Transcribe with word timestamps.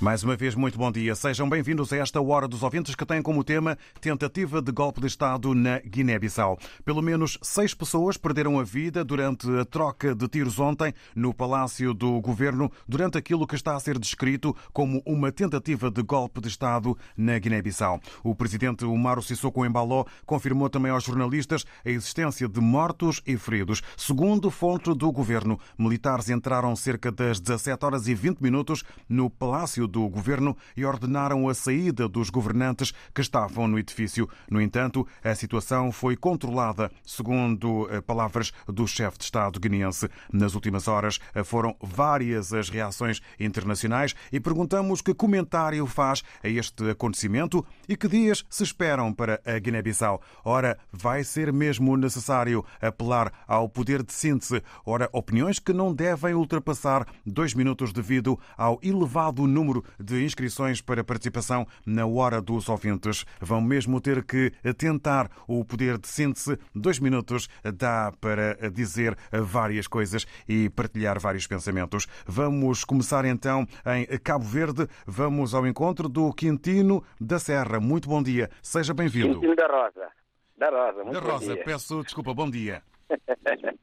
Mais 0.00 0.24
uma 0.24 0.34
vez, 0.34 0.54
muito 0.54 0.78
bom 0.78 0.90
dia. 0.90 1.14
Sejam 1.14 1.46
bem-vindos 1.46 1.92
a 1.92 1.98
esta 1.98 2.22
Hora 2.22 2.48
dos 2.48 2.62
Ouvintes 2.62 2.94
que 2.94 3.04
tem 3.04 3.20
como 3.20 3.44
tema 3.44 3.76
Tentativa 4.00 4.62
de 4.62 4.72
Golpe 4.72 4.98
de 4.98 5.06
Estado 5.06 5.54
na 5.54 5.78
Guiné-Bissau. 5.80 6.58
Pelo 6.86 7.02
menos 7.02 7.38
seis 7.42 7.74
pessoas 7.74 8.16
perderam 8.16 8.58
a 8.58 8.64
vida 8.64 9.04
durante 9.04 9.46
a 9.58 9.64
troca 9.66 10.14
de 10.14 10.26
tiros 10.26 10.58
ontem 10.58 10.94
no 11.14 11.34
Palácio 11.34 11.92
do 11.92 12.18
Governo, 12.18 12.72
durante 12.88 13.18
aquilo 13.18 13.46
que 13.46 13.54
está 13.54 13.76
a 13.76 13.80
ser 13.80 13.98
descrito 13.98 14.56
como 14.72 15.02
uma 15.04 15.30
tentativa 15.30 15.90
de 15.90 16.02
golpe 16.02 16.40
de 16.40 16.48
Estado 16.48 16.96
na 17.14 17.38
Guiné-Bissau. 17.38 18.00
O 18.24 18.34
presidente 18.34 18.86
Umaro 18.86 19.20
Sissoko 19.20 19.66
Embaló 19.66 20.06
confirmou 20.24 20.70
também 20.70 20.90
aos 20.90 21.04
jornalistas 21.04 21.66
a 21.84 21.90
existência 21.90 22.48
de 22.48 22.58
mortos 22.58 23.20
e 23.26 23.36
feridos. 23.36 23.82
Segundo 23.98 24.50
fonte 24.50 24.94
do 24.94 25.12
governo, 25.12 25.60
militares 25.78 26.30
entraram 26.30 26.74
cerca 26.74 27.12
das 27.12 27.38
17 27.38 27.84
horas 27.84 28.08
e 28.08 28.14
20 28.14 28.40
minutos 28.40 28.82
no 29.06 29.28
Palácio 29.28 29.89
do 29.90 30.08
governo 30.08 30.56
e 30.76 30.84
ordenaram 30.84 31.48
a 31.48 31.54
saída 31.54 32.08
dos 32.08 32.30
governantes 32.30 32.92
que 33.14 33.20
estavam 33.20 33.68
no 33.68 33.78
edifício. 33.78 34.28
No 34.48 34.60
entanto, 34.60 35.06
a 35.22 35.34
situação 35.34 35.92
foi 35.92 36.16
controlada, 36.16 36.90
segundo 37.04 37.88
eh, 37.90 38.00
palavras 38.00 38.52
do 38.66 38.86
chefe 38.86 39.18
de 39.18 39.24
Estado 39.24 39.60
guineense. 39.60 40.08
Nas 40.32 40.54
últimas 40.54 40.88
horas 40.88 41.18
eh, 41.34 41.42
foram 41.44 41.76
várias 41.82 42.52
as 42.52 42.68
reações 42.68 43.20
internacionais 43.38 44.14
e 44.32 44.38
perguntamos 44.38 45.02
que 45.02 45.12
comentário 45.12 45.86
faz 45.86 46.22
a 46.42 46.48
este 46.48 46.90
acontecimento 46.90 47.64
e 47.88 47.96
que 47.96 48.08
dias 48.08 48.44
se 48.48 48.62
esperam 48.62 49.12
para 49.12 49.40
a 49.44 49.58
Guiné-Bissau. 49.58 50.22
Ora, 50.44 50.78
vai 50.92 51.24
ser 51.24 51.52
mesmo 51.52 51.96
necessário 51.96 52.64
apelar 52.80 53.32
ao 53.46 53.68
poder 53.68 54.02
de 54.02 54.12
síntese. 54.12 54.62
Ora, 54.84 55.08
opiniões 55.12 55.58
que 55.58 55.72
não 55.72 55.92
devem 55.92 56.34
ultrapassar 56.34 57.06
dois 57.26 57.54
minutos 57.54 57.92
devido 57.92 58.38
ao 58.56 58.78
elevado 58.82 59.46
número 59.46 59.79
de 59.98 60.24
inscrições 60.24 60.80
para 60.80 61.04
participação 61.04 61.66
na 61.86 62.06
hora 62.06 62.40
dos 62.40 62.68
ouvintes. 62.68 63.24
Vão 63.40 63.60
mesmo 63.60 64.00
ter 64.00 64.24
que 64.24 64.50
tentar 64.76 65.30
o 65.46 65.64
poder 65.64 65.98
de 65.98 66.08
síntese. 66.08 66.58
Dois 66.74 66.98
minutos 66.98 67.48
dá 67.74 68.12
para 68.20 68.70
dizer 68.70 69.16
várias 69.32 69.86
coisas 69.86 70.26
e 70.48 70.68
partilhar 70.70 71.18
vários 71.18 71.46
pensamentos. 71.46 72.06
Vamos 72.26 72.84
começar 72.84 73.24
então 73.24 73.66
em 73.86 74.18
Cabo 74.18 74.44
Verde. 74.44 74.86
Vamos 75.06 75.54
ao 75.54 75.66
encontro 75.66 76.08
do 76.08 76.32
Quintino 76.32 77.04
da 77.20 77.38
Serra. 77.38 77.80
Muito 77.80 78.08
bom 78.08 78.22
dia. 78.22 78.50
Seja 78.62 78.94
bem-vindo. 78.94 79.34
Quintino 79.34 79.56
da 79.56 79.66
Rosa. 79.66 80.08
Da 80.56 80.68
Rosa, 80.68 81.04
muito 81.04 81.20
da 81.20 81.32
Rosa, 81.32 81.56
peço 81.56 82.02
desculpa. 82.02 82.34
Bom 82.34 82.50
dia. 82.50 82.82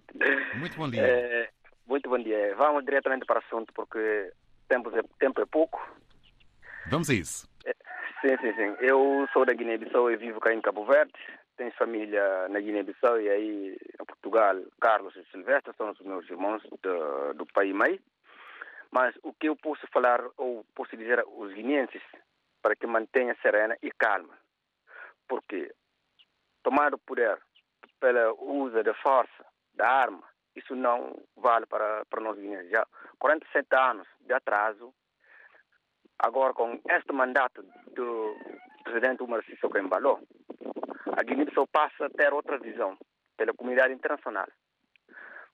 Muito 0.60 0.78
bom 0.78 0.90
dia. 0.90 1.02
Eh, 1.02 1.50
muito 1.86 2.10
bom 2.10 2.18
dia. 2.18 2.56
Vamos 2.56 2.84
diretamente 2.84 3.26
para 3.26 3.40
o 3.40 3.44
assunto 3.44 3.72
porque 3.74 4.32
tempo 4.68 4.96
é, 4.96 5.02
tempo 5.20 5.42
é 5.42 5.46
pouco. 5.46 5.80
Vamos 6.90 7.10
a 7.10 7.14
isso. 7.14 7.48
Sim, 8.22 8.36
sim, 8.42 8.54
sim. 8.54 8.76
Eu 8.80 9.28
sou 9.32 9.46
da 9.46 9.54
Guiné-Bissau 9.54 10.10
e 10.10 10.18
vivo 10.18 10.40
cá 10.40 10.54
em 10.54 10.62
Cabo 10.62 10.86
Verde. 10.86 11.14
Tenho 11.56 11.72
família 11.74 12.48
na 12.50 12.60
Guiné-Bissau 12.60 13.22
e 13.22 13.30
aí 13.30 13.78
em 14.00 14.06
Portugal, 14.06 14.56
Carlos 14.82 15.16
e 15.16 15.24
Silvestre 15.32 15.74
são 15.78 15.92
os 15.92 16.00
meus 16.00 16.28
irmãos 16.30 16.64
do, 16.82 17.34
do 17.36 17.46
pai 17.46 17.70
e 17.70 17.74
mãe. 17.74 18.00
Mas 18.92 19.16
o 19.22 19.34
que 19.34 19.50
eu 19.50 19.56
posso 19.56 19.86
falar 19.94 20.22
ou 20.38 20.66
posso 20.74 20.96
dizer 20.98 21.20
aos 21.20 21.54
guineenses 21.54 22.02
para 22.62 22.76
que 22.76 22.88
mantenha 22.88 23.38
serena 23.42 23.78
e 23.84 23.92
calma. 23.92 24.38
Porque 25.28 25.72
tomar 26.64 26.94
o 26.94 26.98
poder 26.98 27.38
pelo 28.00 28.36
uso 28.42 28.82
da 28.84 28.94
força, 28.96 29.46
da 29.76 29.88
arma, 29.88 30.24
isso 30.58 30.76
não 30.76 31.16
vale 31.36 31.66
para, 31.68 32.04
para 32.06 32.22
nós 32.22 32.38
guineenses. 32.38 32.72
Já 32.72 32.86
47 33.20 33.68
anos 33.76 34.08
de 34.22 34.34
atraso, 34.34 34.94
agora 36.20 36.54
com 36.54 36.80
este 36.90 37.14
mandato 37.14 37.64
do 37.94 38.36
presidente 38.84 39.24
Umar 39.24 39.44
Sissoko 39.46 39.78
a 39.78 41.24
Guiné-Bissau 41.24 41.68
passa 41.68 42.06
a 42.06 42.10
ter 42.10 42.34
outra 42.34 42.58
visão 42.58 42.98
pela 43.38 43.54
comunidade 43.54 43.94
internacional. 43.94 44.48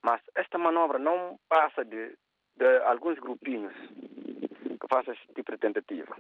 Mas 0.02 0.22
esta 0.36 0.58
manobra 0.58 1.00
não 1.00 1.40
passa 1.47 1.86
de, 1.86 2.18
de 2.56 2.78
alguns 2.86 3.18
grupinhos 3.19 3.74
que 3.74 4.88
façam 4.90 5.13
esse 5.13 5.25
tipo 5.34 5.52
de 5.52 5.58
tentativa. 5.58 6.16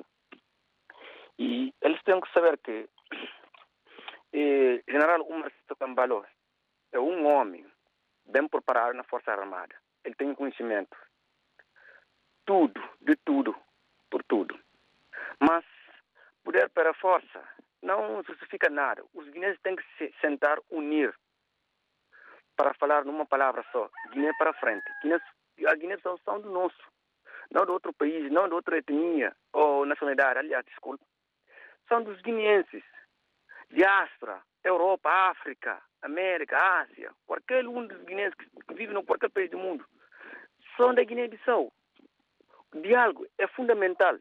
E 1.37 1.73
eles 1.81 2.01
têm 2.03 2.21
que 2.21 2.31
saber 2.31 2.57
que 2.59 2.87
eh, 4.33 4.83
General 4.87 5.21
Umar 5.23 5.51
Sissoko 5.51 5.83
é 6.93 6.99
um 6.99 7.25
homem 7.27 7.65
bem 8.33 8.47
preparado 8.47 8.95
na 8.95 9.03
Força 9.03 9.31
Armada. 9.31 9.75
Ele 10.03 10.15
tem 10.15 10.33
conhecimento. 10.33 10.97
Tudo, 12.45 12.81
de 12.99 13.15
tudo, 13.23 13.55
por 14.09 14.23
tudo. 14.23 14.59
Mas 15.39 15.63
poder 16.43 16.69
para 16.71 16.93
força 16.95 17.41
não 17.81 18.23
justifica 18.23 18.69
nada. 18.69 19.03
Os 19.13 19.29
guineenses 19.29 19.61
têm 19.61 19.75
que 19.75 19.83
se 19.97 20.13
sentar, 20.19 20.57
unir, 20.71 21.13
para 22.57 22.73
falar 22.73 23.05
numa 23.05 23.25
palavra 23.25 23.63
só. 23.71 23.89
Guiné 24.11 24.31
para 24.37 24.53
frente. 24.53 24.83
Guiné, 25.01 25.19
a 25.67 25.75
Guiné 25.75 25.97
são, 25.99 26.17
são 26.17 26.41
do 26.41 26.49
nosso, 26.49 26.83
não 27.51 27.65
de 27.65 27.71
outro 27.71 27.93
país, 27.93 28.31
não 28.31 28.47
de 28.47 28.55
outra 28.55 28.77
etnia 28.77 29.35
ou 29.53 29.85
nacionalidade. 29.85 30.39
Aliás, 30.39 30.65
desculpa. 30.65 31.05
São 31.87 32.03
dos 32.03 32.19
guineenses. 32.21 32.83
Diáspora, 33.69 34.41
Europa, 34.63 35.09
África, 35.09 35.81
América, 36.01 36.57
Ásia, 36.57 37.11
qualquer 37.25 37.67
um 37.67 37.85
dos 37.85 38.01
guineenses 38.03 38.35
que 38.35 38.73
vive 38.73 38.97
em 38.97 39.03
qualquer 39.03 39.29
país 39.29 39.49
do 39.49 39.57
mundo, 39.57 39.85
são 40.77 40.93
da 40.93 41.03
Guiné-Bissau. 41.03 41.71
O 42.73 42.81
diálogo 42.81 43.27
é 43.37 43.47
fundamental 43.47 44.17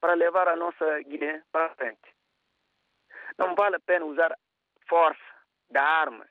para 0.00 0.14
levar 0.14 0.48
a 0.48 0.56
nossa 0.56 1.00
Guiné 1.02 1.42
para 1.50 1.74
frente. 1.74 2.14
Não 3.36 3.54
vale 3.54 3.76
a 3.76 3.80
pena 3.80 4.04
usar 4.04 4.36
força 4.88 5.20
da 5.70 5.82
arma, 5.82 6.26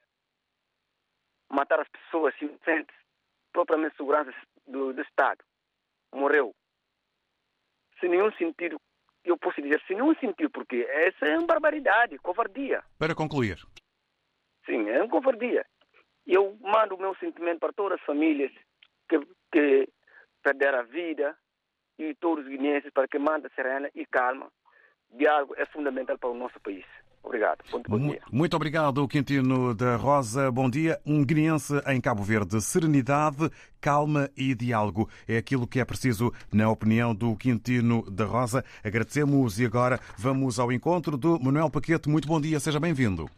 matar 1.49 1.79
as 1.79 1.87
pessoas 1.89 2.33
inocentes, 2.41 2.95
propriamente 3.51 3.95
segurança 3.97 4.33
do, 4.65 4.93
do 4.93 5.01
Estado. 5.01 5.43
Morreu. 6.13 6.55
Sem 7.99 8.09
nenhum 8.09 8.31
sentido, 8.33 8.79
eu 9.29 9.37
posso 9.37 9.61
dizer 9.61 9.81
sem 9.87 9.97
nenhum 9.97 10.15
sentido, 10.15 10.49
porque 10.49 10.87
essa 10.89 11.25
é 11.25 11.37
uma 11.37 11.47
barbaridade, 11.47 12.17
covardia. 12.19 12.83
Para 12.97 13.15
concluir. 13.15 13.57
Sim, 14.65 14.89
é 14.89 15.01
uma 15.01 15.09
covardia. 15.09 15.65
Eu 16.25 16.57
mando 16.61 16.95
o 16.95 16.99
meu 16.99 17.15
sentimento 17.15 17.59
para 17.59 17.73
todas 17.73 17.99
as 17.99 18.05
famílias 18.05 18.51
que, 19.09 19.19
que 19.51 19.89
perderam 20.43 20.79
a 20.79 20.83
vida 20.83 21.37
e 21.97 22.13
todos 22.15 22.45
os 22.45 22.49
guineenses 22.49 22.91
para 22.91 23.07
que 23.07 23.17
mandem 23.17 23.49
serena 23.55 23.89
e 23.95 24.05
calma. 24.05 24.51
Diálogo 25.09 25.55
é 25.57 25.65
fundamental 25.65 26.17
para 26.17 26.29
o 26.29 26.37
nosso 26.37 26.59
país. 26.59 26.85
Obrigado. 27.27 27.59
Muito 27.73 27.89
bom 27.89 27.99
dia. 27.99 28.21
Muito 28.31 28.55
obrigado, 28.55 29.05
Quintino 29.05 29.75
da 29.75 29.97
Rosa. 29.97 30.49
Bom 30.49 30.69
dia. 30.69 30.97
Um 31.05 31.25
guineense 31.25 31.73
em 31.87 31.99
Cabo 31.99 32.23
Verde. 32.23 32.61
Serenidade, 32.61 33.49
calma 33.81 34.29
e 34.35 34.55
diálogo. 34.55 35.09
É 35.27 35.37
aquilo 35.37 35.67
que 35.67 35.81
é 35.81 35.83
preciso, 35.83 36.31
na 36.53 36.71
opinião 36.71 37.13
do 37.13 37.35
Quintino 37.35 38.09
da 38.09 38.23
Rosa. 38.23 38.63
Agradecemos 38.81 39.59
e 39.59 39.65
agora 39.65 39.99
vamos 40.17 40.57
ao 40.57 40.71
encontro 40.71 41.17
do 41.17 41.37
Manuel 41.37 41.69
Paquete. 41.69 42.07
Muito 42.07 42.29
bom 42.29 42.39
dia, 42.39 42.61
seja 42.61 42.79
bem-vindo. 42.79 43.29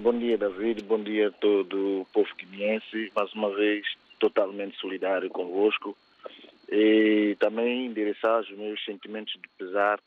Bom 0.00 0.18
dia, 0.18 0.36
David. 0.36 0.82
Bom 0.82 1.00
dia 1.00 1.28
a 1.28 1.32
todo 1.32 2.00
o 2.00 2.06
povo 2.12 2.28
guineense. 2.36 3.12
Mais 3.14 3.32
uma 3.34 3.54
vez, 3.54 3.86
totalmente 4.18 4.76
solidário 4.78 5.30
convosco. 5.30 5.96
E 6.68 7.36
também 7.38 7.86
endereçar 7.86 8.40
os 8.40 8.50
meus 8.50 8.84
sentimentos 8.84 9.32
de 9.34 9.48
pesar 9.56 10.00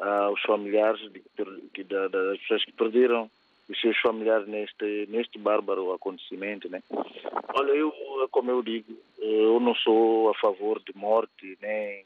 aos 0.00 0.40
familiares 0.42 1.00
de, 1.12 1.22
de, 1.36 1.84
de, 1.84 2.08
das 2.08 2.38
pessoas 2.38 2.64
que 2.64 2.72
perderam 2.72 3.30
os 3.68 3.80
seus 3.80 3.98
familiares 3.98 4.46
neste, 4.48 5.06
neste 5.10 5.38
bárbaro 5.38 5.92
acontecimento. 5.92 6.68
Né? 6.68 6.82
Olha, 7.54 7.72
eu, 7.72 7.92
como 8.30 8.50
eu 8.50 8.62
digo, 8.62 8.96
eu 9.18 9.60
não 9.60 9.74
sou 9.74 10.30
a 10.30 10.34
favor 10.34 10.80
de 10.80 10.96
morte, 10.96 11.58
nem, 11.60 12.04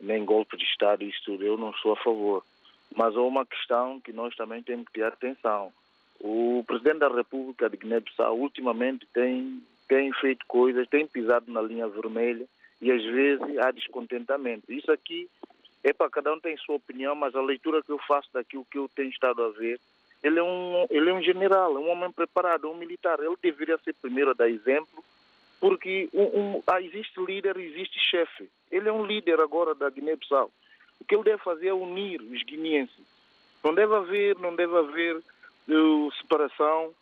nem 0.00 0.24
golpe 0.24 0.56
de 0.56 0.64
Estado, 0.64 1.04
isso 1.04 1.22
tudo, 1.24 1.44
eu 1.44 1.56
não 1.56 1.72
sou 1.74 1.92
a 1.92 1.96
favor. 1.96 2.44
Mas 2.94 3.16
há 3.16 3.20
uma 3.20 3.46
questão 3.46 4.00
que 4.00 4.12
nós 4.12 4.34
também 4.36 4.62
temos 4.62 4.86
que 4.86 4.94
ter 4.94 5.04
atenção. 5.04 5.72
O 6.20 6.64
presidente 6.66 6.98
da 6.98 7.08
República 7.08 7.70
de 7.70 7.76
Guiné-Bissau 7.76 8.36
ultimamente 8.36 9.06
tem, 9.14 9.62
tem 9.88 10.12
feito 10.14 10.44
coisas, 10.46 10.88
tem 10.88 11.06
pisado 11.06 11.50
na 11.50 11.62
linha 11.62 11.86
vermelha 11.88 12.46
e 12.80 12.90
às 12.90 13.02
vezes 13.04 13.58
há 13.58 13.70
descontentamento. 13.70 14.72
Isso 14.72 14.90
aqui 14.90 15.28
é 15.88 15.92
para 15.92 16.10
cada 16.10 16.32
um 16.32 16.40
tem 16.40 16.56
sua 16.58 16.76
opinião, 16.76 17.14
mas 17.14 17.34
a 17.34 17.40
leitura 17.40 17.82
que 17.82 17.90
eu 17.90 17.98
faço 18.06 18.28
daquilo 18.32 18.66
que 18.70 18.78
eu 18.78 18.88
tenho 18.94 19.10
estado 19.10 19.42
a 19.42 19.48
ver, 19.50 19.80
ele 20.22 20.38
é 20.38 20.42
um, 20.42 20.86
ele 20.90 21.10
é 21.10 21.12
um 21.12 21.22
general, 21.22 21.74
um 21.76 21.88
homem 21.88 22.10
preparado, 22.10 22.68
um 22.68 22.76
militar. 22.76 23.18
Ele 23.20 23.36
deveria 23.40 23.78
ser 23.78 23.94
primeiro 23.94 24.30
a 24.30 24.34
dar 24.34 24.50
exemplo, 24.50 25.02
porque 25.60 26.08
um, 26.12 26.22
um, 26.56 26.62
ah, 26.66 26.80
existe 26.80 27.20
líder, 27.20 27.56
existe 27.56 27.98
chefe. 27.98 28.48
Ele 28.70 28.88
é 28.88 28.92
um 28.92 29.06
líder 29.06 29.40
agora 29.40 29.74
da 29.74 29.88
Guiné-Bissau. 29.88 30.50
O 31.00 31.04
que 31.04 31.14
ele 31.14 31.24
deve 31.24 31.42
fazer 31.42 31.68
é 31.68 31.74
unir 31.74 32.20
os 32.20 32.42
guineenses. 32.42 33.06
Não 33.62 33.74
deve 33.74 33.94
haver, 33.94 34.36
não 34.38 34.54
deve 34.54 34.76
haver 34.76 35.16
uh, 35.16 36.12
separação, 36.20 36.92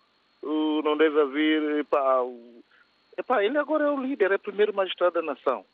uh, 0.42 0.82
não 0.82 0.96
deve 0.96 1.20
haver. 1.20 1.80
Epá, 1.80 2.22
uh, 2.22 3.40
ele 3.40 3.58
agora 3.58 3.84
é 3.84 3.90
o 3.90 4.00
líder, 4.00 4.32
é 4.32 4.36
o 4.36 4.38
primeiro 4.38 4.74
magistrado 4.74 5.14
da 5.14 5.22
nação. 5.22 5.64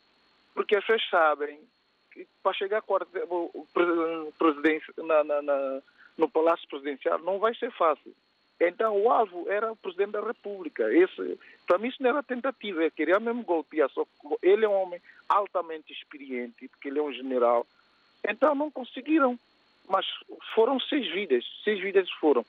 Porque 0.53 0.75
as 0.75 0.85
pessoas 0.85 1.09
sabem 1.09 1.59
para 2.41 2.53
chegar 2.53 2.83
na, 4.97 5.23
na, 5.23 5.41
na, 5.41 5.81
no 6.17 6.29
Palácio 6.29 6.67
Presidencial 6.67 7.19
não 7.19 7.39
vai 7.39 7.53
ser 7.55 7.71
fácil. 7.71 8.13
Então 8.59 8.97
o 9.01 9.11
alvo 9.11 9.49
era 9.49 9.71
o 9.71 9.75
Presidente 9.75 10.11
da 10.11 10.21
República. 10.21 10.91
Esse, 10.93 11.39
para 11.67 11.77
mim 11.77 11.89
isso 11.89 12.01
não 12.01 12.11
era 12.11 12.23
tentativa, 12.23 12.83
eu 12.83 12.91
queria 12.91 13.19
mesmo 13.19 13.43
golpear. 13.43 13.89
Só 13.89 14.05
ele 14.41 14.65
é 14.65 14.69
um 14.69 14.81
homem 14.81 15.01
altamente 15.27 15.91
experiente, 15.91 16.67
porque 16.67 16.87
ele 16.87 16.99
é 16.99 17.03
um 17.03 17.11
general. 17.11 17.65
Então 18.27 18.55
não 18.55 18.71
conseguiram. 18.71 19.37
Mas 19.89 20.05
foram 20.55 20.79
seis 20.79 21.11
vidas, 21.11 21.43
seis 21.63 21.81
vidas 21.81 22.09
foram. 22.11 22.45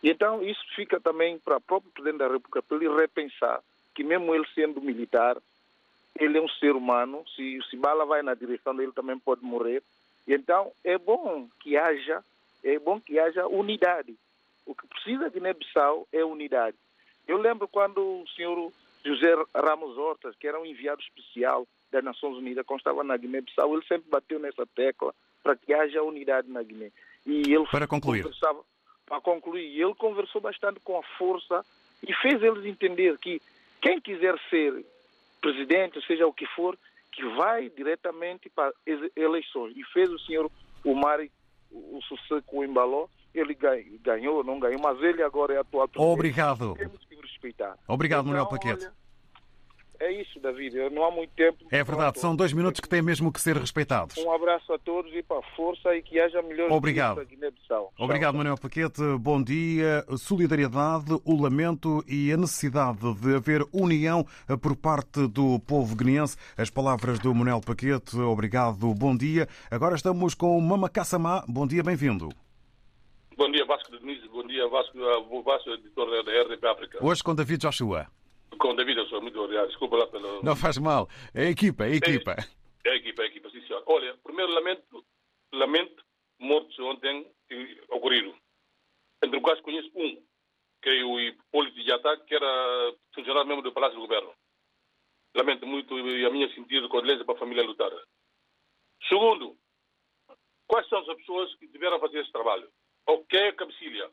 E 0.00 0.10
então 0.10 0.44
isso 0.44 0.62
fica 0.76 1.00
também 1.00 1.38
para 1.38 1.56
o 1.56 1.60
próprio 1.60 1.90
Presidente 1.90 2.18
da 2.18 2.28
República, 2.28 2.62
para 2.62 2.76
ele 2.76 2.88
repensar 2.88 3.60
que 3.98 4.04
mesmo 4.04 4.32
ele 4.32 4.46
sendo 4.54 4.80
militar, 4.80 5.36
ele 6.18 6.38
é 6.38 6.40
um 6.40 6.48
ser 6.48 6.74
humano, 6.74 7.24
se, 7.34 7.60
se 7.70 7.76
bala 7.76 8.04
vai 8.04 8.22
na 8.22 8.34
direção 8.34 8.74
dele 8.74 8.92
também 8.92 9.18
pode 9.18 9.44
morrer. 9.44 9.82
E 10.26 10.34
então 10.34 10.72
é 10.84 10.98
bom 10.98 11.48
que 11.60 11.76
haja, 11.76 12.22
é 12.62 12.78
bom 12.78 13.00
que 13.00 13.18
haja 13.18 13.46
unidade. 13.46 14.16
O 14.66 14.74
que 14.74 14.86
precisa 14.86 15.30
de 15.30 15.34
Guiné-Bissau 15.34 16.06
é 16.12 16.24
unidade. 16.24 16.76
Eu 17.26 17.38
lembro 17.38 17.68
quando 17.68 17.98
o 17.98 18.28
senhor 18.36 18.72
José 19.04 19.34
Ramos 19.54 19.96
Hortas, 19.96 20.34
que 20.36 20.46
era 20.46 20.60
um 20.60 20.66
enviado 20.66 21.00
especial 21.00 21.66
das 21.90 22.04
Nações 22.04 22.36
Unidas, 22.36 22.66
quando 22.66 22.80
estava 22.80 23.02
na 23.02 23.16
Guiné-Bissau, 23.16 23.74
ele 23.74 23.86
sempre 23.86 24.10
bateu 24.10 24.38
nessa 24.38 24.66
tecla 24.66 25.14
para 25.42 25.56
que 25.56 25.72
haja 25.72 26.02
unidade 26.02 26.50
na 26.50 26.62
Guiné. 26.62 26.90
E 27.24 27.52
ele 27.52 27.66
para 27.70 27.86
concluir. 27.86 28.26
Para 29.06 29.20
concluir, 29.22 29.80
ele 29.80 29.94
conversou 29.94 30.40
bastante 30.40 30.80
com 30.80 30.98
a 30.98 31.02
força 31.16 31.64
e 32.06 32.12
fez 32.14 32.42
eles 32.42 32.66
entender 32.66 33.16
que 33.18 33.40
quem 33.80 33.98
quiser 34.00 34.38
ser 34.50 34.84
presidente, 35.40 36.04
seja 36.06 36.26
o 36.26 36.32
que 36.32 36.46
for, 36.46 36.78
que 37.12 37.24
vai 37.36 37.68
diretamente 37.70 38.48
para 38.48 38.72
eleições. 39.16 39.76
E 39.76 39.84
fez 39.92 40.10
o 40.10 40.18
senhor 40.18 40.50
Umari 40.84 41.30
o 41.70 42.00
sucesso 42.02 42.42
com 42.46 42.58
o 42.58 42.64
Embaló, 42.64 43.08
ele 43.34 43.56
ganhou, 44.00 44.42
não 44.42 44.58
ganhou, 44.58 44.80
mas 44.80 45.00
ele 45.02 45.22
agora 45.22 45.54
é 45.54 45.58
atual 45.58 45.86
presidente. 45.86 46.12
Obrigado. 46.12 46.74
Temos 46.74 47.04
que 47.04 47.14
respeitar. 47.16 47.76
Obrigado, 47.86 48.20
então, 48.20 48.32
Manuel 48.32 48.48
Paquete. 48.48 48.84
Olha, 48.84 48.92
é 50.00 50.12
isso, 50.12 50.38
David. 50.40 50.76
Não 50.90 51.04
há 51.04 51.10
muito 51.10 51.30
tempo. 51.34 51.64
É 51.70 51.82
verdade, 51.82 52.20
são 52.20 52.34
dois 52.34 52.52
minutos 52.52 52.80
que 52.80 52.88
têm 52.88 53.02
mesmo 53.02 53.32
que 53.32 53.40
ser 53.40 53.56
respeitados. 53.56 54.16
Um 54.18 54.30
abraço 54.32 54.72
a 54.72 54.78
todos 54.78 55.12
e 55.14 55.22
para 55.22 55.38
a 55.38 55.42
força 55.56 55.94
e 55.96 56.02
que 56.02 56.20
haja 56.20 56.40
melhores 56.42 56.72
Obrigado. 56.72 57.24
Guiné-Bissau. 57.24 57.92
Obrigado, 57.98 58.36
Manuel 58.36 58.56
Paquete. 58.56 59.02
Bom 59.18 59.42
dia. 59.42 60.04
Solidariedade, 60.16 61.12
o 61.24 61.40
lamento 61.40 62.04
e 62.06 62.32
a 62.32 62.36
necessidade 62.36 63.14
de 63.14 63.34
haver 63.34 63.66
união 63.72 64.24
por 64.62 64.76
parte 64.76 65.26
do 65.26 65.58
povo 65.60 65.96
guineense. 65.96 66.36
As 66.56 66.70
palavras 66.70 67.18
do 67.18 67.34
Manuel 67.34 67.60
Paquete. 67.60 68.18
Obrigado, 68.18 68.94
bom 68.94 69.16
dia. 69.16 69.48
Agora 69.70 69.96
estamos 69.96 70.34
com 70.34 70.56
o 70.56 70.62
Mama 70.62 70.88
Kassamá. 70.88 71.44
Bom 71.48 71.66
dia, 71.66 71.82
bem-vindo. 71.82 72.28
Bom 73.36 73.50
dia, 73.50 73.64
Vasco 73.66 73.92
de 73.92 73.98
Denise. 74.00 74.28
Bom 74.28 74.46
dia, 74.46 74.68
Vasco, 74.68 74.98
Vasco 75.42 75.70
editor 75.70 76.24
da 76.24 76.42
RDP 76.42 76.66
África. 76.66 76.98
Hoje 77.00 77.22
com 77.22 77.34
David 77.34 77.60
Joshua. 77.60 78.17
Com 78.56 78.74
David, 78.74 79.08
sou 79.08 79.20
muito 79.20 79.40
obrigado. 79.40 79.68
Desculpa 79.68 79.96
lá 79.96 80.06
pelo. 80.06 80.42
Não 80.42 80.56
faz 80.56 80.78
mal. 80.78 81.08
É 81.34 81.46
a 81.46 81.50
equipa, 81.50 81.84
é 81.84 81.92
a 81.92 81.96
equipa. 81.96 82.36
É, 82.84 82.90
a 82.90 82.96
equipa, 82.96 83.22
é 83.22 83.24
a 83.24 83.28
equipa, 83.28 83.50
sim, 83.50 83.60
senhor. 83.66 83.82
Olha, 83.86 84.16
primeiro 84.24 84.52
lamento, 84.52 85.04
lamento 85.52 86.04
mortos 86.38 86.78
ontem 86.78 87.30
ocorrido. 87.90 88.34
Entre 89.22 89.38
o 89.38 89.42
caso, 89.42 89.62
conheço 89.62 89.90
um, 89.94 90.22
que 90.82 90.88
é 90.88 91.04
o 91.04 91.20
Hipólito 91.20 91.82
Jatá, 91.82 92.16
que 92.18 92.34
era 92.34 92.94
funcionário 93.14 93.48
mesmo 93.48 93.62
do 93.62 93.72
Palácio 93.72 93.96
do 93.96 94.02
Governo. 94.02 94.32
Lamento 95.34 95.66
muito 95.66 95.98
e 95.98 96.24
a 96.24 96.30
minha 96.30 96.52
sentido 96.54 96.88
condolência 96.88 97.24
para 97.24 97.34
a 97.34 97.38
família 97.38 97.64
lutar. 97.64 97.90
Segundo, 99.08 99.56
quais 100.66 100.88
são 100.88 100.98
as 100.98 101.16
pessoas 101.18 101.54
que 101.56 101.68
tiveram 101.68 102.00
fazer 102.00 102.20
esse 102.20 102.32
trabalho? 102.32 102.70
Ou 103.06 103.24
quem 103.24 103.40
é 103.40 103.48
a 103.48 103.54
cabecilha? 103.54 104.10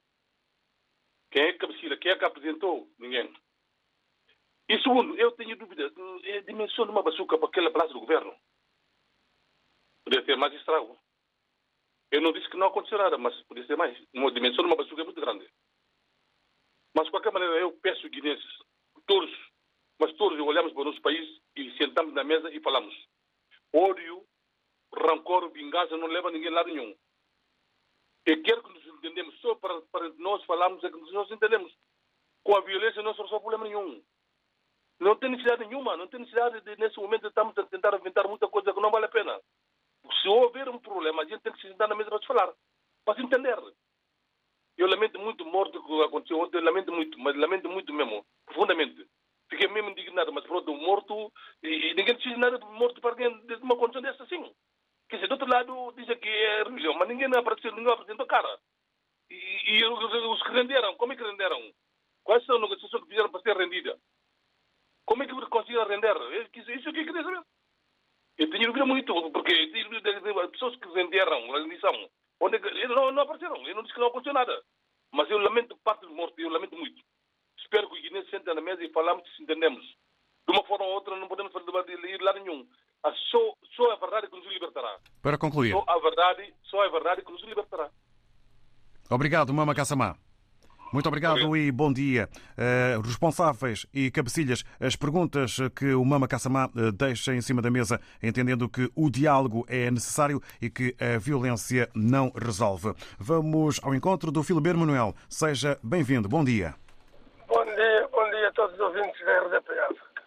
Quem 1.31 1.43
é 1.43 1.49
a 1.49 1.57
cabecilha? 1.57 1.97
Quem 1.97 2.11
é 2.11 2.15
que 2.17 2.25
apresentou? 2.25 2.89
Ninguém. 2.97 3.33
E 4.67 4.81
segundo, 4.81 5.15
eu 5.17 5.31
tenho 5.33 5.55
dúvida 5.57 5.89
da 5.91 6.39
dimensão 6.45 6.85
de 6.85 6.91
uma 6.91 7.03
bazuca 7.03 7.37
para 7.37 7.47
aquele 7.47 7.69
prazo 7.69 7.93
do 7.93 7.99
governo. 7.99 8.35
Podia 10.03 10.23
ter 10.23 10.35
mais 10.35 10.53
estrago. 10.53 10.97
Eu 12.11 12.21
não 12.21 12.31
disse 12.31 12.49
que 12.49 12.57
não 12.57 12.67
aconteceu 12.67 12.97
nada, 12.97 13.17
mas 13.17 13.35
podia 13.43 13.65
ser 13.65 13.75
mais. 13.75 13.97
Uma 14.13 14.31
dimensão 14.31 14.63
de 14.63 14.69
uma 14.69 14.75
bazuca 14.75 15.01
é 15.01 15.05
muito 15.05 15.21
grande. 15.21 15.47
Mas, 16.95 17.05
de 17.05 17.11
qualquer 17.11 17.31
maneira, 17.31 17.55
eu 17.57 17.73
peço 17.73 18.09
guinenses, 18.09 18.57
todos, 19.05 19.31
mas 19.99 20.13
todos 20.13 20.39
olhamos 20.39 20.71
para 20.73 20.81
o 20.81 20.85
nosso 20.85 21.01
país 21.01 21.41
e 21.55 21.77
sentamos 21.77 22.13
na 22.13 22.23
mesa 22.23 22.49
e 22.51 22.59
falamos. 22.61 22.95
Ódio, 23.73 24.25
rancor, 24.93 25.49
vingança 25.51 25.97
não 25.97 26.07
leva 26.07 26.31
ninguém 26.31 26.49
a 26.49 26.53
lado 26.53 26.69
nenhum. 26.69 26.95
Eu 28.25 28.41
quero 28.41 28.63
que 28.63 28.73
nos 28.73 28.85
entendemos. 28.97 29.39
Só 29.39 29.55
para, 29.55 29.81
para 29.83 30.09
nós 30.13 30.43
falarmos 30.45 30.83
é 30.83 30.89
que 30.89 30.97
nós 31.11 31.29
entendemos. 31.29 31.73
Com 32.43 32.55
a 32.55 32.61
violência 32.61 33.01
não 33.01 33.13
se 33.13 33.21
resolve 33.21 33.43
problema 33.43 33.65
nenhum. 33.65 34.03
Não 34.99 35.15
tem 35.15 35.29
necessidade 35.29 35.65
nenhuma, 35.65 35.97
não 35.97 36.07
tem 36.07 36.19
necessidade 36.19 36.61
de, 36.61 36.75
nesse 36.77 36.97
momento, 36.97 37.27
estamos 37.27 37.57
a 37.57 37.63
tentar 37.63 37.93
inventar 37.95 38.27
muita 38.27 38.47
coisa 38.47 38.73
que 38.73 38.79
não 38.79 38.91
vale 38.91 39.05
a 39.05 39.09
pena. 39.09 39.39
Se 40.21 40.27
houver 40.27 40.69
um 40.69 40.79
problema, 40.79 41.23
a 41.23 41.25
gente 41.25 41.41
tem 41.41 41.51
que 41.51 41.61
se 41.61 41.67
sentar 41.67 41.87
na 41.87 41.95
mesa 41.95 42.09
para 42.09 42.19
se 42.19 42.27
falar, 42.27 42.53
para 43.03 43.15
se 43.15 43.21
entender. 43.21 43.57
Eu 44.77 44.87
lamento 44.87 45.19
muito 45.19 45.43
a 45.43 45.47
morte 45.47 45.79
que 45.79 46.01
aconteceu 46.03 46.39
ontem, 46.39 46.61
lamento 46.61 46.91
muito, 46.91 47.19
mas 47.19 47.35
lamento 47.35 47.69
muito 47.69 47.93
mesmo, 47.93 48.25
profundamente. 48.45 49.07
Fiquei 49.49 49.67
mesmo 49.67 49.91
indignado, 49.91 50.33
mas 50.33 50.43
pronto, 50.45 50.73
morto, 50.73 51.31
e, 51.61 51.93
ninguém 51.93 52.15
diz 52.15 52.37
nada 52.37 52.57
morto 52.59 52.99
para 52.99 53.11
alguém 53.11 53.45
de 53.45 53.55
uma 53.55 53.77
condição 53.77 54.01
dessa 54.01 54.23
assim. 54.23 54.51
Quer 55.07 55.17
dizer, 55.17 55.27
do 55.27 55.33
outro 55.33 55.47
lado 55.47 55.93
dizem 55.95 56.17
que 56.17 56.27
é 56.27 56.63
religião, 56.63 56.93
mas 56.95 57.07
ninguém 57.07 57.27
apareceu, 57.35 57.71
ninguém 57.71 57.93
apresentou 57.93 58.25
cara. 58.25 58.59
E, 59.29 59.35
e 59.71 59.85
os 59.85 60.43
que 60.43 60.51
renderam, 60.51 60.95
como 60.95 61.13
é 61.13 61.15
que 61.15 61.23
renderam? 61.23 61.61
Quais 62.23 62.43
são 62.45 62.55
as 62.55 62.61
negociações 62.61 63.03
que 63.03 63.09
fizeram 63.09 63.29
para 63.29 63.41
ser 63.41 63.55
rendida? 63.55 63.99
Como 65.05 65.23
é 65.23 65.27
que 65.27 65.49
conseguiram 65.49 65.87
render? 65.87 66.15
Isso, 66.55 66.71
isso 66.71 66.87
é 66.87 66.91
o 66.91 66.93
que 66.93 66.99
eu 67.01 67.05
queria 67.05 67.23
saber. 67.23 67.43
Eu 68.37 68.49
tenho 68.49 68.67
dúvida 68.67 68.85
muito, 68.85 69.31
porque 69.31 69.53
as 69.53 70.51
pessoas 70.51 70.75
que 70.75 70.89
renderam 70.89 71.55
a 71.55 71.59
rendição, 71.59 72.09
onde 72.41 72.57
é 72.57 72.87
não, 72.87 73.11
não 73.11 73.23
apareceram. 73.23 73.65
Eu 73.67 73.75
não 73.75 73.83
disse 73.83 73.93
que 73.93 73.99
não 73.99 74.07
aconteceu 74.07 74.33
nada. 74.33 74.61
Mas 75.13 75.29
eu 75.29 75.37
lamento 75.37 75.77
parte 75.83 76.01
dos 76.01 76.13
mortos, 76.13 76.37
eu 76.37 76.49
lamento 76.49 76.75
muito. 76.75 77.01
Espero 77.57 77.89
que 77.89 77.97
o 77.97 78.01
Guiné 78.01 78.23
sente 78.25 78.45
na 78.45 78.59
mesa 78.61 78.83
e 78.83 78.91
falamos 78.91 79.23
se 79.35 79.43
entendemos. 79.43 79.85
De 80.47 80.53
uma 80.53 80.63
forma 80.65 80.85
ou 80.85 80.93
outra 80.93 81.15
não 81.15 81.27
podemos 81.27 81.51
ir 81.53 82.21
lá 82.21 82.33
nenhum. 82.33 82.67
Só, 83.31 83.53
só 83.75 83.91
a 83.91 83.95
verdade 83.95 84.27
que 84.27 84.35
nos 84.35 84.47
libertará. 84.47 84.99
Para 85.21 85.37
concluir. 85.37 85.71
Só 85.71 85.83
a 85.87 85.99
verdade, 85.99 86.53
só 86.63 86.81
a 86.83 86.89
verdade 86.89 87.23
que 87.23 87.31
nos 87.31 87.43
libertará. 87.43 87.89
Obrigado, 89.09 89.53
Mama 89.53 89.75
Kassamá. 89.75 90.17
Muito 90.93 91.07
obrigado 91.07 91.57
e 91.57 91.71
bom 91.71 91.91
dia. 91.91 92.29
Uh, 92.57 93.01
responsáveis 93.01 93.85
e 93.93 94.11
cabecilhas, 94.11 94.63
as 94.79 94.95
perguntas 94.95 95.57
que 95.75 95.93
o 95.93 96.05
Mama 96.05 96.27
Kassamá 96.27 96.67
uh, 96.67 96.91
deixa 96.91 97.33
em 97.33 97.41
cima 97.41 97.61
da 97.61 97.71
mesa, 97.71 97.99
entendendo 98.21 98.69
que 98.69 98.89
o 98.95 99.09
diálogo 99.09 99.65
é 99.67 99.89
necessário 99.89 100.41
e 100.61 100.69
que 100.69 100.95
a 100.99 101.17
violência 101.17 101.89
não 101.95 102.31
resolve. 102.31 102.93
Vamos 103.19 103.79
ao 103.83 103.95
encontro 103.95 104.31
do 104.31 104.43
Filomeno 104.43 104.79
Manuel. 104.79 105.15
Seja 105.27 105.77
bem-vindo. 105.83 106.29
Bom 106.29 106.43
dia. 106.43 106.75
Bom 107.47 107.65
dia, 107.65 108.07
bom 108.11 108.29
dia 108.29 108.47
a 108.47 108.51
todos 108.53 108.75
os 108.75 108.79
ouvintes 108.79 109.25
da 109.25 109.39
RDP 109.39 109.71
África. 109.79 110.23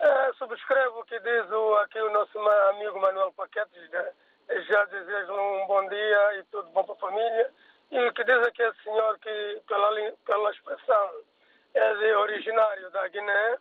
Uh, 0.00 0.34
subscrevo 0.38 1.00
o 1.00 1.04
que 1.04 1.18
diz 1.20 1.50
o, 1.50 1.74
aqui 1.82 2.00
o 2.00 2.12
nosso 2.12 2.38
amigo 2.70 3.00
Manuel 3.00 3.32
Paquetes. 3.36 3.90
Né? 3.90 4.04
Já 4.68 4.84
desejo 4.86 5.32
um 5.32 5.66
bom 5.66 5.86
dia 5.88 6.38
e 6.38 6.44
tudo 6.50 6.68
bom 6.70 6.84
para 6.84 6.94
a 6.94 6.98
família 6.98 7.50
e 7.90 8.12
que 8.12 8.24
diz 8.24 8.46
aqui 8.46 8.64
o 8.64 8.74
senhor 8.82 9.18
que, 9.18 9.62
pela, 9.66 10.12
pela 10.26 10.50
expressão, 10.50 11.10
é 11.74 11.94
de 11.94 12.14
originário 12.14 12.90
da 12.90 13.08
Guiné, 13.08 13.58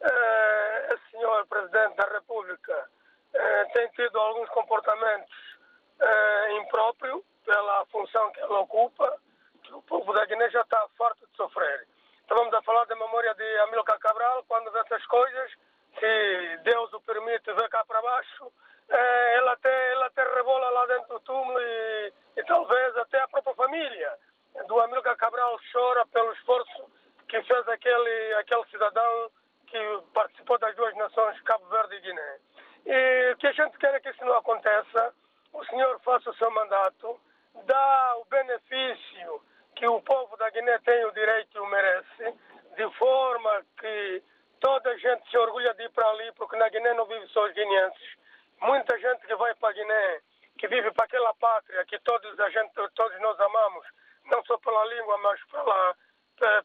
é, 0.00 0.94
o 0.94 1.10
senhor 1.10 1.46
presidente 1.46 1.96
da 1.96 2.04
República 2.04 2.90
é, 3.34 3.64
tem 3.66 3.88
tido 3.90 4.18
alguns 4.18 4.48
comportamentos 4.50 5.52
eh, 6.02 6.52
impróprio 6.54 7.24
pela 7.44 7.86
função 7.86 8.30
que 8.32 8.40
ela 8.40 8.60
ocupa, 8.60 9.16
que 9.62 9.72
o 9.72 9.82
povo 9.82 10.12
da 10.12 10.24
Guiné 10.24 10.50
já 10.50 10.62
está 10.62 10.86
farto 10.98 11.26
de 11.26 11.36
sofrer. 11.36 11.86
Estávamos 12.22 12.52
a 12.54 12.62
falar 12.62 12.84
da 12.86 12.96
memória 12.96 13.32
de 13.34 13.58
Amílcar 13.60 13.98
Cabral, 14.00 14.44
quando 14.48 14.70
vê 14.72 14.80
essas 14.80 15.04
coisas, 15.06 15.52
se 15.98 16.56
Deus 16.64 16.92
o 16.92 17.00
permite 17.02 17.52
ver 17.52 17.68
cá 17.68 17.84
para 17.84 18.02
baixo, 18.02 18.52
eh, 18.88 19.36
ela 19.36 19.52
até, 19.52 19.92
ela 19.92 20.06
até 20.06 20.24
rebola 20.34 20.70
lá 20.70 20.86
dentro 20.86 21.08
do 21.14 21.20
túmulo 21.20 21.60
e, 21.60 22.12
e 22.36 22.44
talvez 22.44 22.96
até 22.96 23.20
a 23.20 23.28
própria 23.28 23.54
família 23.54 24.18
do 24.66 24.80
Amílcar 24.80 25.16
Cabral 25.16 25.58
chora 25.72 26.04
pelo 26.06 26.32
esforço 26.32 26.90
que 27.28 27.42
fez 27.44 27.68
aquele, 27.68 28.34
aquele 28.34 28.64
cidadão 28.66 29.30
que 29.66 29.78
participou 30.12 30.58
das 30.58 30.74
duas 30.76 30.94
nações, 30.96 31.40
Cabo 31.42 31.64
Verde 31.66 31.96
e 31.96 32.00
Guiné. 32.00 32.38
E 32.84 33.32
o 33.32 33.36
que 33.38 33.46
a 33.46 33.52
gente 33.52 33.78
quer 33.78 33.94
é 33.94 34.00
que 34.00 34.10
isso 34.10 34.24
não 34.24 34.34
aconteça, 34.34 35.14
o 35.52 35.64
senhor 35.66 36.00
faça 36.00 36.30
o 36.30 36.34
seu 36.34 36.50
mandato, 36.50 37.20
dá 37.64 38.16
o 38.18 38.24
benefício 38.26 39.42
que 39.76 39.86
o 39.86 40.00
povo 40.02 40.36
da 40.36 40.50
Guiné 40.50 40.78
tem 40.80 41.04
o 41.04 41.12
direito 41.12 41.56
e 41.56 41.60
o 41.60 41.66
merece, 41.66 42.34
de 42.76 42.90
forma 42.98 43.62
que 43.78 44.22
toda 44.60 44.90
a 44.90 44.96
gente 44.96 45.28
se 45.30 45.36
orgulha 45.36 45.74
de 45.74 45.84
ir 45.84 45.90
para 45.90 46.08
ali, 46.08 46.32
porque 46.32 46.56
na 46.56 46.68
Guiné 46.68 46.94
não 46.94 47.06
vive 47.06 47.26
só 47.28 47.44
os 47.46 47.52
guineenses. 47.52 48.16
Muita 48.60 48.98
gente 48.98 49.26
que 49.26 49.34
vai 49.34 49.54
para 49.54 49.70
a 49.70 49.72
Guiné, 49.72 50.20
que 50.58 50.68
vive 50.68 50.90
para 50.92 51.04
aquela 51.04 51.34
pátria 51.34 51.84
que 51.86 51.98
todos, 52.00 52.38
a 52.38 52.50
gente, 52.50 52.72
todos 52.94 53.20
nós 53.20 53.38
amamos, 53.40 53.86
não 54.26 54.44
só 54.44 54.56
pela 54.58 54.84
língua, 54.86 55.18
mas 55.18 55.40
pela, 55.46 55.96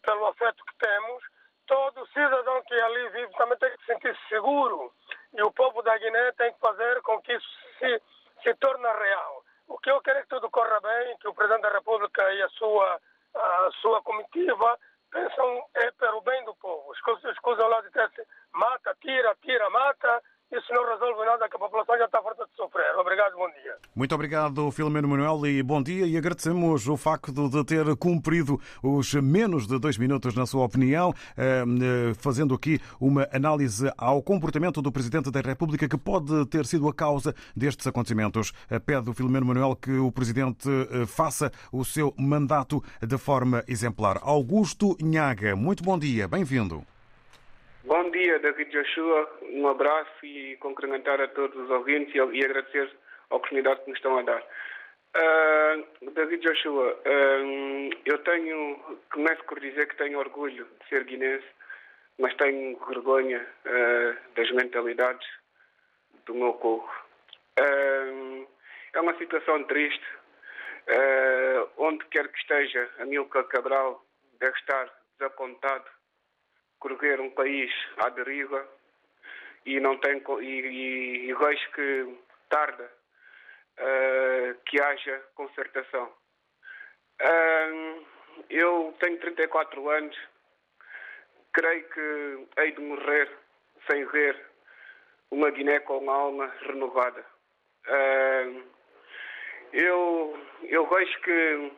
pelo 0.02 0.28
afeto 0.28 0.64
que 0.66 0.78
temos. 0.78 1.24
Todo 1.66 2.08
cidadão 2.08 2.64
que 2.64 2.74
ali 2.74 3.10
vive 3.10 3.34
também 3.34 3.58
tem 3.58 3.72
que 3.72 3.80
se 3.80 3.86
sentir 3.88 4.18
seguro. 4.30 4.94
E 5.34 5.42
o 5.42 5.52
povo 5.52 5.82
da 5.82 5.98
Guiné 5.98 6.32
tem 6.34 6.54
que 6.54 6.60
fazer 6.60 7.02
com 7.02 7.22
que 7.22 7.34
isso 7.34 7.48
se, 7.80 8.02
se 8.44 8.54
torne 8.56 8.88
real. 8.88 9.44
O 9.68 9.78
que 9.78 9.92
eu 9.92 10.02
quero 10.02 10.20
é 10.20 10.22
que 10.22 10.30
tudo 10.30 10.50
corra 10.50 10.80
bem, 10.80 11.18
que 11.18 11.28
o 11.28 11.34
Presidente 11.34 11.64
da 11.64 11.72
República 11.72 12.34
e 12.34 12.42
a 12.42 12.50
sua, 12.50 13.00
a 13.36 13.70
sua 13.82 14.02
comitiva 14.02 14.80
pensam 15.12 15.66
é 15.76 15.92
pelo 15.92 16.22
bem 16.22 16.44
do 16.46 16.56
povo. 16.56 16.94
Escusam 16.94 17.68
lá 17.68 17.82
de 17.82 17.92
ter 17.92 18.10
mata, 18.54 18.96
tira, 19.02 19.36
tira, 19.42 19.70
mata, 19.70 20.24
isso 20.52 20.74
não 20.74 20.86
resolve 20.86 21.26
nada, 21.26 21.50
que 21.50 21.58
a 21.58 21.60
população 21.60 21.98
já 21.98 22.06
está 22.06 22.22
farta 22.22 22.46
de 22.46 22.56
sofrer. 22.56 22.98
Obrigado, 22.98 23.36
bom 23.36 23.50
dia. 23.52 23.78
Muito 23.94 24.16
obrigado, 24.28 24.70
Filomeno 24.72 25.08
Manuel, 25.08 25.46
e 25.46 25.64
bom 25.64 25.82
dia. 25.82 26.06
E 26.06 26.18
agradecemos 26.18 26.86
o 26.90 26.98
facto 26.98 27.32
de 27.48 27.64
ter 27.64 27.96
cumprido 27.96 28.60
os 28.84 29.14
menos 29.14 29.66
de 29.66 29.80
dois 29.80 29.98
minutos, 29.98 30.36
na 30.36 30.46
sua 30.46 30.66
opinião, 30.66 31.14
eh, 31.38 31.64
fazendo 32.20 32.54
aqui 32.54 32.78
uma 33.00 33.26
análise 33.32 33.90
ao 33.98 34.22
comportamento 34.22 34.82
do 34.82 34.92
Presidente 34.92 35.32
da 35.32 35.40
República 35.40 35.88
que 35.88 35.98
pode 35.98 36.46
ter 36.48 36.66
sido 36.66 36.90
a 36.90 36.94
causa 36.94 37.34
destes 37.56 37.88
acontecimentos. 37.88 38.52
Eh, 38.70 38.80
pede 38.80 39.10
o 39.10 39.14
Filomeno 39.14 39.46
Manuel 39.46 39.78
que 39.78 39.98
o 39.98 40.12
Presidente 40.12 40.68
eh, 40.68 41.06
faça 41.06 41.50
o 41.72 41.86
seu 41.86 42.14
mandato 42.18 42.84
de 43.02 43.18
forma 43.18 43.64
exemplar. 43.66 44.20
Augusto 44.22 44.98
Nhaga, 45.02 45.56
muito 45.56 45.82
bom 45.86 45.98
dia, 45.98 46.28
bem-vindo. 46.28 46.84
Bom 47.86 48.12
dia, 48.12 48.40
David 48.40 48.72
Joshua. 48.72 49.30
Um 49.54 49.70
abraço 49.70 50.26
e 50.26 50.58
cumprimentar 50.58 51.22
a 51.22 51.30
todos 51.30 51.56
os 51.56 51.70
ouvintes 51.70 52.14
e 52.14 52.44
agradecer 52.44 52.92
oportunidade 53.30 53.82
que 53.82 53.90
nos 53.90 54.00
estão 54.00 54.18
a 54.18 54.22
dar. 54.24 54.44
Uh, 55.16 56.12
David 56.12 56.44
Joshua, 56.44 56.94
uh, 56.94 57.90
eu 58.06 58.18
tenho, 58.20 59.00
começo 59.12 59.44
por 59.46 59.60
dizer 59.60 59.88
que 59.88 59.98
tenho 59.98 60.20
orgulho 60.20 60.66
de 60.66 60.90
ser 60.90 61.04
guinense, 61.06 61.48
mas 62.20 62.36
tenho 62.36 62.78
vergonha 62.86 63.46
uh, 63.66 64.36
das 64.36 64.52
mentalidades 64.52 65.28
do 66.26 66.36
meu 66.36 66.54
povo. 66.54 66.90
é 67.58 69.02
uma 69.02 69.18
situação 69.18 69.64
triste, 69.64 70.06
onde 71.78 72.06
quer 72.06 72.28
que 72.28 72.38
esteja, 72.40 72.90
Amilcar 73.00 73.46
Cabral 73.46 74.06
deve 74.40 74.58
estar 74.58 74.90
desapontado 75.18 75.86
correr 76.80 77.20
um 77.20 77.32
país 77.32 77.72
à 77.98 78.10
deriva 78.10 78.68
e 79.66 79.80
não 79.80 79.98
tem 79.98 80.22
e, 80.42 80.46
e, 80.46 81.30
e 81.30 81.34
vejo 81.34 81.72
que 81.72 82.18
tarda 82.50 82.97
uh, 83.80 84.56
que 84.66 84.82
haja 84.82 85.24
concertação. 85.36 86.12
Uh, 87.22 88.06
eu 88.50 88.96
tenho 89.00 89.20
34 89.20 89.90
anos, 89.90 90.18
creio 91.54 91.90
que 91.90 92.48
hei 92.62 92.72
de 92.72 92.82
morrer 92.82 93.30
sem 93.90 94.06
ver 94.06 94.40
uma 95.32 95.50
Guiné 95.50 95.80
com 95.80 95.98
uma 95.98 96.14
alma 96.14 96.54
renovada. 96.62 97.26
Uh, 97.88 98.64
eu, 99.74 100.40
eu 100.64 100.88
vejo 100.88 101.22
que 101.22 101.72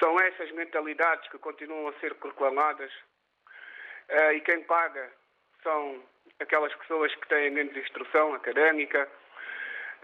são 0.00 0.18
essas 0.20 0.50
mentalidades 0.52 1.28
que 1.30 1.38
continuam 1.38 1.88
a 1.88 2.00
ser 2.00 2.14
proclamadas 2.14 2.92
Uh, 4.10 4.32
e 4.34 4.40
quem 4.42 4.62
paga 4.64 5.10
são 5.62 6.02
aquelas 6.38 6.74
pessoas 6.74 7.14
que 7.14 7.28
têm 7.28 7.50
menos 7.50 7.74
instrução 7.76 8.34
académica, 8.34 9.08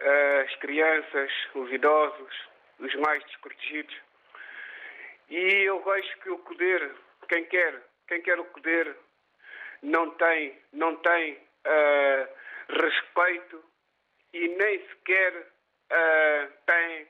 as 0.00 0.54
crianças, 0.56 1.30
os 1.54 1.70
idosos, 1.70 2.48
os 2.78 2.94
mais 2.96 3.22
desprotegidos. 3.24 3.94
E 5.28 5.38
eu 5.64 5.82
vejo 5.82 6.18
que 6.18 6.30
o 6.30 6.38
poder, 6.38 6.94
quem 7.28 7.44
quer, 7.44 7.82
quem 8.08 8.22
quer 8.22 8.38
o 8.38 8.44
poder, 8.46 8.96
não 9.82 10.10
tem, 10.12 10.58
não 10.72 10.96
tem 10.96 11.34
uh, 11.34 12.28
respeito 12.82 13.64
e 14.32 14.48
nem 14.48 14.86
sequer 14.88 15.46
tem 16.66 17.08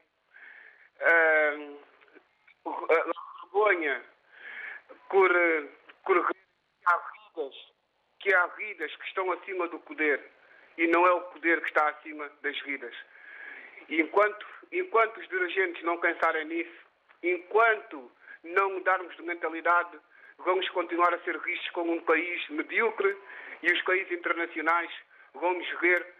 vergonha 2.64 4.02
por, 5.08 5.30
por 6.04 6.26
vidas, 6.26 7.54
que 8.20 8.34
há 8.34 8.46
vidas 8.46 8.94
que 8.96 9.06
estão 9.06 9.30
acima 9.32 9.68
do 9.68 9.78
poder 9.80 10.20
e 10.80 10.86
não 10.86 11.06
é 11.06 11.12
o 11.12 11.20
poder 11.20 11.60
que 11.60 11.68
está 11.68 11.90
acima 11.90 12.32
das 12.40 12.58
vidas. 12.62 12.94
E 13.90 14.00
enquanto, 14.00 14.46
enquanto 14.72 15.18
os 15.20 15.28
dirigentes 15.28 15.82
não 15.82 15.98
pensarem 15.98 16.46
nisso, 16.46 16.80
enquanto 17.22 18.10
não 18.42 18.70
mudarmos 18.70 19.14
de 19.14 19.22
mentalidade, 19.22 19.98
vamos 20.38 20.66
continuar 20.70 21.12
a 21.12 21.18
ser 21.18 21.38
vistos 21.40 21.68
como 21.72 21.92
um 21.92 22.00
país 22.00 22.48
medíocre 22.48 23.14
e 23.62 23.70
os 23.70 23.82
países 23.82 24.10
internacionais 24.10 24.90
vão 25.34 25.52
nos 25.52 25.68
ver 25.80 26.14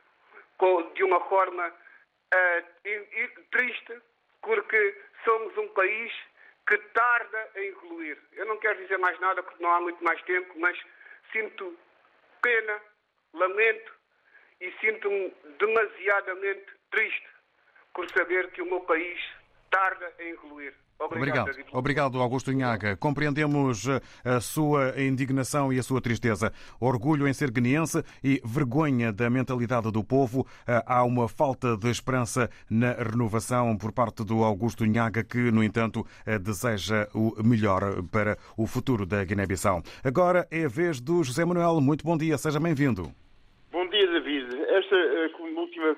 de 0.92 1.04
uma 1.04 1.20
forma 1.20 1.66
uh, 1.66 3.40
triste, 3.50 3.98
porque 4.42 5.02
somos 5.24 5.56
um 5.56 5.68
país 5.68 6.12
que 6.68 6.76
tarda 6.92 7.50
a 7.54 7.60
evoluir. 7.60 8.18
Eu 8.34 8.44
não 8.44 8.58
quero 8.58 8.78
dizer 8.82 8.98
mais 8.98 9.18
nada 9.20 9.42
porque 9.42 9.62
não 9.62 9.72
há 9.72 9.80
muito 9.80 10.04
mais 10.04 10.20
tempo, 10.24 10.52
mas 10.58 10.78
sinto 11.32 11.74
pena, 12.42 12.78
lamento 13.32 13.99
e 14.60 14.70
sinto-me 14.80 15.32
demasiadamente 15.58 16.66
triste 16.90 17.28
por 17.94 18.08
saber 18.10 18.50
que 18.52 18.62
o 18.62 18.66
meu 18.66 18.80
país 18.80 19.18
tarda 19.70 20.12
a 20.18 20.22
evoluir. 20.24 20.74
Obrigado. 21.00 21.48
Obrigado, 21.48 21.72
Obrigado 21.72 22.20
Augusto 22.20 22.52
Inhaga. 22.52 22.94
Compreendemos 22.94 23.88
eh, 23.88 24.00
a 24.22 24.38
sua 24.38 25.00
indignação 25.00 25.72
e 25.72 25.78
a 25.78 25.82
sua 25.82 25.98
tristeza. 25.98 26.52
Orgulho 26.78 27.26
em 27.26 27.32
ser 27.32 27.50
guineense 27.50 28.04
e 28.22 28.38
vergonha 28.44 29.10
da 29.10 29.30
mentalidade 29.30 29.90
do 29.90 30.04
povo. 30.04 30.46
Eh, 30.68 30.82
há 30.84 31.02
uma 31.02 31.26
falta 31.26 31.74
de 31.74 31.88
esperança 31.88 32.50
na 32.68 32.92
renovação 32.92 33.78
por 33.78 33.92
parte 33.92 34.22
do 34.22 34.44
Augusto 34.44 34.84
Inhaga, 34.84 35.24
que, 35.24 35.50
no 35.50 35.64
entanto, 35.64 36.06
eh, 36.26 36.38
deseja 36.38 37.08
o 37.14 37.42
melhor 37.42 38.02
para 38.12 38.36
o 38.54 38.66
futuro 38.66 39.06
da 39.06 39.24
Guiné-Bissau. 39.24 39.82
Agora 40.04 40.46
é 40.50 40.66
a 40.66 40.68
vez 40.68 41.00
do 41.00 41.24
José 41.24 41.46
Manuel. 41.46 41.80
Muito 41.80 42.04
bom 42.04 42.16
dia, 42.18 42.36
seja 42.36 42.60
bem-vindo. 42.60 43.10
Bom 43.72 43.88
dia, 43.88 44.06
David. 44.06 44.54
Esta 44.68 44.96
última 45.70 45.96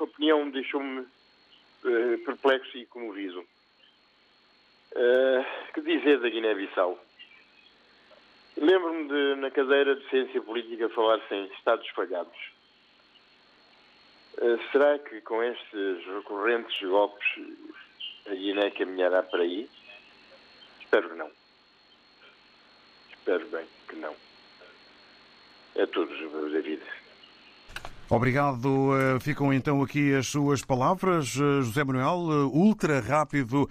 opinião 0.00 0.50
deixou-me 0.50 1.06
perplexo 2.24 2.76
e 2.76 2.86
comovido. 2.86 3.40
Uh, 4.92 5.72
que 5.72 5.80
dizer 5.80 6.20
da 6.20 6.28
Guiné-Bissau? 6.28 6.98
Lembro-me 8.56 9.08
de, 9.08 9.40
na 9.40 9.50
cadeira 9.50 9.96
de 9.96 10.08
ciência 10.08 10.40
política, 10.40 10.88
falar-se 10.90 11.34
em 11.34 11.46
Estados 11.46 11.88
falhados. 11.88 12.36
Uh, 14.38 14.58
será 14.70 14.98
que 14.98 15.20
com 15.22 15.42
estes 15.42 16.06
recorrentes 16.06 16.80
golpes 16.80 17.26
a 18.26 18.34
Guiné 18.34 18.70
caminhará 18.70 19.22
para 19.22 19.42
aí? 19.42 19.68
Espero 20.80 21.10
que 21.10 21.16
não. 21.16 21.30
Espero 23.10 23.46
bem 23.48 23.66
que 23.88 23.96
não. 23.96 24.14
É 25.74 25.86
tudo, 25.86 26.14
David. 26.50 26.82
Obrigado. 28.14 28.96
Eh, 28.96 29.18
ficam 29.18 29.52
então 29.52 29.82
aqui 29.82 30.14
as 30.14 30.28
suas 30.28 30.62
palavras, 30.62 31.34
eh, 31.36 31.62
José 31.62 31.82
Manuel, 31.82 32.28
eh, 32.30 32.44
ultra 32.44 33.00
rápido 33.00 33.68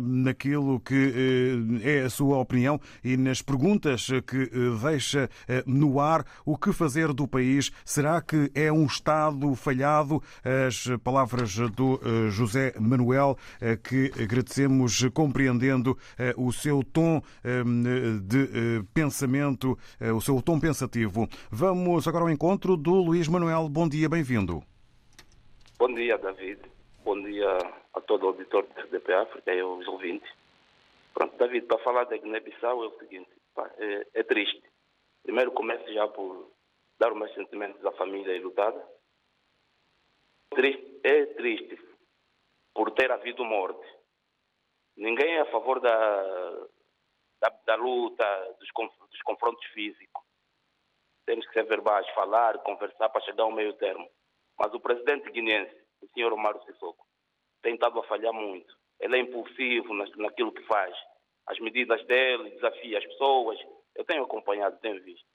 naquilo 0.00 0.80
que 0.80 1.80
é 1.82 2.00
a 2.00 2.10
sua 2.10 2.38
opinião 2.38 2.80
e 3.04 3.16
nas 3.16 3.42
perguntas 3.42 4.06
que 4.26 4.50
deixa 4.80 5.28
no 5.66 6.00
ar. 6.00 6.24
O 6.44 6.56
que 6.56 6.72
fazer 6.72 7.12
do 7.12 7.26
país? 7.26 7.70
Será 7.84 8.20
que 8.20 8.50
é 8.54 8.72
um 8.72 8.86
Estado 8.86 9.54
falhado? 9.54 10.22
As 10.66 10.88
palavras 11.02 11.54
do 11.74 12.00
José 12.30 12.74
Manuel, 12.78 13.36
que 13.82 14.12
agradecemos 14.20 15.06
compreendendo 15.12 15.96
o 16.36 16.52
seu 16.52 16.82
tom 16.82 17.22
de 18.24 18.84
pensamento, 18.94 19.78
o 20.14 20.20
seu 20.20 20.40
tom 20.42 20.60
pensativo. 20.60 21.28
Vamos 21.50 22.06
agora 22.06 22.24
ao 22.24 22.30
encontro 22.30 22.76
do 22.76 22.94
Luís 22.94 23.28
Manuel. 23.28 23.68
Bom 23.68 23.81
dia, 23.88 24.08
bem-vindo. 24.08 24.62
Bom 25.78 25.92
dia, 25.94 26.18
David. 26.18 26.60
Bom 27.04 27.20
dia 27.22 27.48
a 27.94 28.00
todo 28.00 28.24
o 28.24 28.26
auditor 28.28 28.66
da 28.68 28.82
RDP 28.82 29.12
África 29.14 29.54
e 29.54 29.60
aos 29.60 29.86
ouvintes. 29.86 30.30
Pronto, 31.14 31.36
David, 31.36 31.66
para 31.66 31.82
falar 31.82 32.04
da 32.04 32.16
Guiné-Bissau 32.16 32.84
é 32.84 32.86
o 32.88 32.98
seguinte, 32.98 33.30
pá, 33.54 33.70
é, 33.78 34.06
é, 34.14 34.22
triste. 34.22 34.62
Primeiro 35.22 35.52
começo 35.52 35.92
já 35.92 36.06
por 36.08 36.50
dar 36.98 37.12
os 37.12 37.18
meus 37.18 37.34
sentimentos 37.34 37.84
à 37.84 37.92
família 37.92 38.40
lutada. 38.40 38.82
Triste, 40.50 41.00
é 41.04 41.26
triste 41.26 41.78
por 42.74 42.90
ter 42.92 43.10
havido 43.10 43.44
morte. 43.44 43.86
Ninguém 44.96 45.34
é 45.34 45.40
a 45.40 45.50
favor 45.50 45.80
da, 45.80 46.66
da, 47.40 47.48
da 47.66 47.74
luta, 47.76 48.56
dos, 48.58 48.68
dos 49.10 49.22
confrontos 49.22 49.64
físicos 49.72 50.31
temos 51.26 51.46
que 51.46 51.52
ser 51.52 51.64
verbais, 51.64 52.08
falar, 52.10 52.58
conversar 52.58 53.08
para 53.08 53.20
chegar 53.22 53.44
ao 53.44 53.52
meio 53.52 53.72
termo. 53.74 54.08
Mas 54.58 54.72
o 54.74 54.80
presidente 54.80 55.30
guinense, 55.30 55.74
o 56.00 56.06
senhor 56.08 56.32
Omar 56.32 56.60
Sissoko, 56.64 57.06
tem 57.62 57.74
estado 57.74 57.98
a 57.98 58.04
falhar 58.04 58.32
muito. 58.32 58.74
Ele 59.00 59.16
é 59.16 59.20
impulsivo 59.20 59.94
naquilo 59.94 60.52
que 60.52 60.62
faz. 60.64 60.96
As 61.46 61.58
medidas 61.58 62.04
dele, 62.06 62.50
desafia 62.50 62.98
as 62.98 63.04
pessoas. 63.04 63.58
Eu 63.94 64.04
tenho 64.04 64.24
acompanhado, 64.24 64.78
tenho 64.80 65.02
visto. 65.02 65.26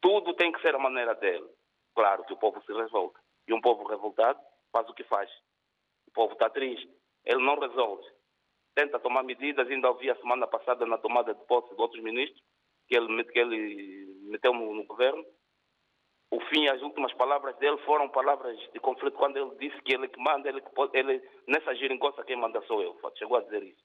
Tudo 0.00 0.34
tem 0.34 0.52
que 0.52 0.60
ser 0.60 0.74
a 0.74 0.78
maneira 0.78 1.14
dele. 1.14 1.48
Claro 1.94 2.24
que 2.24 2.32
o 2.32 2.36
povo 2.36 2.62
se 2.62 2.72
revolta. 2.72 3.18
E 3.48 3.52
um 3.52 3.60
povo 3.60 3.84
revoltado 3.84 4.40
faz 4.72 4.88
o 4.88 4.94
que 4.94 5.04
faz. 5.04 5.30
O 6.08 6.12
povo 6.12 6.32
está 6.34 6.48
triste. 6.50 6.88
Ele 7.24 7.42
não 7.42 7.58
resolve. 7.58 8.04
Tenta 8.74 9.00
tomar 9.00 9.24
medidas. 9.24 9.68
Ainda 9.68 9.90
ouvi 9.90 10.10
a 10.10 10.16
semana 10.16 10.46
passada 10.46 10.86
na 10.86 10.98
tomada 10.98 11.34
de 11.34 11.44
posse 11.46 11.74
de 11.74 11.80
outros 11.80 12.02
ministros 12.02 12.40
que 12.86 12.96
ele, 12.96 13.24
que 13.24 13.38
ele 13.38 14.15
meteu 14.26 14.52
no, 14.52 14.74
no 14.74 14.84
governo, 14.84 15.24
o 16.30 16.40
fim, 16.48 16.66
as 16.68 16.82
últimas 16.82 17.12
palavras 17.14 17.56
dele 17.56 17.78
foram 17.78 18.08
palavras 18.08 18.58
de 18.72 18.80
conflito 18.80 19.16
quando 19.16 19.36
ele 19.36 19.54
disse 19.56 19.80
que 19.82 19.94
ele 19.94 20.08
que 20.08 20.20
manda, 20.20 20.48
ele, 20.48 20.62
ele 20.92 21.22
nessa 21.46 21.74
geringonça 21.74 22.24
quem 22.24 22.36
manda 22.36 22.60
sou 22.62 22.82
eu. 22.82 22.98
Chegou 23.16 23.36
a 23.36 23.42
dizer 23.42 23.62
isso. 23.62 23.82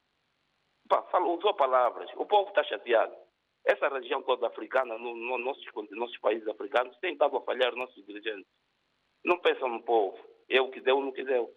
Pá, 0.90 1.04
falou, 1.04 1.38
usou 1.38 1.54
palavras. 1.54 2.10
O 2.16 2.26
povo 2.26 2.50
está 2.50 2.64
chateado. 2.64 3.16
Essa 3.64 3.88
região 3.90 4.24
toda 4.24 4.48
africana, 4.48 4.98
nos 4.98 5.16
no, 5.16 5.38
nossos, 5.38 5.64
nossos 5.92 6.18
países 6.18 6.48
africanos, 6.48 6.98
tem 6.98 7.14
estado 7.14 7.38
a 7.38 7.42
falhar 7.42 7.76
nossos 7.76 8.04
dirigentes. 8.06 8.48
Não 9.24 9.38
pensam 9.40 9.70
no 9.70 9.84
povo. 9.84 10.18
O 10.50 10.72
que 10.72 10.82
deu, 10.82 11.00
não 11.00 11.12
que 11.12 11.24
deu. 11.24 11.50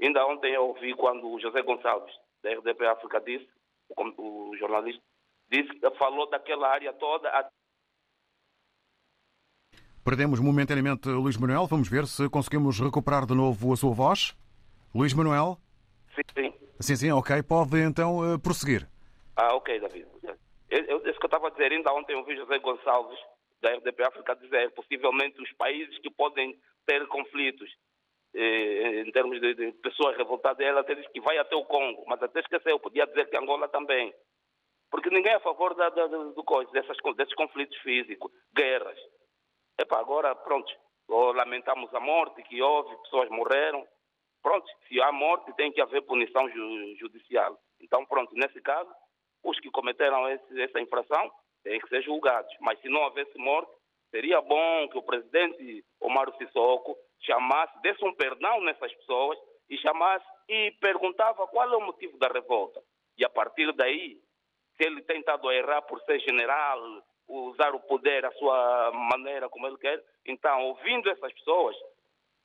Ainda 0.00 0.26
ontem 0.26 0.52
eu 0.52 0.66
ouvi 0.66 0.92
quando 0.94 1.30
o 1.30 1.40
José 1.40 1.62
Gonçalves, 1.62 2.14
da 2.42 2.52
RDP 2.52 2.84
África, 2.86 3.20
disse, 3.20 3.48
o, 3.96 4.50
o 4.50 4.56
jornalista, 4.56 5.02
disse, 5.48 5.70
falou 5.96 6.28
daquela 6.28 6.68
área 6.68 6.92
toda 6.94 7.30
Perdemos 10.04 10.40
momentaneamente 10.40 11.08
Luís 11.08 11.36
Manuel. 11.36 11.66
Vamos 11.66 11.88
ver 11.88 12.06
se 12.06 12.28
conseguimos 12.28 12.80
recuperar 12.80 13.24
de 13.24 13.34
novo 13.34 13.72
a 13.72 13.76
sua 13.76 13.94
voz. 13.94 14.36
Luís 14.94 15.14
Manuel? 15.14 15.58
Sim, 16.14 16.22
sim. 16.34 16.54
Sim, 16.80 16.96
sim, 16.96 17.10
ok. 17.12 17.42
Pode 17.42 17.80
então 17.80 18.34
eh, 18.34 18.38
prosseguir. 18.38 18.88
Ah, 19.36 19.54
ok, 19.54 19.78
David. 19.78 20.06
Eu, 20.68 20.84
eu, 20.84 20.96
isso 21.06 21.18
que 21.18 21.24
eu 21.24 21.28
estava 21.28 21.48
a 21.48 21.50
dizer, 21.50 21.70
ainda 21.70 21.92
ontem 21.92 22.14
eu 22.14 22.24
vi 22.24 22.34
José 22.34 22.58
Gonçalves, 22.58 23.18
da 23.60 23.70
RDP 23.74 24.04
África, 24.04 24.34
dizer 24.36 24.70
possivelmente 24.72 25.40
os 25.40 25.52
países 25.52 25.96
que 25.98 26.10
podem 26.10 26.58
ter 26.86 27.06
conflitos 27.06 27.70
eh, 28.34 29.02
em 29.06 29.12
termos 29.12 29.40
de, 29.40 29.54
de, 29.54 29.72
pessoas 29.72 30.16
revoltadas, 30.16 30.66
ela 30.66 30.80
até 30.80 30.94
diz 30.94 31.06
que 31.08 31.20
vai 31.20 31.38
até 31.38 31.54
o 31.54 31.64
Congo, 31.64 32.04
mas 32.06 32.22
até 32.22 32.40
esqueceu, 32.40 32.80
podia 32.80 33.06
dizer 33.06 33.28
que 33.28 33.36
Angola 33.36 33.68
também. 33.68 34.12
Porque 34.90 35.10
ninguém 35.10 35.32
é 35.32 35.36
a 35.36 35.40
favor 35.40 35.74
da, 35.74 35.88
da, 35.90 36.06
do, 36.06 36.32
do, 36.32 36.44
dessas, 36.72 36.96
desses 37.16 37.34
conflitos 37.34 37.76
físicos, 37.78 38.32
guerras. 38.54 38.98
Epa, 39.82 39.98
agora, 39.98 40.32
pronto, 40.36 40.72
lamentamos 41.08 41.92
a 41.92 41.98
morte 41.98 42.40
que 42.44 42.62
houve, 42.62 42.96
pessoas 43.02 43.28
morreram. 43.30 43.84
Pronto, 44.40 44.64
se 44.86 45.02
há 45.02 45.10
morte, 45.10 45.52
tem 45.54 45.72
que 45.72 45.80
haver 45.80 46.02
punição 46.02 46.48
ju 46.48 46.96
judicial. 47.00 47.58
Então, 47.80 48.06
pronto, 48.06 48.32
nesse 48.36 48.60
caso, 48.60 48.88
os 49.42 49.58
que 49.58 49.68
cometeram 49.72 50.28
esse, 50.28 50.62
essa 50.62 50.80
infração 50.80 51.32
têm 51.64 51.80
que 51.80 51.88
ser 51.88 52.00
julgados. 52.02 52.54
Mas 52.60 52.80
se 52.80 52.88
não 52.88 53.00
houvesse 53.00 53.36
morte, 53.38 53.72
seria 54.12 54.40
bom 54.40 54.88
que 54.88 54.98
o 54.98 55.02
presidente 55.02 55.84
Omar 56.00 56.32
Sissoko 56.36 56.96
chamasse, 57.20 57.76
desse 57.82 58.04
um 58.04 58.14
perdão 58.14 58.60
nessas 58.60 58.94
pessoas 58.94 59.36
e 59.68 59.76
chamasse 59.78 60.24
e 60.48 60.70
perguntava 60.80 61.44
qual 61.48 61.72
é 61.72 61.76
o 61.76 61.86
motivo 61.86 62.16
da 62.18 62.28
revolta. 62.28 62.80
E 63.18 63.24
a 63.24 63.28
partir 63.28 63.72
daí, 63.72 64.20
se 64.76 64.86
ele 64.86 65.02
tem 65.02 65.18
estado 65.18 65.48
a 65.48 65.54
errar 65.54 65.82
por 65.82 66.00
ser 66.02 66.20
general, 66.20 67.02
usar 67.28 67.74
o 67.74 67.80
poder 67.80 68.24
à 68.24 68.32
sua 68.32 68.90
maneira, 68.92 69.48
como 69.48 69.66
ele 69.66 69.78
quer. 69.78 70.02
Então, 70.26 70.62
ouvindo 70.66 71.10
essas 71.10 71.32
pessoas, 71.32 71.76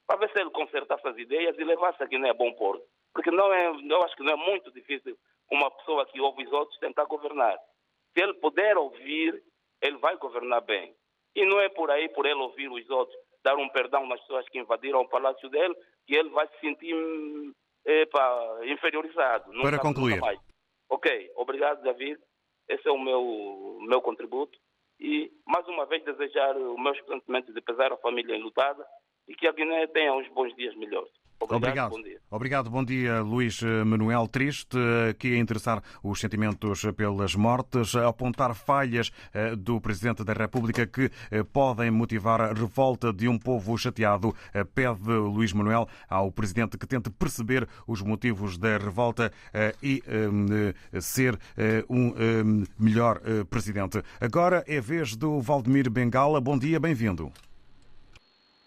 para 0.05 0.19
ver 0.19 0.31
se 0.31 0.39
ele 0.39 0.49
consertasse 0.51 1.07
as 1.07 1.17
ideias 1.17 1.57
e 1.57 1.63
levasse 1.63 2.01
a 2.01 2.05
Guiné 2.05 2.29
a 2.29 2.33
bom 2.33 2.51
porto. 2.53 2.83
Porque 3.13 3.31
não 3.31 3.51
é, 3.53 3.67
eu 3.67 4.03
acho 4.03 4.15
que 4.15 4.23
não 4.23 4.33
é 4.33 4.35
muito 4.35 4.71
difícil 4.71 5.17
uma 5.51 5.69
pessoa 5.71 6.05
que 6.05 6.21
ouve 6.21 6.45
os 6.45 6.51
outros 6.51 6.79
tentar 6.79 7.05
governar. 7.05 7.57
Se 8.13 8.23
ele 8.23 8.33
puder 8.35 8.77
ouvir, 8.77 9.43
ele 9.81 9.97
vai 9.97 10.15
governar 10.17 10.61
bem. 10.61 10.95
E 11.35 11.45
não 11.45 11.59
é 11.59 11.69
por 11.69 11.91
aí, 11.91 12.09
por 12.09 12.25
ele 12.25 12.39
ouvir 12.39 12.69
os 12.69 12.89
outros, 12.89 13.17
dar 13.43 13.55
um 13.55 13.69
perdão 13.69 14.07
nas 14.07 14.19
pessoas 14.21 14.47
que 14.49 14.59
invadiram 14.59 15.01
o 15.01 15.09
palácio 15.09 15.49
dele, 15.49 15.75
que 16.05 16.15
ele 16.15 16.29
vai 16.29 16.47
se 16.47 16.59
sentir 16.59 16.95
epa, 17.85 18.59
inferiorizado. 18.65 19.51
Para 19.61 19.79
concluir. 19.79 20.19
Ok, 20.89 21.31
obrigado, 21.35 21.83
David. 21.83 22.19
Esse 22.67 22.87
é 22.87 22.91
o 22.91 22.99
meu, 22.99 23.77
meu 23.81 24.01
contributo 24.01 24.57
e, 24.99 25.31
mais 25.45 25.67
uma 25.67 25.85
vez, 25.85 26.03
desejar 26.03 26.57
os 26.57 26.79
meus 26.81 26.97
sentimentos 27.05 27.53
de 27.53 27.61
pesar 27.61 27.91
à 27.91 27.97
família 27.97 28.35
enlutada 28.35 28.85
e 29.27 29.35
que 29.35 29.47
a 29.47 29.51
Guiné 29.51 29.85
tenha 29.87 30.13
uns 30.13 30.27
bons 30.29 30.55
dias 30.55 30.75
melhores. 30.75 31.11
Obrigado, 31.39 31.55
Obrigado. 31.55 31.89
Bom 31.91 32.01
dia. 32.01 32.17
Obrigado, 32.29 32.69
bom 32.69 32.83
dia, 32.83 33.21
Luís 33.21 33.61
Manuel. 33.85 34.27
Triste 34.27 34.77
que 35.17 35.35
a 35.35 35.37
interessar 35.37 35.81
os 36.03 36.19
sentimentos 36.19 36.83
pelas 36.95 37.35
mortes, 37.35 37.95
apontar 37.95 38.53
falhas 38.53 39.11
eh, 39.33 39.55
do 39.55 39.79
Presidente 39.79 40.25
da 40.25 40.33
República 40.33 40.85
que 40.85 41.09
eh, 41.31 41.43
podem 41.43 41.89
motivar 41.89 42.41
a 42.41 42.53
revolta 42.53 43.13
de 43.13 43.29
um 43.29 43.39
povo 43.39 43.77
chateado. 43.77 44.35
Eh, 44.53 44.65
pede 44.65 45.09
Luís 45.09 45.53
Manuel 45.53 45.87
ao 46.09 46.31
Presidente 46.31 46.77
que 46.77 46.85
tente 46.85 47.09
perceber 47.09 47.67
os 47.87 48.01
motivos 48.01 48.57
da 48.57 48.77
revolta 48.77 49.31
e 49.81 50.01
ser 50.99 51.37
um 51.89 52.13
melhor 52.77 53.21
Presidente. 53.49 54.01
Agora 54.19 54.63
é 54.67 54.81
vez 54.81 55.15
do 55.15 55.39
Valdemir 55.39 55.89
Bengala. 55.89 56.41
Bom 56.41 56.57
dia, 56.57 56.79
bem-vindo. 56.79 57.31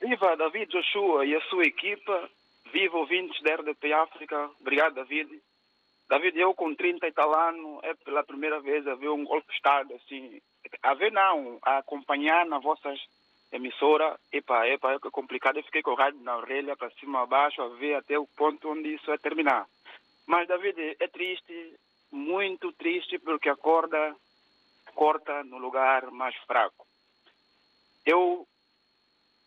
Viva 0.00 0.36
David 0.36 0.70
Joshua 0.70 1.26
e 1.26 1.34
a 1.34 1.40
sua 1.42 1.64
equipa 1.64 2.30
Viva 2.72 2.98
ouvintes 2.98 3.40
da 3.42 3.54
RDP 3.54 3.92
África. 3.92 4.50
Obrigado, 4.60 4.94
David. 4.94 5.40
David, 6.08 6.38
eu 6.38 6.54
com 6.54 6.74
30 6.74 7.06
e 7.06 7.12
tal 7.12 7.32
anos, 7.34 7.80
é 7.84 7.94
pela 7.94 8.24
primeira 8.24 8.60
vez 8.60 8.86
a 8.86 8.94
ver 8.94 9.10
um 9.10 9.24
golpe 9.24 9.46
de 9.46 9.54
Estado, 9.54 9.94
assim, 9.94 10.40
a 10.82 10.94
ver 10.94 11.12
não, 11.12 11.58
a 11.62 11.78
acompanhar 11.78 12.44
na 12.46 12.58
vossas 12.58 13.00
emissora, 13.52 14.18
epa, 14.32 14.66
epa, 14.66 14.92
é 14.92 14.98
complicado, 15.10 15.58
eu 15.58 15.64
fiquei 15.64 15.82
com 15.82 15.92
o 15.92 15.96
rádio 15.96 16.20
na 16.20 16.36
orelha, 16.36 16.76
para 16.76 16.90
cima, 16.92 17.22
abaixo, 17.22 17.62
a 17.62 17.68
ver 17.68 17.94
até 17.94 18.18
o 18.18 18.26
ponto 18.26 18.70
onde 18.70 18.94
isso 18.94 19.06
vai 19.06 19.18
terminar. 19.18 19.66
Mas, 20.26 20.46
David, 20.46 20.96
é 21.00 21.08
triste, 21.08 21.74
muito 22.10 22.72
triste, 22.72 23.18
porque 23.18 23.48
a 23.48 23.56
corda 23.56 24.14
corta 24.94 25.42
no 25.44 25.58
lugar 25.58 26.10
mais 26.10 26.36
fraco. 26.46 26.86
Eu 28.04 28.46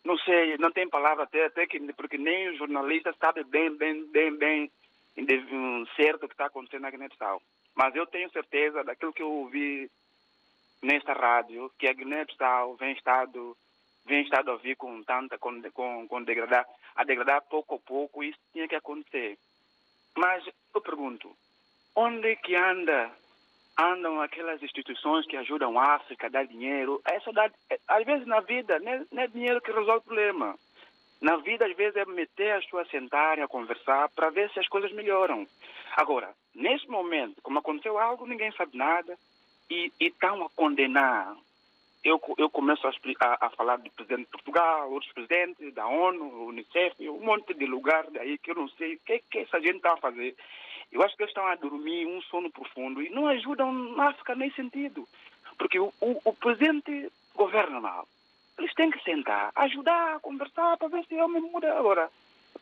não 0.04 0.18
sei, 0.18 0.58
não 0.58 0.70
tem 0.70 0.88
palavra 0.88 1.24
até, 1.24 1.46
até 1.46 1.66
que, 1.66 1.80
porque 1.94 2.18
nem 2.18 2.50
o 2.50 2.56
jornalista 2.56 3.14
sabe 3.18 3.42
bem, 3.44 3.74
bem, 3.74 4.06
bem, 4.10 4.36
bem 4.36 4.70
certo 5.96 6.24
o 6.24 6.28
que 6.28 6.34
está 6.34 6.46
acontecendo 6.46 6.82
na 6.82 6.90
Guiné-Bissau. 6.90 7.40
Mas 7.74 7.94
eu 7.96 8.06
tenho 8.06 8.30
certeza 8.30 8.84
daquilo 8.84 9.12
que 9.12 9.22
eu 9.22 9.30
ouvi 9.30 9.90
nesta 10.82 11.12
rádio, 11.14 11.70
que 11.78 11.88
a 11.88 11.92
Guiné-Bissau 11.92 12.76
vem 12.76 12.92
estado 12.92 13.56
vem 14.06 14.22
estado 14.22 14.50
a 14.50 14.56
vir 14.56 14.76
com 14.76 15.02
tanta 15.02 15.38
com, 15.38 15.62
com, 15.72 16.06
com 16.06 16.22
degradar 16.22 16.66
a 16.94 17.04
degradar 17.04 17.40
pouco 17.48 17.76
a 17.76 17.78
pouco 17.78 18.22
isso 18.22 18.38
tinha 18.52 18.68
que 18.68 18.74
acontecer 18.74 19.38
mas 20.14 20.44
eu 20.74 20.80
pergunto 20.82 21.34
onde 21.96 22.36
que 22.36 22.54
anda 22.54 23.10
andam 23.78 24.20
aquelas 24.20 24.62
instituições 24.62 25.26
que 25.26 25.36
ajudam 25.36 25.78
a 25.78 25.94
África 25.94 26.30
dar 26.30 26.46
dinheiro. 26.46 27.00
Essa 27.04 27.32
dá, 27.32 27.50
às 27.88 28.04
vezes 28.04 28.26
na 28.26 28.40
vida 28.40 28.78
não 28.78 28.92
é, 28.92 29.04
não 29.10 29.22
é 29.22 29.26
dinheiro 29.26 29.60
que 29.60 29.72
resolve 29.72 29.98
o 29.98 30.02
problema. 30.02 30.56
Na 31.20 31.36
vida, 31.36 31.64
às 31.64 31.74
vezes, 31.74 31.96
é 31.96 32.04
meter 32.04 32.52
as 32.52 32.64
pessoas 32.64 32.86
a 32.86 32.90
sentarem, 32.90 33.42
a 33.42 33.48
conversar, 33.48 34.10
para 34.10 34.28
ver 34.28 34.50
se 34.50 34.60
as 34.60 34.68
coisas 34.68 34.92
melhoram. 34.92 35.46
Agora, 35.96 36.28
nesse 36.54 36.86
momento, 36.86 37.40
como 37.42 37.58
aconteceu 37.58 37.98
algo, 37.98 38.26
ninguém 38.26 38.52
sabe 38.52 38.76
nada 38.76 39.16
e 39.70 39.90
estão 39.98 40.44
a 40.44 40.50
condenar. 40.50 41.34
Eu, 42.04 42.20
eu 42.36 42.50
começo 42.50 42.86
a, 42.86 42.90
a, 42.90 43.46
a, 43.46 43.50
falar 43.50 43.76
do 43.76 43.90
presidente 43.92 44.26
de 44.26 44.32
Portugal, 44.32 44.92
outros 44.92 45.10
presidentes, 45.12 45.72
da 45.72 45.86
ONU, 45.86 46.48
Unicef, 46.48 47.08
um 47.08 47.24
monte 47.24 47.54
de 47.54 47.64
lugar 47.64 48.04
daí 48.10 48.36
que 48.36 48.50
eu 48.50 48.56
não 48.56 48.68
sei 48.68 48.96
o 48.96 48.98
que, 48.98 49.20
que 49.20 49.38
essa 49.38 49.58
gente 49.60 49.76
está 49.76 49.94
a 49.94 49.96
fazer. 49.96 50.36
Eu 50.94 51.02
acho 51.02 51.16
que 51.16 51.24
eles 51.24 51.30
estão 51.30 51.46
a 51.48 51.56
dormir 51.56 52.06
um 52.06 52.22
sono 52.22 52.48
profundo 52.48 53.02
e 53.02 53.10
não 53.10 53.26
ajudam 53.26 53.72
na 53.72 54.10
África 54.10 54.36
nesse 54.36 54.54
sentido. 54.54 55.06
Porque 55.58 55.78
o, 55.78 55.92
o, 56.00 56.20
o 56.24 56.32
presidente 56.32 57.10
governa 57.34 57.80
mal. 57.80 58.06
Eles 58.56 58.72
têm 58.74 58.92
que 58.92 59.02
sentar, 59.02 59.50
ajudar, 59.56 60.20
conversar 60.20 60.76
para 60.76 60.86
ver 60.86 61.04
se 61.06 61.14
o 61.16 61.24
homem 61.24 61.42
muda. 61.42 61.76
Agora, 61.76 62.08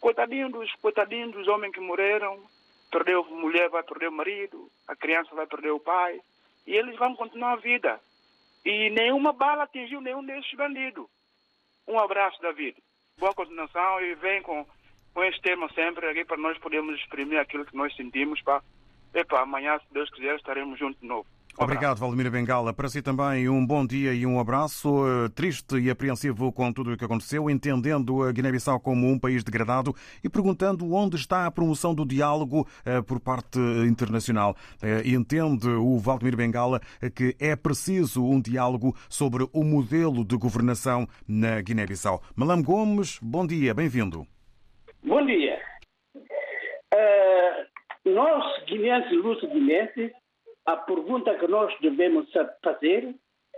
coitadinho 0.01 0.51
dos, 0.51 0.73
coitadinho 0.77 1.31
dos 1.31 1.47
homens 1.47 1.75
que 1.75 1.81
morreram, 1.81 2.43
perdeu 2.91 3.21
a 3.21 3.35
mulher, 3.35 3.69
vai 3.69 3.83
perder 3.83 4.09
o 4.09 4.13
marido, 4.13 4.71
a 4.89 4.97
criança 4.97 5.35
vai 5.35 5.47
perder 5.47 5.71
o 5.71 5.81
pai, 5.81 6.19
e 6.67 6.75
eles 6.75 6.97
vão 6.97 7.15
continuar 7.15 7.53
a 7.53 7.57
vida. 7.57 8.01
E 8.65 8.89
nenhuma 8.91 9.35
bala 9.35 9.65
atingiu 9.65 10.01
nenhum 10.01 10.25
desses 10.25 10.53
bandidos. 10.55 11.07
Um 11.87 11.99
abraço, 11.99 12.41
David. 12.41 12.77
Boa 13.19 13.35
continuação 13.35 14.01
e 14.01 14.15
vem 14.15 14.41
com, 14.41 14.65
com 15.15 15.23
este 15.25 15.41
tema 15.43 15.69
sempre 15.75 16.07
aqui 16.07 16.25
para 16.25 16.37
nós 16.37 16.59
podermos 16.59 16.99
exprimir 16.99 17.39
aquilo 17.39 17.65
que 17.65 17.77
nós 17.77 17.95
sentimos. 17.97 18.41
Epa, 19.15 19.41
amanhã, 19.41 19.79
se 19.79 19.93
Deus 19.93 20.11
quiser, 20.11 20.37
estaremos 20.37 20.79
juntos 20.79 21.01
de 21.01 21.07
novo. 21.07 21.27
Obrigado, 21.59 21.99
Valdemir 21.99 22.31
Bengala. 22.31 22.73
Para 22.73 22.89
si 22.89 23.03
também 23.03 23.47
um 23.47 23.65
bom 23.65 23.87
dia 23.87 24.15
e 24.15 24.25
um 24.25 24.41
abraço. 24.41 25.05
Triste 25.35 25.77
e 25.77 25.91
apreensivo 25.91 26.51
com 26.51 26.73
tudo 26.73 26.95
o 26.95 26.97
que 26.97 27.05
aconteceu, 27.05 27.51
entendendo 27.51 28.23
a 28.23 28.33
Guiné-Bissau 28.33 28.81
como 28.81 29.07
um 29.07 29.19
país 29.19 29.45
degradado 29.45 29.95
e 30.25 30.31
perguntando 30.31 30.91
onde 30.95 31.17
está 31.17 31.45
a 31.45 31.51
promoção 31.51 31.95
do 31.95 32.07
diálogo 32.07 32.67
por 33.07 33.21
parte 33.21 33.59
internacional. 33.87 34.57
Entende 35.05 35.69
o 35.69 35.99
Valdemir 35.99 36.37
Bengala 36.37 36.81
que 37.15 37.37
é 37.39 37.55
preciso 37.55 38.25
um 38.25 38.41
diálogo 38.41 38.97
sobre 39.07 39.47
o 39.53 39.63
modelo 39.63 40.25
de 40.25 40.39
governação 40.39 41.07
na 41.29 41.61
Guiné-Bissau. 41.61 42.23
Malam 42.35 42.63
Gomes, 42.63 43.19
bom 43.21 43.47
dia, 43.47 43.75
bem-vindo. 43.75 44.27
Bom 45.05 45.27
dia. 45.27 45.61
Uh, 46.15 48.11
nós, 48.11 48.65
guineenses 48.67 49.11
e 49.11 49.17
luso-guineenses, 49.17 50.13
a 50.65 50.77
pergunta 50.77 51.35
que 51.39 51.49
nós 51.49 51.77
devemos 51.81 52.31
fazer 52.63 53.13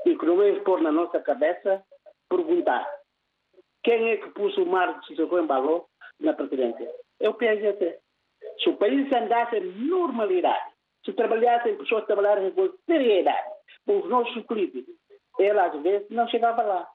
e 0.06 0.16
que 0.16 0.26
devemos 0.26 0.62
pôr 0.62 0.80
na 0.80 0.90
nossa 0.90 1.20
cabeça, 1.20 1.84
perguntar 2.30 2.88
quem 3.84 4.12
é 4.12 4.16
que 4.16 4.30
pôs 4.30 4.56
o 4.56 4.64
mar 4.64 4.98
de 5.00 5.14
José 5.14 5.42
Baló 5.42 5.84
na 6.18 6.32
presidência? 6.32 6.90
É 7.20 7.28
o 7.28 7.34
PSGC. 7.34 7.98
Se 8.62 8.70
o 8.70 8.76
país 8.78 9.12
andasse 9.12 9.56
em 9.56 9.66
normalidade, 9.86 10.72
se 11.04 11.12
trabalhassem 11.12 11.76
pessoas 11.76 12.06
trabalharem 12.06 12.50
com 12.52 12.72
seriedade, 12.86 13.50
os 13.86 14.08
nossos 14.08 14.42
políticos, 14.44 14.94
ele 15.38 15.58
às 15.58 15.82
vezes 15.82 16.08
não 16.08 16.26
chegava 16.28 16.62
lá. 16.62 16.88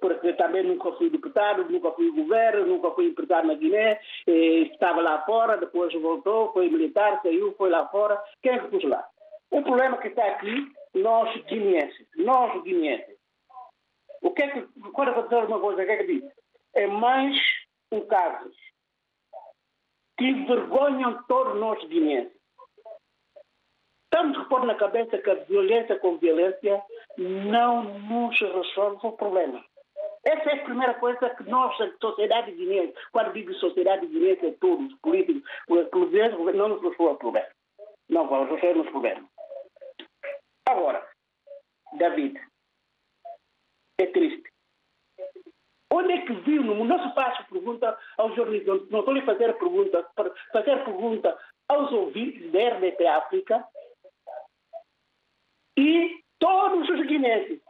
Porque 0.00 0.32
também 0.34 0.62
nunca 0.62 0.92
fui 0.92 1.10
deputado, 1.10 1.68
nunca 1.70 1.90
fui 1.92 2.10
governo, 2.10 2.66
nunca 2.66 2.90
fui 2.92 3.06
empresário 3.06 3.48
na 3.48 3.54
Guiné, 3.54 4.00
estava 4.26 5.00
lá 5.00 5.22
fora, 5.24 5.56
depois 5.56 5.92
voltou, 5.94 6.52
foi 6.52 6.68
militar, 6.68 7.20
saiu, 7.22 7.54
foi 7.54 7.70
lá 7.70 7.86
fora. 7.88 8.22
Quem 8.42 8.52
é 8.52 8.58
que 8.58 8.68
pôs 8.68 8.84
lá? 8.84 9.06
O 9.50 9.62
problema 9.62 9.98
que 9.98 10.08
está 10.08 10.24
aqui, 10.26 10.72
nós 10.94 11.34
guineenses, 11.44 12.06
nós 12.16 12.62
guineenses. 12.62 13.16
O 14.22 14.30
que 14.30 14.42
é 14.42 14.48
que, 14.48 14.62
quando 14.92 15.10
acontecer 15.10 15.44
uma 15.44 15.60
coisa, 15.60 15.82
o 15.82 15.86
que 15.86 15.92
é 15.92 15.96
que 15.96 16.12
diz? 16.12 16.32
É 16.74 16.86
mais 16.86 17.36
um 17.90 18.00
caso 18.06 18.50
que 20.18 20.24
envergonham 20.26 21.22
todos 21.28 21.58
nós 21.58 21.82
guineenses. 21.88 22.36
Temos 24.10 24.38
que 24.38 24.48
pôr 24.48 24.64
na 24.64 24.74
cabeça 24.74 25.18
que 25.18 25.30
a 25.30 25.34
violência 25.34 25.98
com 25.98 26.18
violência 26.18 26.82
não 27.16 27.84
nos 27.84 28.38
resolve 28.40 28.98
o 29.06 29.12
problema. 29.12 29.64
Essa 30.28 30.50
é 30.50 30.60
a 30.60 30.64
primeira 30.64 30.92
coisa 30.94 31.30
que 31.30 31.42
nós, 31.44 31.74
sociedade 32.02 32.52
guineense, 32.52 32.92
quando 33.12 33.32
digo 33.32 33.54
sociedade 33.54 34.06
guineense, 34.06 34.44
é 34.44 34.52
todos, 34.60 34.92
os 34.92 34.98
políticos, 35.00 35.42
os 35.66 35.88
governos, 35.88 36.54
não 36.54 36.68
nos 36.68 36.82
resolve 36.82 37.14
o 37.14 37.16
problema. 37.16 37.48
Não 38.10 38.28
vamos 38.28 38.50
resolver 38.50 38.80
os 38.80 38.90
problemas. 38.90 39.24
Agora, 40.68 41.02
David, 41.94 42.38
é 43.98 44.06
triste. 44.08 44.52
Onde 45.90 46.12
é 46.12 46.20
que 46.26 46.34
viu 46.34 46.62
no 46.62 46.74
mundo? 46.74 46.94
Não 46.94 47.08
se 47.08 47.14
faz 47.14 47.46
pergunta 47.46 47.98
aos 48.18 48.36
jornalistas, 48.36 48.86
não 48.90 48.98
estou 48.98 49.14
lhe 49.14 49.24
fazer 49.24 49.58
pergunta, 49.58 50.06
fazer 50.52 50.84
pergunta 50.84 51.38
aos 51.70 51.90
ouvintes 51.90 52.52
da 52.52 52.68
RDP 52.76 53.06
África 53.06 53.66
e 55.78 56.22
todos 56.38 56.86
os 56.90 57.06
guineenses 57.06 57.62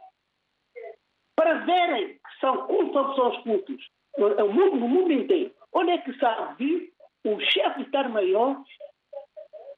para 1.39 1.59
verem 1.59 2.18
são 2.39 2.67
cultos, 2.67 3.15
são 3.15 3.29
os 3.29 3.37
cultos 3.43 3.89
no 4.17 4.49
mundo, 4.49 4.75
no 4.77 4.87
mundo 4.87 5.13
inteiro. 5.13 5.53
Onde 5.73 5.91
é 5.91 5.97
que 5.99 6.17
sabe 6.19 6.91
o 7.25 7.39
chefe 7.39 7.79
de 7.79 7.85
Estado-Maior 7.85 8.63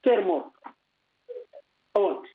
ser 0.02 0.24
morto? 0.24 0.52
Onde? 1.96 2.30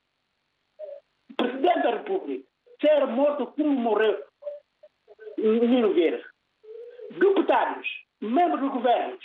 Presidente 1.35 1.81
da 1.81 1.91
República 1.91 2.47
ser 2.81 3.07
morto 3.07 3.47
como 3.47 3.69
morreu 3.69 4.23
Nino 5.37 5.93
Vieira. 5.93 6.23
Deputados, 7.11 7.87
membros 8.21 8.61
do 8.61 8.69
governo, 8.69 9.17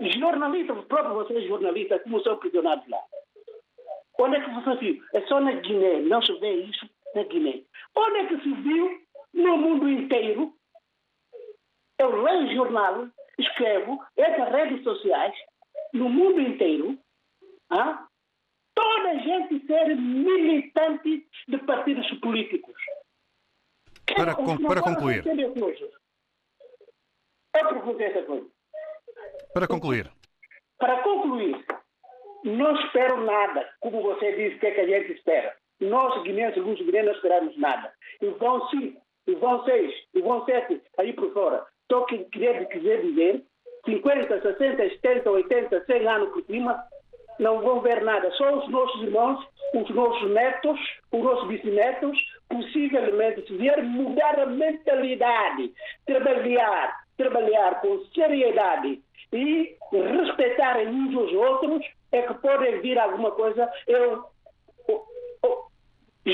jornalistas, 0.00 0.84
próprios 0.86 1.14
vocês 1.14 1.46
jornalistas, 1.46 2.02
como 2.02 2.20
são 2.22 2.36
prisionados 2.38 2.86
lá. 2.88 3.00
Onde 4.18 4.36
é 4.36 4.40
que 4.40 4.50
você 4.50 4.74
viu? 4.76 5.02
É 5.14 5.20
só 5.22 5.40
na 5.40 5.52
Guiné, 5.52 6.00
não 6.00 6.20
se 6.22 6.32
vê 6.40 6.52
isso 6.64 6.88
na 7.14 7.22
Guiné. 7.22 7.62
Onde 7.96 8.18
é 8.18 8.26
que 8.26 8.40
se 8.42 8.52
viu 8.52 9.00
no 9.32 9.56
mundo 9.56 9.88
inteiro? 9.88 10.54
Eu 11.98 12.22
leio 12.22 12.54
jornal, 12.54 13.08
escrevo, 13.38 13.98
essas 14.16 14.52
redes 14.52 14.84
sociais, 14.84 15.34
no 15.92 16.08
mundo 16.08 16.40
inteiro, 16.40 16.96
ah, 17.70 18.06
toda 18.74 19.10
a 19.10 19.16
gente 19.16 19.66
ser 19.66 19.96
militante 19.96 21.26
de 21.48 21.58
partidos 21.58 22.08
políticos. 22.20 22.74
Para, 24.14 24.34
com, 24.34 24.56
para 24.56 24.82
concluir. 24.82 25.26
Eu 25.26 25.52
perguntei 27.68 28.06
essa 28.06 28.22
coisa. 28.22 28.46
Para 29.52 29.66
concluir. 29.66 30.10
Para 30.78 31.02
concluir, 31.02 31.66
não 32.44 32.74
espero 32.76 33.24
nada, 33.24 33.68
como 33.80 34.00
você 34.00 34.32
disse, 34.36 34.60
que 34.60 34.66
é 34.66 34.70
que 34.70 34.80
a 34.80 34.86
gente 34.86 35.12
espera. 35.12 35.56
Nós, 35.80 36.22
guineenses, 36.22 36.58
alguns 36.58 36.78
guineenses, 36.78 37.06
não 37.06 37.14
esperamos 37.14 37.56
nada. 37.56 37.92
E 38.20 38.26
vão 38.30 38.68
cinco, 38.68 39.00
e 39.28 39.64
seis, 39.64 39.94
e 40.14 40.22
sete, 40.46 40.82
aí 40.98 41.12
por 41.12 41.32
fora. 41.32 41.64
Estou 41.82 42.04
que 42.06 42.18
querer 42.24 42.66
quiser 42.68 43.02
dizer, 43.02 43.42
50, 43.84 44.40
60, 44.40 44.88
70, 44.88 45.30
80, 45.30 45.84
100 45.84 46.08
anos 46.08 46.30
por 46.30 46.42
cima, 46.44 46.82
não 47.38 47.60
vão 47.60 47.80
ver 47.80 48.02
nada. 48.02 48.30
Só 48.32 48.58
os 48.58 48.68
nossos 48.68 49.02
irmãos, 49.02 49.46
os 49.74 49.88
nossos 49.90 50.30
netos, 50.30 50.78
os 51.12 51.22
nossos 51.22 51.48
bisnetos, 51.48 52.18
possivelmente, 52.48 53.46
se 53.46 53.56
vier 53.56 53.82
mudar 53.82 54.40
a 54.40 54.46
mentalidade, 54.46 55.72
trabalhar, 56.06 56.96
trabalhar 57.16 57.80
com 57.80 58.04
seriedade 58.14 59.00
e 59.32 59.76
respeitarem 59.92 60.88
uns 60.88 61.14
aos 61.14 61.32
outros, 61.32 61.86
é 62.12 62.22
que 62.22 62.34
podem 62.34 62.80
vir 62.80 62.98
alguma 62.98 63.30
coisa. 63.32 63.70
Eu 63.86 64.24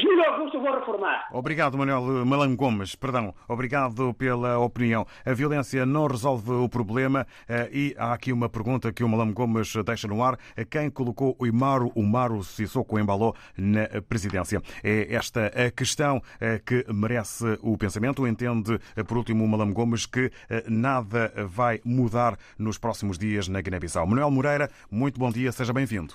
Júlio 0.00 0.24
Augusto, 0.28 0.60
vou 0.60 0.74
reformar. 0.74 1.28
Obrigado, 1.32 1.78
Manuel 1.78 2.26
Malan 2.26 2.56
Gomes. 2.56 2.94
Perdão, 2.94 3.34
obrigado 3.46 4.12
pela 4.14 4.58
opinião. 4.58 5.06
A 5.24 5.32
violência 5.32 5.86
não 5.86 6.06
resolve 6.06 6.50
o 6.50 6.68
problema 6.68 7.26
e 7.70 7.94
há 7.96 8.12
aqui 8.12 8.32
uma 8.32 8.48
pergunta 8.48 8.92
que 8.92 9.04
o 9.04 9.08
Malan 9.08 9.32
Gomes 9.32 9.72
deixa 9.84 10.08
no 10.08 10.22
ar. 10.22 10.38
Quem 10.68 10.90
colocou 10.90 11.36
o 11.38 11.46
Imaru, 11.46 11.92
o 11.94 12.02
Maru 12.02 12.42
Sissoko 12.42 12.98
Embaló 12.98 13.32
na 13.56 13.86
presidência? 14.08 14.60
É 14.82 15.14
esta 15.14 15.46
a 15.46 15.70
questão 15.70 16.20
que 16.66 16.84
merece 16.92 17.58
o 17.62 17.78
pensamento. 17.78 18.26
Entende, 18.26 18.78
por 19.06 19.18
último, 19.18 19.44
o 19.44 19.48
Malan 19.48 19.72
Gomes 19.72 20.06
que 20.06 20.30
nada 20.68 21.32
vai 21.46 21.80
mudar 21.84 22.36
nos 22.58 22.78
próximos 22.78 23.16
dias 23.16 23.48
na 23.48 23.60
Guiné-Bissau. 23.60 24.06
Manuel 24.06 24.30
Moreira, 24.30 24.70
muito 24.90 25.20
bom 25.20 25.30
dia, 25.30 25.52
seja 25.52 25.72
bem-vindo. 25.72 26.14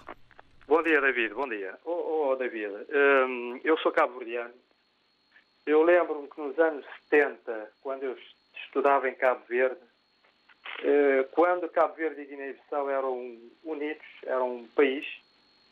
Bom 0.70 0.84
dia, 0.84 1.02
David. 1.02 1.34
Bom 1.34 1.50
dia. 1.50 1.76
Oh, 1.84 2.30
oh 2.30 2.36
David, 2.36 2.72
um, 2.94 3.60
eu 3.64 3.76
sou 3.80 3.92
cabo-verdiano. 3.92 4.54
Eu 5.66 5.82
lembro-me 5.82 6.30
que 6.30 6.40
nos 6.40 6.60
anos 6.60 6.86
70, 7.10 7.72
quando 7.82 8.04
eu 8.04 8.16
estudava 8.54 9.10
em 9.10 9.16
Cabo 9.16 9.44
Verde, 9.50 9.82
uh, 9.82 11.28
quando 11.32 11.68
Cabo 11.70 11.96
Verde 11.96 12.22
e 12.22 12.26
Guiné-Bissau 12.26 12.88
eram 12.88 13.36
unidos, 13.64 14.06
eram 14.28 14.58
um 14.58 14.68
país, 14.68 15.08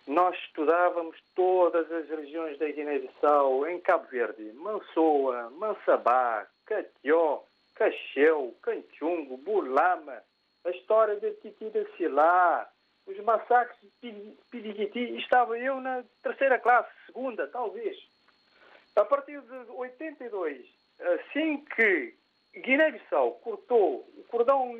nós 0.07 0.35
estudávamos 0.45 1.15
todas 1.35 1.91
as 1.91 2.09
regiões 2.09 2.57
da 2.57 2.65
Guiné-Bissau 2.65 3.67
em 3.67 3.79
Cabo 3.79 4.07
Verde. 4.07 4.51
Mansoa, 4.53 5.51
Mansabá, 5.51 6.47
Catió, 6.65 7.43
Cacheu, 7.75 8.55
Canchungo, 8.63 9.37
Bulama, 9.37 10.23
a 10.65 10.71
história 10.71 11.17
de 11.17 11.33
Titi 11.33 11.69
da 11.69 11.85
Silá, 11.97 12.67
os 13.07 13.17
massacres 13.23 13.77
de 14.01 14.11
Pidigiti. 14.51 15.17
Estava 15.17 15.57
eu 15.57 15.79
na 15.79 16.03
terceira 16.21 16.59
classe, 16.59 16.89
segunda, 17.05 17.47
talvez. 17.47 17.97
A 18.95 19.05
partir 19.05 19.41
de 19.41 19.71
82, 19.71 20.65
assim 20.99 21.63
que 21.75 22.13
Guiné-Bissau 22.55 23.33
cortou 23.43 24.07
o 24.17 24.23
cordão 24.29 24.71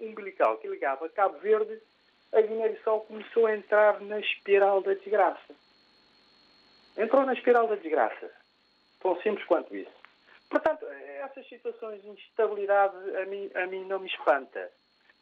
umbilical 0.00 0.58
que 0.58 0.68
ligava 0.68 1.08
Cabo 1.10 1.38
Verde, 1.38 1.80
a 2.32 2.40
Guiné-Bissau 2.40 3.02
começou 3.02 3.46
a 3.46 3.56
entrar 3.56 4.00
na 4.00 4.18
espiral 4.18 4.82
da 4.82 4.94
desgraça. 4.94 5.54
Entrou 6.96 7.24
na 7.26 7.34
espiral 7.34 7.68
da 7.68 7.76
desgraça. 7.76 8.30
Tão 9.00 9.20
simples 9.20 9.46
quanto 9.46 9.76
isso. 9.76 9.92
Portanto, 10.48 10.86
essas 10.86 11.46
situações 11.48 12.00
de 12.02 12.08
instabilidade 12.08 12.96
a 13.16 13.26
mim, 13.26 13.50
a 13.54 13.66
mim 13.66 13.84
não 13.84 13.98
me 14.00 14.08
espanta. 14.08 14.70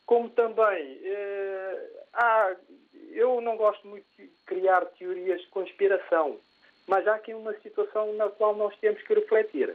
Como 0.06 0.28
também 0.30 1.00
eh, 1.04 1.90
há, 2.12 2.56
eu 3.12 3.40
não 3.40 3.56
gosto 3.56 3.86
muito 3.86 4.06
de 4.18 4.28
criar 4.46 4.84
teorias 4.98 5.40
de 5.40 5.48
conspiração, 5.48 6.38
mas 6.86 7.06
há 7.08 7.14
aqui 7.14 7.32
uma 7.32 7.54
situação 7.60 8.12
na 8.14 8.28
qual 8.28 8.54
nós 8.54 8.76
temos 8.78 9.02
que 9.02 9.14
refletir. 9.14 9.74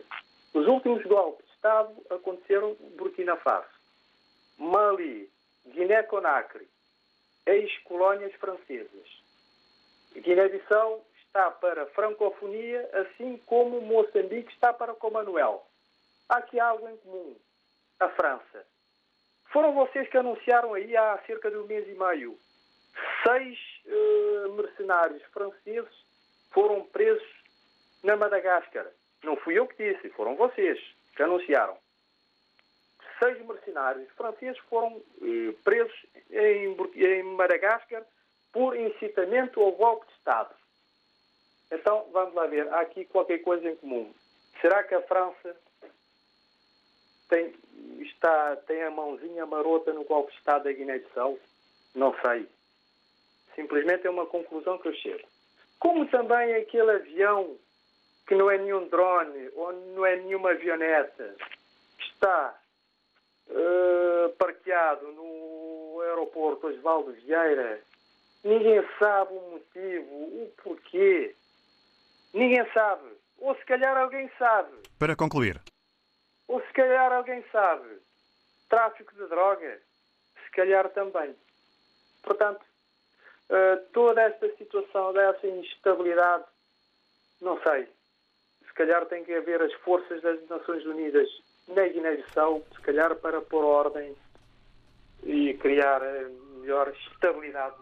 Os 0.54 0.68
últimos 0.68 1.04
golpes 1.04 1.46
de 1.46 1.54
Estado 1.54 1.94
aconteceram 2.10 2.76
Burkina 2.98 3.36
Faso, 3.38 3.68
Mali, 4.58 5.30
Guiné-Conakry, 5.68 6.68
ex-colónias 7.46 8.34
francesas. 8.36 9.08
Guiné-Bissau 10.16 11.06
está 11.26 11.52
para 11.52 11.84
a 11.84 11.88
francofonia, 11.88 12.90
assim 12.94 13.38
como 13.46 13.82
Moçambique 13.82 14.52
está 14.52 14.74
para 14.74 14.94
o. 14.94 15.62
Há 16.28 16.38
aqui 16.38 16.60
algo 16.60 16.88
em 16.90 16.98
comum. 16.98 17.36
A 18.00 18.10
França. 18.10 18.66
Foram 19.52 19.74
vocês 19.74 20.08
que 20.10 20.18
anunciaram 20.18 20.74
aí 20.74 20.96
há 20.96 21.18
cerca 21.26 21.50
de 21.50 21.58
um 21.58 21.66
mês 21.66 21.88
e 21.88 21.94
meio. 21.94 22.38
Seis 23.24 23.58
uh, 23.86 24.54
mercenários 24.54 25.24
franceses 25.34 25.94
foram 26.52 26.86
presos 26.86 27.28
na 28.04 28.16
Madagascar. 28.16 28.86
Não 29.24 29.36
fui 29.38 29.58
eu 29.58 29.68
que 29.68 29.92
disse, 29.92 30.10
foram 30.10 30.36
vocês 30.36 30.80
que 31.16 31.24
anunciaram. 31.24 31.78
Seis 33.18 33.44
mercenários 33.46 34.10
franceses 34.12 34.58
foram 34.70 34.94
uh, 34.98 35.54
presos 35.64 36.06
em, 36.30 36.76
em 36.96 37.24
Madagascar 37.24 38.04
por 38.52 38.78
incitamento 38.78 39.62
ao 39.62 39.72
golpe 39.72 40.06
de 40.08 40.14
Estado. 40.14 40.54
Então, 41.72 42.08
vamos 42.12 42.34
lá 42.34 42.48
ver, 42.48 42.68
há 42.74 42.82
aqui 42.82 43.06
qualquer 43.06 43.40
coisa 43.40 43.70
em 43.70 43.76
comum. 43.76 44.12
Será 44.62 44.84
que 44.84 44.96
a 44.96 45.02
França 45.04 45.56
tem, 47.30 47.54
está, 48.02 48.56
tem 48.68 48.84
a 48.84 48.92
mãozinha 48.92 49.46
marota 49.46 49.94
no 49.94 50.04
golpe 50.04 50.32
de 50.32 50.38
Estado 50.38 50.64
da 50.64 50.72
Guiné-Bissau? 50.72 51.40
Não 51.96 52.14
sei. 52.22 52.48
Simplesmente 53.56 54.06
é 54.06 54.10
uma 54.10 54.26
conclusão 54.26 54.78
que 54.78 54.88
eu 54.88 54.94
chego. 54.94 55.28
Como 55.80 56.06
também 56.08 56.56
aquele 56.56 56.92
avião 56.92 57.56
que 58.28 58.36
não 58.36 58.52
é 58.52 58.58
nenhum 58.58 58.88
drone 58.88 59.50
ou 59.56 59.74
não 59.74 60.06
é 60.06 60.18
nenhuma 60.18 60.52
avioneta, 60.52 61.36
está 62.00 62.60
uh, 63.50 64.30
parqueado 64.38 65.12
no 65.14 66.02
aeroporto 66.02 66.68
Osvaldo 66.68 67.12
Vieira, 67.14 67.82
ninguém 68.44 68.84
sabe 69.00 69.34
o 69.34 69.52
motivo, 69.52 70.16
o 70.16 70.54
porquê. 70.64 71.36
Ninguém 72.34 72.64
sabe. 72.72 73.08
Ou 73.40 73.56
se 73.56 73.66
calhar 73.66 73.98
alguém 73.98 74.30
sabe. 74.38 74.74
Para 74.98 75.16
concluir. 75.16 75.60
Ou 76.50 76.60
se 76.62 76.74
calhar 76.74 77.14
alguém 77.14 77.46
sabe. 77.52 77.88
Tráfico 78.68 79.14
de 79.14 79.28
droga. 79.28 79.80
Se 80.44 80.52
calhar 80.52 80.90
também. 80.90 81.36
Portanto, 82.24 82.62
uh, 83.50 83.86
toda 83.94 84.24
esta 84.24 84.50
situação 84.58 85.14
dessa 85.14 85.48
instabilidade, 85.48 86.46
não 87.40 87.62
sei. 87.62 87.88
Se 88.66 88.74
calhar 88.74 89.06
tem 89.06 89.24
que 89.24 89.34
haver 89.34 89.62
as 89.62 89.74
forças 89.76 90.22
das 90.24 90.46
Nações 90.50 90.84
Unidas 90.86 91.30
na 91.68 91.88
Guiné-Bissau, 91.88 92.66
se 92.76 92.82
calhar 92.82 93.16
para 93.18 93.42
pôr 93.42 93.64
ordem 93.64 94.16
e 95.24 95.54
criar 95.54 96.02
melhor 96.62 96.88
estabilidade 96.90 97.76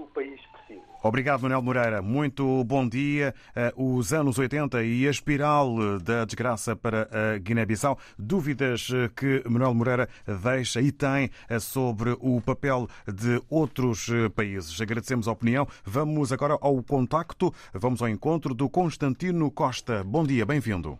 que 0.00 0.02
o 0.02 0.06
país 0.06 0.40
precisa. 0.52 0.80
Obrigado, 1.02 1.42
Manuel 1.42 1.62
Moreira. 1.62 2.02
Muito 2.02 2.64
bom 2.64 2.88
dia. 2.88 3.34
Uh, 3.76 3.96
os 3.98 4.12
anos 4.12 4.38
80 4.38 4.82
e 4.82 5.06
a 5.06 5.10
espiral 5.10 5.98
da 5.98 6.24
desgraça 6.24 6.76
para 6.76 7.08
a 7.12 7.38
Guiné-Bissau. 7.38 7.98
Dúvidas 8.18 8.88
que 9.16 9.42
Manuel 9.48 9.74
Moreira 9.74 10.08
deixa 10.26 10.80
e 10.80 10.92
tem 10.92 11.30
sobre 11.60 12.16
o 12.20 12.40
papel 12.40 12.86
de 13.06 13.42
outros 13.48 14.08
países. 14.34 14.80
Agradecemos 14.80 15.26
a 15.28 15.32
opinião. 15.32 15.66
Vamos 15.84 16.32
agora 16.32 16.58
ao 16.60 16.82
contacto, 16.82 17.52
vamos 17.72 18.02
ao 18.02 18.08
encontro 18.08 18.54
do 18.54 18.68
Constantino 18.68 19.50
Costa. 19.50 20.04
Bom 20.04 20.24
dia, 20.24 20.44
bem-vindo. 20.44 20.98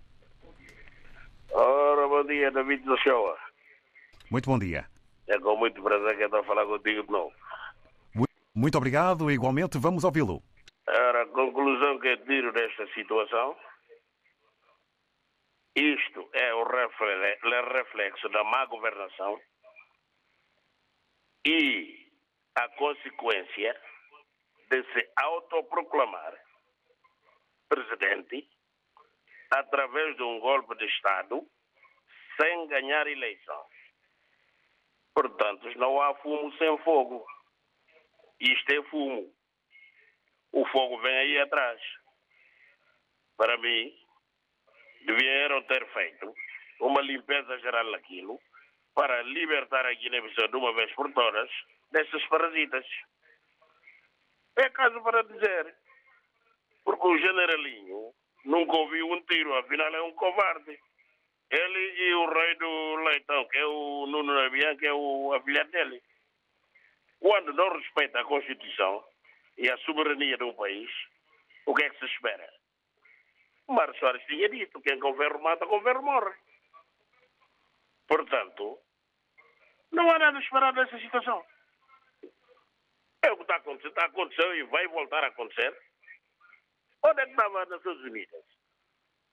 Ora, 1.52 2.08
bom 2.08 2.24
dia, 2.24 2.50
David 2.50 2.84
do. 2.84 3.36
Muito 4.30 4.48
bom 4.48 4.58
dia. 4.58 4.86
É 5.28 5.38
com 5.38 5.56
muito 5.56 5.82
prazer 5.82 6.16
que 6.16 6.22
eu 6.22 6.26
estou 6.26 6.40
a 6.40 6.44
falar 6.44 6.64
contigo 6.66 7.02
de 7.02 7.12
novo. 7.12 7.32
Muito 8.60 8.76
obrigado. 8.76 9.30
Igualmente, 9.30 9.78
vamos 9.78 10.04
ouvi-lo. 10.04 10.42
A 10.86 11.26
conclusão 11.32 11.98
que 11.98 12.08
eu 12.08 12.24
tiro 12.26 12.52
desta 12.52 12.86
situação. 12.92 13.56
Isto 15.74 16.28
é 16.34 16.52
o 16.52 16.64
reflexo 16.64 18.28
da 18.28 18.44
má 18.44 18.66
governação 18.66 19.40
e 21.46 22.06
a 22.54 22.68
consequência 22.76 23.80
de 24.68 24.82
se 24.92 25.10
autoproclamar 25.16 26.34
presidente 27.66 28.46
através 29.50 30.16
de 30.16 30.22
um 30.22 30.38
golpe 30.38 30.76
de 30.76 30.84
Estado 30.84 31.46
sem 32.38 32.66
ganhar 32.66 33.06
eleições. 33.06 33.80
Portanto, 35.14 35.66
não 35.78 36.02
há 36.02 36.14
fumo 36.16 36.52
sem 36.58 36.76
fogo. 36.84 37.24
Isto 38.40 38.72
é 38.72 38.82
fumo. 38.84 39.32
O 40.52 40.66
fogo 40.66 40.98
vem 40.98 41.16
aí 41.16 41.38
atrás. 41.38 41.80
Para 43.36 43.56
mim, 43.58 43.94
deviam 45.06 45.62
ter 45.64 45.86
feito 45.92 46.34
uma 46.80 47.00
limpeza 47.02 47.58
geral 47.58 47.90
naquilo 47.90 48.40
para 48.94 49.22
libertar 49.22 49.86
a 49.86 49.94
Guiné-Bissau 49.94 50.48
de 50.48 50.56
uma 50.56 50.74
vez 50.74 50.92
por 50.94 51.12
todas 51.12 51.50
desses 51.92 52.26
parasitas. 52.26 52.86
É 54.56 54.68
caso 54.70 55.00
para 55.02 55.22
dizer. 55.22 55.74
Porque 56.84 57.06
o 57.06 57.18
generalinho 57.18 58.12
nunca 58.44 58.76
ouviu 58.76 59.06
um 59.12 59.22
tiro, 59.22 59.54
afinal 59.56 59.94
é 59.94 60.02
um 60.02 60.12
covarde. 60.12 60.78
Ele 61.50 62.02
e 62.02 62.14
o 62.14 62.32
rei 62.32 62.54
do 62.56 62.96
leitão, 62.96 63.48
que 63.48 63.58
é 63.58 63.66
o 63.66 64.06
Nuno 64.06 64.34
Nabian, 64.34 64.76
que 64.76 64.86
é 64.86 64.92
o 64.92 65.32
afilhado 65.34 65.70
dele. 65.70 66.02
Quando 67.20 67.52
não 67.52 67.76
respeita 67.76 68.20
a 68.20 68.24
Constituição 68.24 69.04
e 69.58 69.70
a 69.70 69.76
soberania 69.78 70.36
um 70.42 70.54
país, 70.54 70.90
o 71.66 71.74
que 71.74 71.84
é 71.84 71.90
que 71.90 71.98
se 71.98 72.06
espera? 72.06 72.50
O 73.68 73.74
Mário 73.74 73.96
Soares 73.98 74.24
tinha 74.26 74.48
dito: 74.48 74.80
quem 74.80 74.98
com 74.98 75.14
ferro 75.16 75.40
mata, 75.42 75.66
com 75.66 75.82
ferro 75.82 76.02
morre. 76.02 76.34
Portanto, 78.08 78.78
não 79.92 80.10
há 80.10 80.18
nada 80.18 80.38
a 80.38 80.40
esperar 80.40 80.72
dessa 80.72 80.98
situação. 80.98 81.44
É 83.22 83.30
o 83.30 83.36
que 83.36 83.42
está 83.42 83.56
acontecendo, 83.56 83.90
está 83.90 84.06
acontecendo 84.06 84.54
e 84.54 84.62
vai 84.64 84.88
voltar 84.88 85.22
a 85.22 85.28
acontecer. 85.28 85.76
Onde 87.04 87.20
é 87.20 87.24
que 87.26 87.30
estava 87.30 87.62
as 87.62 87.68
Nações 87.68 87.98
Unidas? 88.00 88.44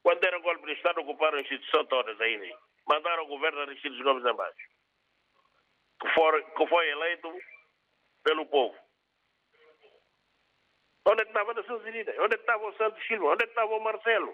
Quando 0.04 0.24
era 0.24 0.40
golpe 0.40 0.66
de 0.66 0.74
Estado, 0.74 1.02
ocuparam 1.02 1.38
a 1.38 1.42
instituição 1.42 1.86
todas 1.86 2.20
ainda. 2.20 2.46
Mandaram 2.88 3.24
o 3.24 3.28
governo 3.28 3.62
Aristides 3.62 4.02
Gomes 4.02 4.26
abaixo. 4.26 4.70
Que, 6.02 6.10
for, 6.14 6.44
que 6.44 6.68
foi 6.68 6.90
eleito 6.90 7.34
pelo 8.28 8.46
povo. 8.48 8.76
Onde 11.06 11.24
estava 11.24 11.52
a 11.52 11.54
Nações 11.54 11.82
Unidas? 11.86 12.14
Onde 12.20 12.36
estava 12.36 12.68
o 12.68 12.74
Santos 12.76 13.08
Silva? 13.08 13.32
Onde 13.32 13.46
estava 13.46 13.74
o 13.74 13.80
Marcelo? 13.80 14.34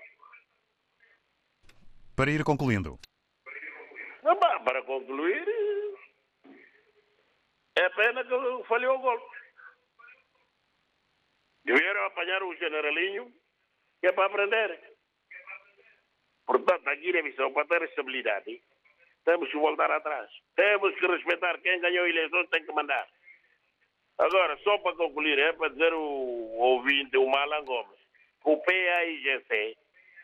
Para 2.16 2.32
ir 2.32 2.44
concluindo. 2.44 2.98
Para 4.24 4.82
concluir, 4.84 5.46
é 7.76 7.90
pena 7.90 8.24
que 8.24 8.68
falhou 8.68 8.98
o 8.98 9.02
golpe. 9.02 9.38
Deveram 11.64 12.06
apanhar 12.06 12.42
o 12.42 12.56
generalinho 12.56 13.32
que 14.00 14.08
é 14.08 14.12
para 14.12 14.26
aprender. 14.26 14.98
Portanto, 16.48 16.88
a 16.88 16.96
Guiné-Bissau, 16.96 17.54
para 17.54 17.68
ter 17.68 17.84
estabilidade, 17.84 18.62
temos 19.24 19.50
que 19.52 19.58
voltar 19.58 19.92
atrás. 19.92 20.30
Temos 20.56 20.96
que 20.96 21.06
respeitar 21.06 21.62
quem 21.62 21.80
ganhou 21.80 22.08
eleições, 22.08 22.50
tem 22.50 22.66
que 22.66 22.72
mandar. 22.72 23.08
Agora, 24.18 24.58
só 24.64 24.78
para 24.78 24.96
concluir, 24.96 25.40
é 25.40 25.54
para 25.54 25.70
dizer 25.70 25.94
o 25.94 26.56
ouvinte, 26.58 27.18
o 27.18 27.28
Malan 27.28 27.64
Gomes, 27.66 28.00
o 28.44 28.58
PAIGC 28.58 29.76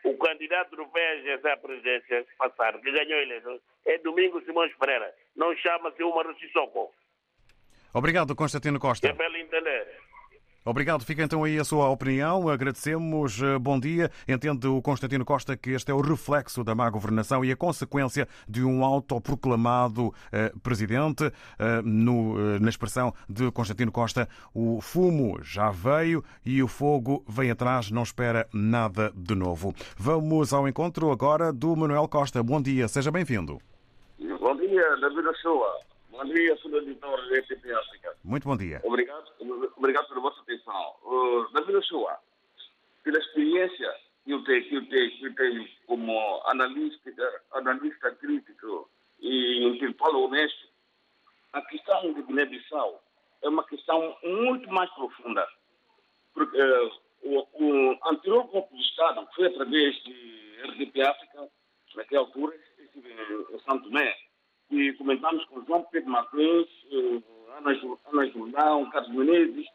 o 0.04 0.16
candidato 0.16 0.76
do 0.76 0.86
PSG 0.86 1.48
à 1.48 1.56
presidência 1.56 2.26
passar, 2.38 2.78
que 2.80 2.90
ganhou 2.90 3.18
a 3.18 3.22
eleição, 3.22 3.60
é 3.86 3.98
Domingo 3.98 4.40
Simões 4.42 4.74
Pereira. 4.76 5.14
Não 5.36 5.54
chama-se 5.56 6.02
Umar 6.02 6.26
Sissoko. 6.38 6.92
Obrigado, 7.92 8.34
Constantino 8.34 8.78
Costa. 8.78 9.08
É 9.08 9.12
para 9.12 9.38
entender. 9.38 9.98
Obrigado. 10.64 11.04
Fica 11.04 11.22
então 11.22 11.42
aí 11.42 11.58
a 11.58 11.64
sua 11.64 11.88
opinião. 11.88 12.48
Agradecemos. 12.48 13.40
Eh, 13.42 13.58
bom 13.58 13.80
dia. 13.80 14.10
Entende 14.28 14.66
o 14.66 14.82
Constantino 14.82 15.24
Costa 15.24 15.56
que 15.56 15.70
este 15.70 15.90
é 15.90 15.94
o 15.94 16.00
reflexo 16.00 16.62
da 16.62 16.74
má 16.74 16.88
governação 16.90 17.44
e 17.44 17.50
a 17.50 17.56
consequência 17.56 18.28
de 18.48 18.62
um 18.62 18.84
autoproclamado 18.84 20.12
eh, 20.30 20.52
presidente. 20.62 21.24
Eh, 21.58 21.82
no, 21.82 22.38
eh, 22.38 22.58
na 22.60 22.68
expressão 22.68 23.12
de 23.28 23.50
Constantino 23.50 23.90
Costa, 23.90 24.28
o 24.54 24.80
fumo 24.80 25.38
já 25.42 25.70
veio 25.70 26.22
e 26.44 26.62
o 26.62 26.68
fogo 26.68 27.24
vem 27.26 27.50
atrás, 27.50 27.90
não 27.90 28.02
espera 28.02 28.46
nada 28.52 29.12
de 29.14 29.34
novo. 29.34 29.74
Vamos 29.96 30.52
ao 30.52 30.68
encontro 30.68 31.10
agora 31.10 31.52
do 31.52 31.74
Manuel 31.74 32.06
Costa. 32.08 32.42
Bom 32.42 32.60
dia, 32.60 32.86
seja 32.86 33.10
bem-vindo. 33.10 33.58
Bom 34.18 34.56
dia, 34.56 34.96
David 35.00 35.26
Ochoa. 35.26 35.89
Bom 36.20 36.26
dia, 36.26 36.54
sou 36.58 36.76
editor 36.76 37.30
da 37.30 37.38
ETP 37.38 37.72
África. 37.72 38.14
Muito 38.22 38.46
bom 38.46 38.54
dia. 38.54 38.78
Obrigado, 38.84 39.32
obrigado 39.74 40.06
pela 40.06 40.20
vossa 40.20 40.38
atenção. 40.42 40.94
Uh, 41.02 41.50
David 41.54 41.76
Ochoa, 41.76 42.18
pela 43.02 43.18
experiência 43.18 43.90
que 44.22 44.32
eu 44.32 44.44
tenho, 44.44 44.68
que 44.68 44.74
eu 44.74 44.86
tenho, 44.90 45.10
que 45.12 45.24
eu 45.24 45.34
tenho 45.34 45.68
como 45.86 46.42
analista, 46.44 47.42
analista 47.52 48.10
crítico 48.16 48.90
e 49.18 49.64
intelectual 49.64 50.24
honesto, 50.24 50.68
a 51.54 51.62
questão 51.62 52.12
de 52.12 52.20
Guiné-Bissau 52.20 53.02
é 53.40 53.48
uma 53.48 53.64
questão 53.64 54.14
muito 54.22 54.70
mais 54.70 54.90
profunda. 54.90 55.48
Porque 56.34 56.62
uh, 56.62 56.92
o, 57.22 57.48
o 57.54 57.98
anterior 58.10 58.46
golpe 58.48 58.76
de 58.76 58.82
Estado 58.82 59.26
foi 59.34 59.46
através 59.46 59.96
de 60.04 60.60
RDP 60.64 61.00
África, 61.00 61.48
naquela 61.96 62.20
altura, 62.20 62.54
estive 62.78 63.10
em 63.10 63.58
Santo 63.60 63.84
Tomé, 63.84 64.14
e 64.70 64.92
comentamos 64.94 65.44
com 65.46 65.64
João 65.64 65.82
Pedro 65.90 66.10
Martins, 66.10 66.68
eh, 66.92 67.22
Ana, 67.58 67.98
Ana 68.12 68.26
Jordão, 68.30 68.90
Carlos 68.90 69.12
Menezes, 69.12 69.66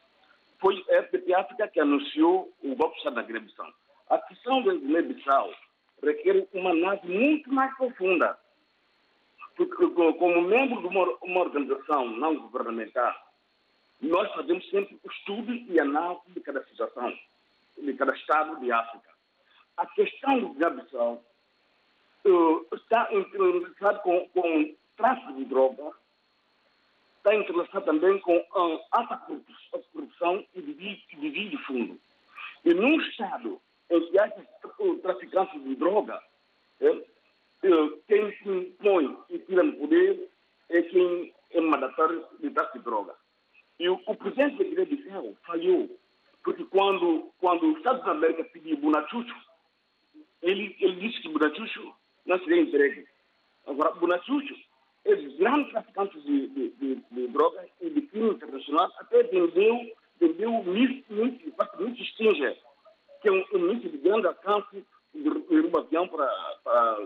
foi 0.60 0.84
a 0.90 1.00
RTP 1.02 1.34
África 1.34 1.68
que 1.68 1.80
anunciou 1.80 2.52
o 2.64 2.76
golpe 2.76 2.94
de 2.94 2.98
Estado 3.00 3.16
na 3.18 3.24
Guiné-Bissau. 3.24 3.74
A 4.10 4.18
questão 4.20 4.64
da 4.64 4.74
Guiné-Bissau 4.74 5.54
requer 6.02 6.48
uma 6.54 6.72
análise 6.72 7.08
muito 7.08 7.52
mais 7.54 7.76
profunda. 7.76 8.38
Porque, 9.56 9.88
como 9.88 10.42
membro 10.42 10.82
de 10.82 10.88
uma, 10.88 11.06
uma 11.22 11.42
organização 11.42 12.08
não 12.10 12.36
governamental, 12.38 13.14
nós 14.02 14.32
fazemos 14.34 14.70
sempre 14.70 15.00
estudo 15.10 15.54
e 15.54 15.80
análise 15.80 16.24
de 16.30 16.40
cada 16.42 16.64
situação, 16.66 17.14
de 17.78 17.94
cada 17.94 18.14
Estado 18.14 18.60
de 18.60 18.72
África. 18.72 19.10
A 19.78 19.86
questão 19.88 20.40
do 20.40 20.50
Guiné-Bissau 20.50 21.24
uh, 22.26 22.76
está 22.76 23.14
entrelaçada 23.14 24.00
com, 24.00 24.28
com 24.30 24.76
tráfico 24.96 25.34
de 25.34 25.46
droga, 25.46 25.92
está 27.18 27.36
entrelaçado 27.36 27.86
também 27.86 28.20
com 28.20 28.38
uh, 28.38 28.80
alta 28.92 29.18
corrupção 29.92 30.46
e 30.54 30.62
desvio 30.62 31.50
de 31.50 31.58
fundo. 31.66 32.00
E 32.64 32.74
num 32.74 33.02
Estado 33.02 33.60
em 33.90 34.10
que 34.10 34.20
há 34.20 34.32
traficantes 35.02 35.64
de 35.64 35.76
droga, 35.76 36.22
é, 36.82 37.02
quem 38.08 38.38
se 38.38 38.50
impõe 38.50 39.18
e 39.30 39.40
tira 39.40 39.64
no 39.64 39.74
poder 39.74 40.30
é 40.70 40.82
quem 40.84 41.34
é 41.52 41.62
mandatário 41.62 42.26
de 42.40 42.50
tráfico 42.50 42.80
de 42.80 42.86
droga. 42.86 43.16
E 43.80 43.90
o, 43.90 44.00
o 44.06 44.16
presidente 44.16 44.58
da 44.58 44.64
Guiné-Bissau 44.64 45.36
falhou, 45.46 46.00
porque 46.44 46.64
quando, 46.66 47.32
quando 47.40 47.78
Estados 47.78 48.02
Unidos 48.02 48.06
da 48.06 48.12
América 48.12 48.44
pediu 48.46 48.78
Bonachucho, 48.78 49.36
ele, 50.42 50.76
ele 50.80 50.96
disse 51.08 51.22
que 51.22 51.30
Bonachucho 51.30 51.94
não 52.26 52.40
seria 52.40 52.62
entregue. 52.62 53.08
Agora, 53.66 53.92
Bonachucho 53.92 54.56
é 55.06 55.16
grande 55.16 55.70
traficante 55.70 56.20
de, 56.22 56.48
de, 56.48 56.70
de, 56.72 56.96
de 57.12 57.28
drogas 57.28 57.70
e 57.80 57.90
de 57.90 58.02
crime 58.04 58.32
internacional, 58.32 58.92
até 58.98 59.24
vendeu, 59.24 59.96
vendeu 60.20 60.64
míssil, 60.64 61.06
míssil 61.16 62.06
Stinger, 62.14 62.58
que 63.22 63.30
é 63.30 63.32
um, 63.32 63.46
um 63.54 63.60
míssil 63.60 63.92
de 63.92 63.98
grande 63.98 64.28
alcance 64.28 64.84
de, 65.14 65.22
de 65.22 65.78
avião 65.78 66.08
para, 66.08 66.28
para 66.64 66.92
a 66.94 66.98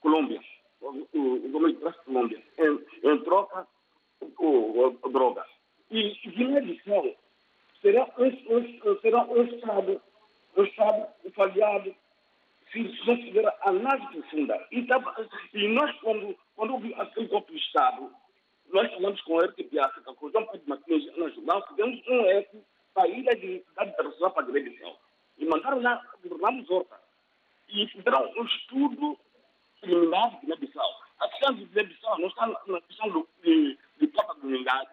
Colômbia, 0.00 0.40
o, 0.80 1.06
governo 1.50 1.72
de 1.72 2.04
Colômbia, 2.04 2.42
em, 2.58 3.08
em 3.10 3.18
troca 3.24 3.66
a 4.20 5.08
droga. 5.08 5.44
E 5.90 6.12
Guiné-Bissau 6.26 7.14
será 7.82 8.08
um, 8.18 9.00
será 9.00 9.24
um 9.24 9.42
Estado, 9.42 10.00
um 10.56 10.64
Estado 10.64 11.06
falhado 11.34 11.94
se 12.72 13.06
não 13.06 13.16
tiver 13.16 13.58
análise 13.62 14.06
profunda. 14.08 14.66
E, 14.72 14.86
e 15.54 15.68
nós, 15.68 15.94
quando, 16.00 16.36
quando 16.54 16.74
houve 16.74 16.94
aquele 16.94 17.28
golpe 17.28 17.52
de 17.52 17.57
Estado, 17.68 18.12
nós 18.72 18.92
falamos 18.92 19.20
com 19.22 19.34
o 19.34 19.40
RTP 19.40 19.78
África, 19.78 20.14
com 20.14 20.26
o 20.26 20.30
João 20.30 20.46
Pedro 20.46 20.68
Martins, 20.68 21.16
na 21.16 21.28
jornal, 21.30 21.66
fizemos 21.68 22.00
um 22.08 22.26
eco 22.26 22.64
para 22.92 23.04
a 23.04 23.08
ilha 23.08 23.34
de 23.36 23.64
Cidade 23.68 23.90
Internacional 23.90 24.30
para 24.32 24.42
a 24.42 24.46
Guiné-Bissau. 24.46 25.00
E 25.38 25.44
mandaram 25.46 25.80
lá, 25.80 26.02
governamos 26.22 26.68
Horta. 26.68 27.00
E 27.68 27.86
fizeram 27.88 28.30
um 28.36 28.44
estudo 28.44 29.18
preliminar 29.80 30.30
de 30.30 30.40
Guiné-Bissau. 30.40 30.90
A 31.20 31.28
questão 31.28 31.54
de 31.54 31.64
Guiné-Bissau 31.66 32.18
não 32.18 32.28
está 32.28 32.46
na 32.66 32.80
questão 32.82 33.08
do, 33.10 33.28
de, 33.42 33.78
de 33.98 34.06
Copa 34.08 34.34
do 34.34 34.50
Lingado, 34.50 34.90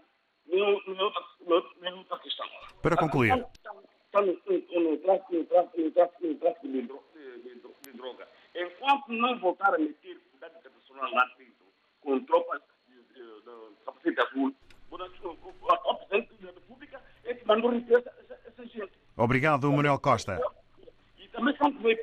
nem 0.47 0.61
outra 0.61 2.19
questão. 2.19 2.47
Para 2.81 2.95
concluir. 2.95 3.33
Está 4.05 4.21
no, 4.21 4.33
no, 4.45 4.91
no 4.91 4.97
tráfico, 4.99 5.35
no 5.35 5.45
tráfico, 5.45 5.81
no 5.81 5.91
tráfico, 5.91 6.27
no 6.27 6.35
tráfico 6.35 6.67
de 6.67 6.81
droga 6.83 7.05
de 7.85 7.91
droga. 7.93 8.27
Enquanto 8.55 9.11
não 9.11 9.37
voltar 9.39 9.73
a 9.73 9.77
meter 9.77 10.19
cidade 10.31 10.55
internacional 10.57 11.11
lá 11.11 11.25
dentro, 11.37 11.65
com 12.01 12.19
tropas 12.25 12.61
de, 12.87 12.95
de, 13.13 13.41
de 13.41 13.85
capacete 13.85 14.21
azul, 14.21 14.55
o 14.91 14.97
presidente 15.95 16.41
da 16.41 16.51
República 16.51 17.01
é 17.23 17.33
que 17.33 17.45
mandou 17.45 17.71
receber 17.71 17.95
essa, 17.95 18.13
essa, 18.19 18.39
essa 18.47 18.65
gente. 18.67 18.93
Obrigado, 19.45 19.71
Manuel 19.71 19.99
Costa. 19.99 20.41
E 21.19 21.27
também 21.27 21.55
Santo 21.57 21.77
Tomé 21.77 21.95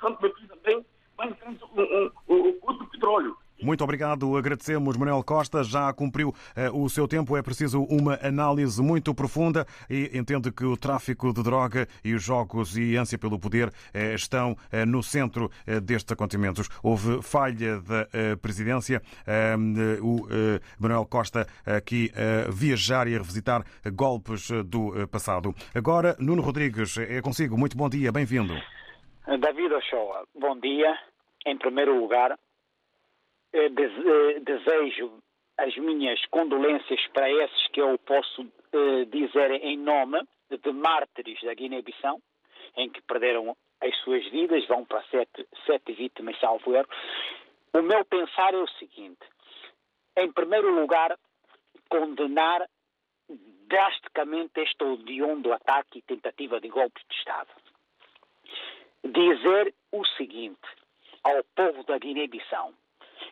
Santo 0.00 0.18
Tomé 0.18 0.32
também 0.48 0.84
vai 1.16 1.28
entrar 1.28 1.52
o, 1.52 2.12
o, 2.26 2.58
o, 2.60 2.72
o 2.72 2.86
petróleo. 2.88 3.36
Muito 3.62 3.84
obrigado, 4.06 4.36
agradecemos. 4.36 4.96
Manuel 4.96 5.22
Costa 5.24 5.64
já 5.64 5.92
cumpriu 5.92 6.28
uh, 6.28 6.82
o 6.82 6.88
seu 6.88 7.08
tempo. 7.08 7.36
É 7.36 7.42
preciso 7.42 7.82
uma 7.84 8.18
análise 8.22 8.80
muito 8.80 9.14
profunda 9.14 9.66
e 9.90 10.16
entende 10.16 10.52
que 10.52 10.64
o 10.64 10.76
tráfico 10.76 11.32
de 11.32 11.42
droga 11.42 11.88
e 12.04 12.14
os 12.14 12.22
jogos 12.22 12.76
e 12.76 12.96
ânsia 12.96 13.18
pelo 13.18 13.38
poder 13.38 13.68
uh, 13.68 14.14
estão 14.14 14.52
uh, 14.52 14.86
no 14.86 15.02
centro 15.02 15.50
destes 15.82 16.12
acontecimentos. 16.12 16.68
Houve 16.82 17.22
falha 17.22 17.80
da 17.80 18.06
presidência. 18.40 19.02
o 20.02 20.26
Manuel 20.78 21.06
Costa 21.06 21.46
aqui 21.64 22.10
viajar 22.50 23.06
e 23.06 23.12
revisitar 23.12 23.64
golpes 23.92 24.48
do 24.66 25.06
passado. 25.08 25.54
Agora, 25.74 26.16
Nuno 26.18 26.42
Rodrigues, 26.42 26.96
é 26.98 27.20
consigo. 27.20 27.56
Muito 27.56 27.76
bom 27.76 27.88
dia, 27.88 28.12
bem-vindo. 28.12 28.54
David 29.26 29.74
Ochoa, 29.74 30.24
bom 30.34 30.58
dia. 30.58 30.96
Em 31.46 31.56
primeiro 31.56 31.98
lugar, 31.98 32.36
desejo 34.42 35.18
as 35.58 35.74
minhas 35.76 36.24
condolências 36.26 37.06
para 37.08 37.30
esses 37.30 37.68
que 37.68 37.80
eu 37.80 37.98
posso 37.98 38.46
dizer 39.10 39.50
em 39.62 39.78
nome 39.78 40.20
de 40.50 40.72
mártires 40.72 41.40
da 41.42 41.54
Guiné-Bissau, 41.54 42.20
em 42.76 42.90
que 42.90 43.00
perderam 43.02 43.56
as 43.80 43.96
suas 44.00 44.24
vidas, 44.28 44.66
vão 44.66 44.84
para 44.84 45.02
sete, 45.04 45.46
sete 45.66 45.92
vítimas, 45.92 46.38
salvo 46.38 46.74
erro. 46.74 46.88
O 47.74 47.82
meu 47.82 48.04
pensar 48.04 48.54
é 48.54 48.58
o 48.58 48.68
seguinte: 48.68 49.24
em 50.16 50.32
primeiro 50.32 50.74
lugar, 50.78 51.16
condenar 51.88 52.66
drasticamente 53.68 54.60
este 54.60 54.84
odiondo 54.84 55.52
ataque 55.52 55.98
e 55.98 56.02
tentativa 56.02 56.60
de 56.60 56.68
golpe 56.68 57.00
de 57.08 57.16
Estado. 57.16 57.50
Dizer 59.04 59.74
o 59.92 60.04
seguinte 60.16 60.68
ao 61.22 61.42
povo 61.54 61.82
da 61.84 61.98
Guiné-Bissau: 61.98 62.72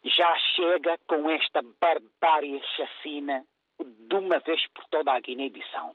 já 0.04 0.36
chega 0.54 0.98
com 1.06 1.28
esta 1.30 1.62
barbárie 1.80 2.60
chacina 2.76 3.44
de 3.80 4.14
uma 4.14 4.38
vez 4.40 4.66
por 4.68 4.84
toda 4.86 5.12
a 5.12 5.20
Guiné-Bissau. 5.20 5.94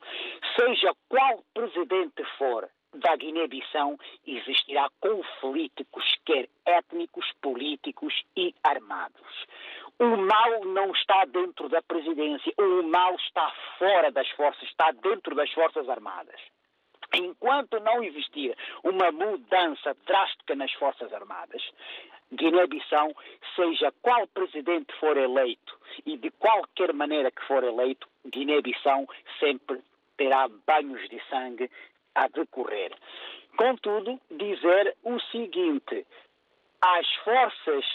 Seja 0.58 0.94
qual 1.08 1.44
presidente 1.54 2.24
for 2.38 2.70
da 2.94 3.16
Guiné-Bissau, 3.16 3.98
existirá 4.26 4.90
conflitos, 5.00 5.86
quer 6.26 6.50
étnicos, 6.66 7.26
políticos 7.42 8.14
e 8.36 8.54
armados. 8.64 9.46
O 10.00 10.18
mal 10.18 10.66
não 10.66 10.92
está 10.92 11.26
dentro 11.26 11.70
da 11.70 11.82
presidência, 11.82 12.54
o 12.58 12.84
mal 12.84 13.16
está 13.16 13.52
fora 13.78 14.12
das 14.12 14.30
forças, 14.32 14.64
está 14.64 14.92
dentro 14.92 15.36
das 15.36 15.52
Forças 15.52 15.88
Armadas. 15.90 16.40
Enquanto 17.14 17.80
não 17.80 18.04
existir 18.04 18.56
uma 18.84 19.12
mudança 19.12 19.96
drástica 20.06 20.56
nas 20.56 20.72
Forças 20.74 21.12
Armadas, 21.12 21.62
Guiné-Bissau, 22.32 23.16
seja 23.56 23.92
qual 24.02 24.28
presidente 24.28 24.94
for 25.00 25.18
eleito 25.18 25.78
e 26.06 26.18
de 26.18 26.30
qualquer 26.32 26.94
maneira 26.94 27.32
que 27.32 27.44
for 27.46 27.64
eleito, 27.64 28.08
Guiné-Bissau 28.26 29.08
sempre 29.40 29.82
terá 30.18 30.48
banhos 30.68 31.08
de 31.10 31.20
sangue 31.30 31.70
a 32.16 32.28
decorrer. 32.28 32.92
Contudo, 33.58 34.20
dizer 34.30 34.96
o 35.04 35.20
seguinte: 35.32 36.06
as 36.82 37.08
forças 37.24 37.86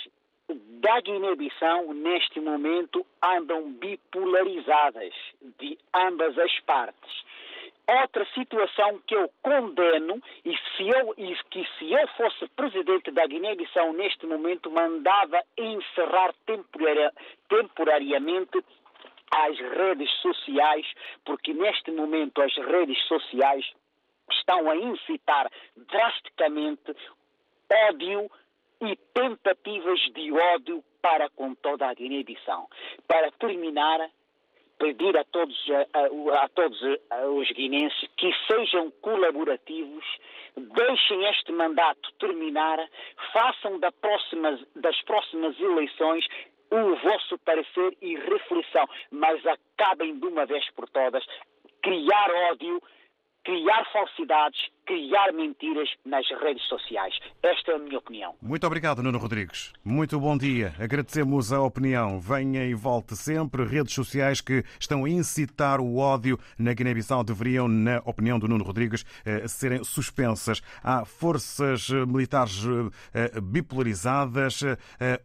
da 0.49 1.01
Guiné-Bissau, 1.01 1.95
neste 1.95 2.41
momento, 2.41 3.07
andam 3.23 3.73
bipolarizadas 3.73 5.15
de 5.59 5.79
ambas 5.95 6.39
as 6.39 6.61
partes. 6.61 7.25
Outra 7.87 8.25
situação 8.33 8.99
que 9.07 9.15
eu 9.15 9.31
condeno 9.43 10.21
e, 10.45 10.57
se 10.57 10.89
eu, 10.89 11.15
e 11.19 11.37
que 11.51 11.67
se 11.79 11.93
eu 11.93 12.09
fosse 12.17 12.49
presidente 12.57 13.11
da 13.11 13.27
Guiné-Bissau 13.27 13.93
neste 13.93 14.27
momento 14.27 14.71
mandava 14.71 15.43
encerrar 15.59 16.33
temporaria, 16.47 17.13
temporariamente 17.49 18.65
as 19.31 19.59
redes 19.59 20.11
sociais, 20.23 20.87
porque 21.25 21.53
neste 21.53 21.91
momento 21.91 22.41
as 22.41 22.55
redes 22.57 22.99
sociais 23.07 23.67
estão 24.31 24.71
a 24.71 24.77
incitar 24.77 25.51
drasticamente 25.77 26.97
ódio 27.91 28.31
e 28.81 28.97
tentativas 29.13 30.01
de 30.15 30.33
ódio 30.33 30.83
para 31.03 31.29
com 31.31 31.55
toda 31.55 31.87
a 31.87 31.95
Guiné-Bissau. 31.95 32.69
Para 33.07 33.31
terminar, 33.33 34.09
pedir 34.79 35.17
a 35.17 35.25
todos, 35.25 35.57
a, 35.71 36.45
a 36.45 36.49
todos 36.49 36.81
os 36.83 37.51
guinenses 37.53 38.09
que 38.17 38.31
sejam 38.47 38.91
colaborativos, 39.01 40.05
deixem 40.57 41.25
este 41.27 41.53
mandato 41.53 42.13
terminar, 42.19 42.79
façam 43.33 43.79
da 43.79 43.91
próxima, 43.93 44.59
das 44.77 45.01
próximas 45.03 45.59
eleições 45.59 46.27
o 46.71 46.97
vosso 46.97 47.39
parecer 47.39 47.97
e 48.01 48.17
reflexão, 48.17 48.89
mas 49.11 49.41
acabem 49.47 50.19
de 50.19 50.27
uma 50.27 50.45
vez 50.45 50.69
por 50.73 50.89
todas 50.89 51.25
criar 51.85 52.31
ódio, 52.51 52.83
criar 53.45 53.85
falsidades, 53.93 54.59
criar 54.87 55.33
mentiras 55.33 55.89
nas 56.05 56.27
redes 56.43 56.63
sociais. 56.69 57.15
Esta 57.43 57.73
é 57.73 57.75
a 57.77 57.79
minha 57.79 57.99
opinião. 57.99 58.35
Muito 58.41 58.67
obrigado, 58.67 59.03
Nuno 59.03 59.19
Rodrigues. 59.19 59.73
Muito 59.85 60.19
bom 60.21 60.37
dia. 60.37 60.75
Agradecemos 60.79 61.53
a 61.53 61.61
opinião. 61.61 62.21
Venha 62.21 62.65
e 62.65 62.75
volte 62.75 63.17
sempre. 63.17 63.65
Redes 63.65 63.95
sociais 63.95 64.41
que 64.41 64.63
estão 64.79 65.05
a 65.05 65.09
incitar 65.09 65.81
o 65.81 65.97
ódio 65.97 66.39
na 66.59 66.73
Guiné-Bissau 66.73 67.25
deveriam, 67.25 67.67
na 67.69 68.03
opinião 68.05 68.39
do 68.39 68.47
Nuno 68.47 68.65
Rodrigues, 68.65 69.05
eh, 69.25 69.49
serem 69.49 69.83
suspensas. 69.83 70.61
Há 70.83 71.05
forças 71.05 71.89
eh, 71.91 72.05
militares 72.07 72.63
eh, 73.15 73.41
bipolarizadas. 73.41 74.63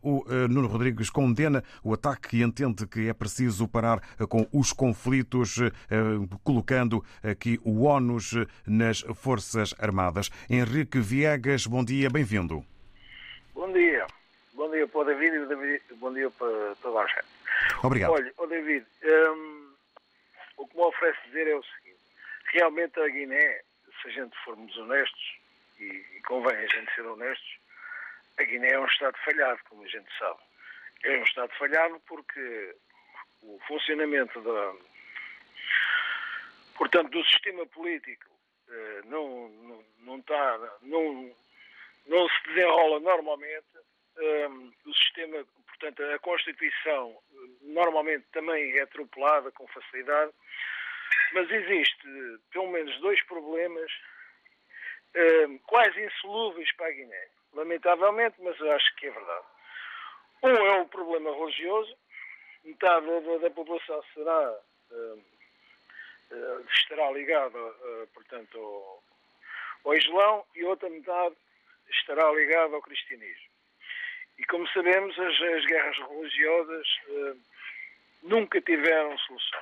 O 0.01 0.24
Nuno 0.49 0.68
Rodrigues 0.68 1.10
condena 1.10 1.64
o 1.84 1.93
ataque 1.93 2.38
e 2.38 2.43
entende 2.43 2.86
que 2.88 3.07
é 3.07 3.14
preciso 3.14 3.68
parar 3.68 3.99
com 4.28 4.47
os 4.51 4.74
conflitos, 4.74 5.57
colocando 6.43 7.03
aqui 7.24 7.60
o 7.64 7.84
ONU 7.84 8.18
nas 8.68 9.01
Forças 9.16 9.49
Armadas. 9.80 10.30
Henrique 10.50 11.00
Viegas, 11.00 11.66
bom 11.66 11.84
dia, 11.84 12.10
bem-vindo. 12.10 12.64
Bom 13.54 13.72
dia. 13.72 14.06
Bom 14.54 14.70
dia 14.70 14.88
para 14.88 15.00
o 15.00 15.04
David 15.06 15.36
e 15.89 15.93
bom 15.95 16.14
dia 16.14 16.30
para 16.32 16.76
toda 16.82 17.00
a 17.00 17.08
gente. 17.08 17.28
Obrigado. 17.84 18.12
Olha, 18.12 18.34
o 18.38 18.45
David, 18.45 18.86
hum, 19.04 19.74
o 20.58 20.68
que 20.68 20.76
me 20.76 20.84
oferece 20.84 21.20
dizer 21.28 21.47
é 21.47 21.56
o 21.56 21.64
seguinte. 21.64 22.00
Realmente 22.54 23.00
a 23.00 23.08
Guiné, 23.08 23.62
se 24.02 24.08
a 24.08 24.12
gente 24.12 24.36
formos 24.43 24.76
honestos, 24.78 25.39
e, 25.80 25.86
e 25.86 26.22
convém 26.28 26.56
a 26.56 26.68
gente 26.68 26.93
ser 26.93 27.06
honestos, 27.06 27.58
a 28.38 28.43
Guiné 28.43 28.70
é 28.72 28.80
um 28.80 28.86
Estado 28.86 29.18
falhado, 29.24 29.60
como 29.70 29.84
a 29.84 29.88
gente 29.88 30.10
sabe. 30.18 30.39
É 31.04 31.20
um 31.20 31.24
Estado 31.24 31.52
falhado 31.58 32.00
porque 32.08 32.76
o 33.41 33.60
funcionamento 33.68 34.41
da, 34.41 34.74
portanto, 36.78 37.10
do 37.12 37.24
sistema 37.26 37.66
político 37.68 38.26
não, 39.05 39.49
não, 39.49 39.86
não, 39.99 40.22
tá, 40.22 40.78
não, 40.82 41.36
não 42.07 42.30
se 42.30 42.47
desenrola 42.47 42.99
normalmente. 42.99 43.65
Um, 44.17 44.74
o 44.86 44.93
sistema, 44.93 45.45
portanto, 45.67 46.03
a 46.03 46.20
Constituição 46.20 47.17
normalmente 47.61 48.26
também 48.34 48.78
é 48.78 48.82
atropelada 48.82 49.51
com 49.51 49.67
facilidade, 49.67 50.34
mas 51.34 51.49
existe 51.49 52.07
pelo 52.51 52.67
menos 52.70 52.99
dois 52.99 53.22
problemas 53.24 53.91
um, 55.15 55.57
quase 55.59 56.03
insolúveis 56.03 56.72
para 56.76 56.88
a 56.88 56.91
Guiné. 56.91 57.28
Lamentavelmente, 57.53 58.36
mas 58.39 58.61
acho 58.61 58.95
que 58.95 59.07
é 59.07 59.11
verdade. 59.11 59.45
Um 60.43 60.49
é 60.49 60.82
o 60.82 60.88
problema 60.88 61.36
religioso, 61.36 61.95
metade 62.63 63.05
da, 63.05 63.38
da 63.38 63.49
população 63.49 64.03
será 64.13 64.51
uh, 64.91 65.24
estará 66.75 67.11
ligada, 67.11 67.57
uh, 67.57 68.07
portanto, 68.13 68.57
ao, 68.57 69.03
ao 69.86 69.95
Islão 69.95 70.45
e 70.55 70.63
outra 70.63 70.89
metade 70.89 71.36
estará 71.89 72.32
ligada 72.32 72.75
ao 72.75 72.82
cristianismo. 72.82 73.49
E 74.38 74.45
como 74.45 74.67
sabemos, 74.69 75.17
as, 75.19 75.41
as 75.41 75.65
guerras 75.65 75.97
religiosas 75.97 76.88
uh, 77.07 77.39
nunca 78.23 78.61
tiveram 78.61 79.17
solução. 79.19 79.61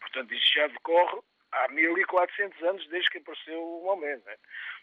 Portanto, 0.00 0.34
isto 0.34 0.52
já 0.54 0.66
decorre 0.66 1.20
há 1.52 1.68
1400 1.68 2.62
anos 2.62 2.88
desde 2.88 3.10
que 3.10 3.18
apareceu 3.18 3.62
o 3.62 3.84
momento. 3.84 4.24
Né? 4.24 4.36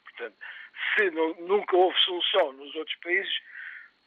Portanto, 0.04 0.36
se 0.96 1.12
não, 1.12 1.34
nunca 1.36 1.76
houve 1.76 1.98
solução 2.00 2.54
nos 2.54 2.74
outros 2.76 2.98
países, 3.00 3.34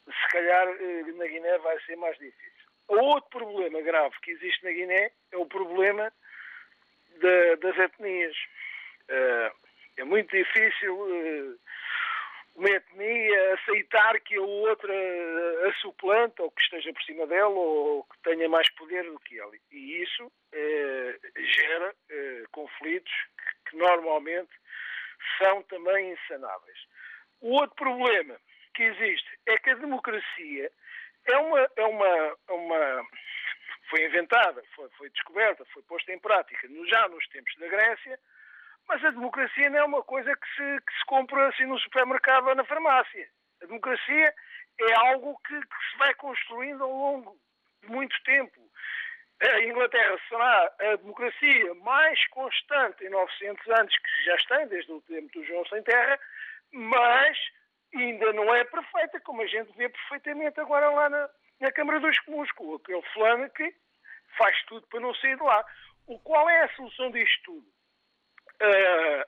se 0.06 0.28
calhar 0.32 0.66
na 0.66 1.26
Guiné 1.26 1.58
vai 1.58 1.80
ser 1.82 1.96
mais 1.96 2.18
difícil. 2.18 2.52
O 2.88 2.96
outro 2.96 3.30
problema 3.30 3.80
grave 3.80 4.14
que 4.22 4.32
existe 4.32 4.64
na 4.64 4.72
Guiné 4.72 5.12
é 5.30 5.36
o 5.36 5.46
problema 5.46 6.12
da, 7.22 7.54
das 7.56 7.78
etnias. 7.78 8.36
Uh, 9.08 9.56
é 9.96 10.04
muito 10.04 10.36
difícil 10.36 10.94
uh, 10.94 11.58
uma 12.56 12.68
etnia 12.68 13.54
aceitar 13.54 14.20
que 14.20 14.36
a 14.36 14.42
outra 14.42 14.92
a 15.68 15.72
suplanta 15.80 16.42
ou 16.42 16.50
que 16.50 16.62
esteja 16.62 16.92
por 16.92 17.02
cima 17.02 17.26
dela 17.26 17.48
ou 17.48 18.04
que 18.04 18.22
tenha 18.22 18.48
mais 18.48 18.68
poder 18.72 19.04
do 19.04 19.18
que 19.20 19.38
ela. 19.38 19.52
E 19.70 20.02
isso 20.02 20.26
uh, 20.26 21.32
gera 21.36 21.94
conflitos 22.50 23.12
que, 23.12 23.70
que 23.70 23.76
normalmente 23.76 24.52
são 25.38 25.62
também 25.64 26.12
insanáveis. 26.12 26.78
O 27.40 27.54
outro 27.54 27.74
problema 27.76 28.36
que 28.74 28.82
existe 28.82 29.38
é 29.46 29.56
que 29.58 29.70
a 29.70 29.74
democracia 29.74 30.70
é 31.26 31.36
uma, 31.38 31.70
é 31.76 31.84
uma, 31.84 32.36
é 32.48 32.52
uma 32.52 33.06
foi 33.92 34.06
inventada, 34.06 34.62
foi, 34.74 34.88
foi 34.96 35.10
descoberta, 35.10 35.66
foi 35.66 35.82
posta 35.82 36.10
em 36.10 36.18
prática 36.18 36.66
já 36.88 37.08
nos 37.08 37.28
tempos 37.28 37.54
da 37.56 37.68
Grécia, 37.68 38.18
mas 38.88 39.04
a 39.04 39.10
democracia 39.10 39.68
não 39.68 39.78
é 39.78 39.84
uma 39.84 40.02
coisa 40.02 40.34
que 40.34 40.46
se, 40.56 40.80
que 40.80 40.98
se 40.98 41.04
compra 41.04 41.48
assim 41.48 41.66
no 41.66 41.78
supermercado 41.78 42.48
ou 42.48 42.54
na 42.54 42.64
farmácia. 42.64 43.28
A 43.62 43.66
democracia 43.66 44.34
é 44.80 44.94
algo 44.94 45.38
que, 45.46 45.60
que 45.60 45.90
se 45.90 45.98
vai 45.98 46.14
construindo 46.14 46.82
ao 46.82 46.90
longo 46.90 47.36
de 47.82 47.90
muito 47.90 48.16
tempo. 48.24 48.58
A 49.42 49.60
Inglaterra 49.60 50.18
será 50.26 50.72
a 50.80 50.96
democracia 50.96 51.74
mais 51.74 52.26
constante 52.28 53.04
em 53.04 53.10
900 53.10 53.68
anos 53.78 53.94
que 53.98 54.24
já 54.24 54.36
tem, 54.48 54.68
desde 54.68 54.90
o 54.90 55.02
tempo 55.02 55.28
do 55.34 55.44
João 55.44 55.66
Sem 55.66 55.82
Terra, 55.82 56.18
mas 56.72 57.38
ainda 57.94 58.32
não 58.32 58.54
é 58.54 58.64
perfeita, 58.64 59.20
como 59.20 59.42
a 59.42 59.46
gente 59.46 59.70
vê 59.76 59.90
perfeitamente 59.90 60.58
agora 60.60 60.88
lá 60.90 61.10
na, 61.10 61.28
na 61.62 61.70
Câmara 61.70 62.00
dos 62.00 62.18
Comuns, 62.20 62.50
com 62.52 62.74
aquele 62.74 63.02
fulano 63.14 63.48
que 63.50 63.72
faz 64.36 64.60
tudo 64.64 64.86
para 64.88 65.00
não 65.00 65.14
sair 65.14 65.36
de 65.36 65.42
lá. 65.42 65.64
O 66.08 66.18
qual 66.18 66.50
é 66.50 66.64
a 66.64 66.74
solução 66.74 67.10
disto 67.12 67.42
tudo? 67.44 67.66
Uh, 68.60 69.24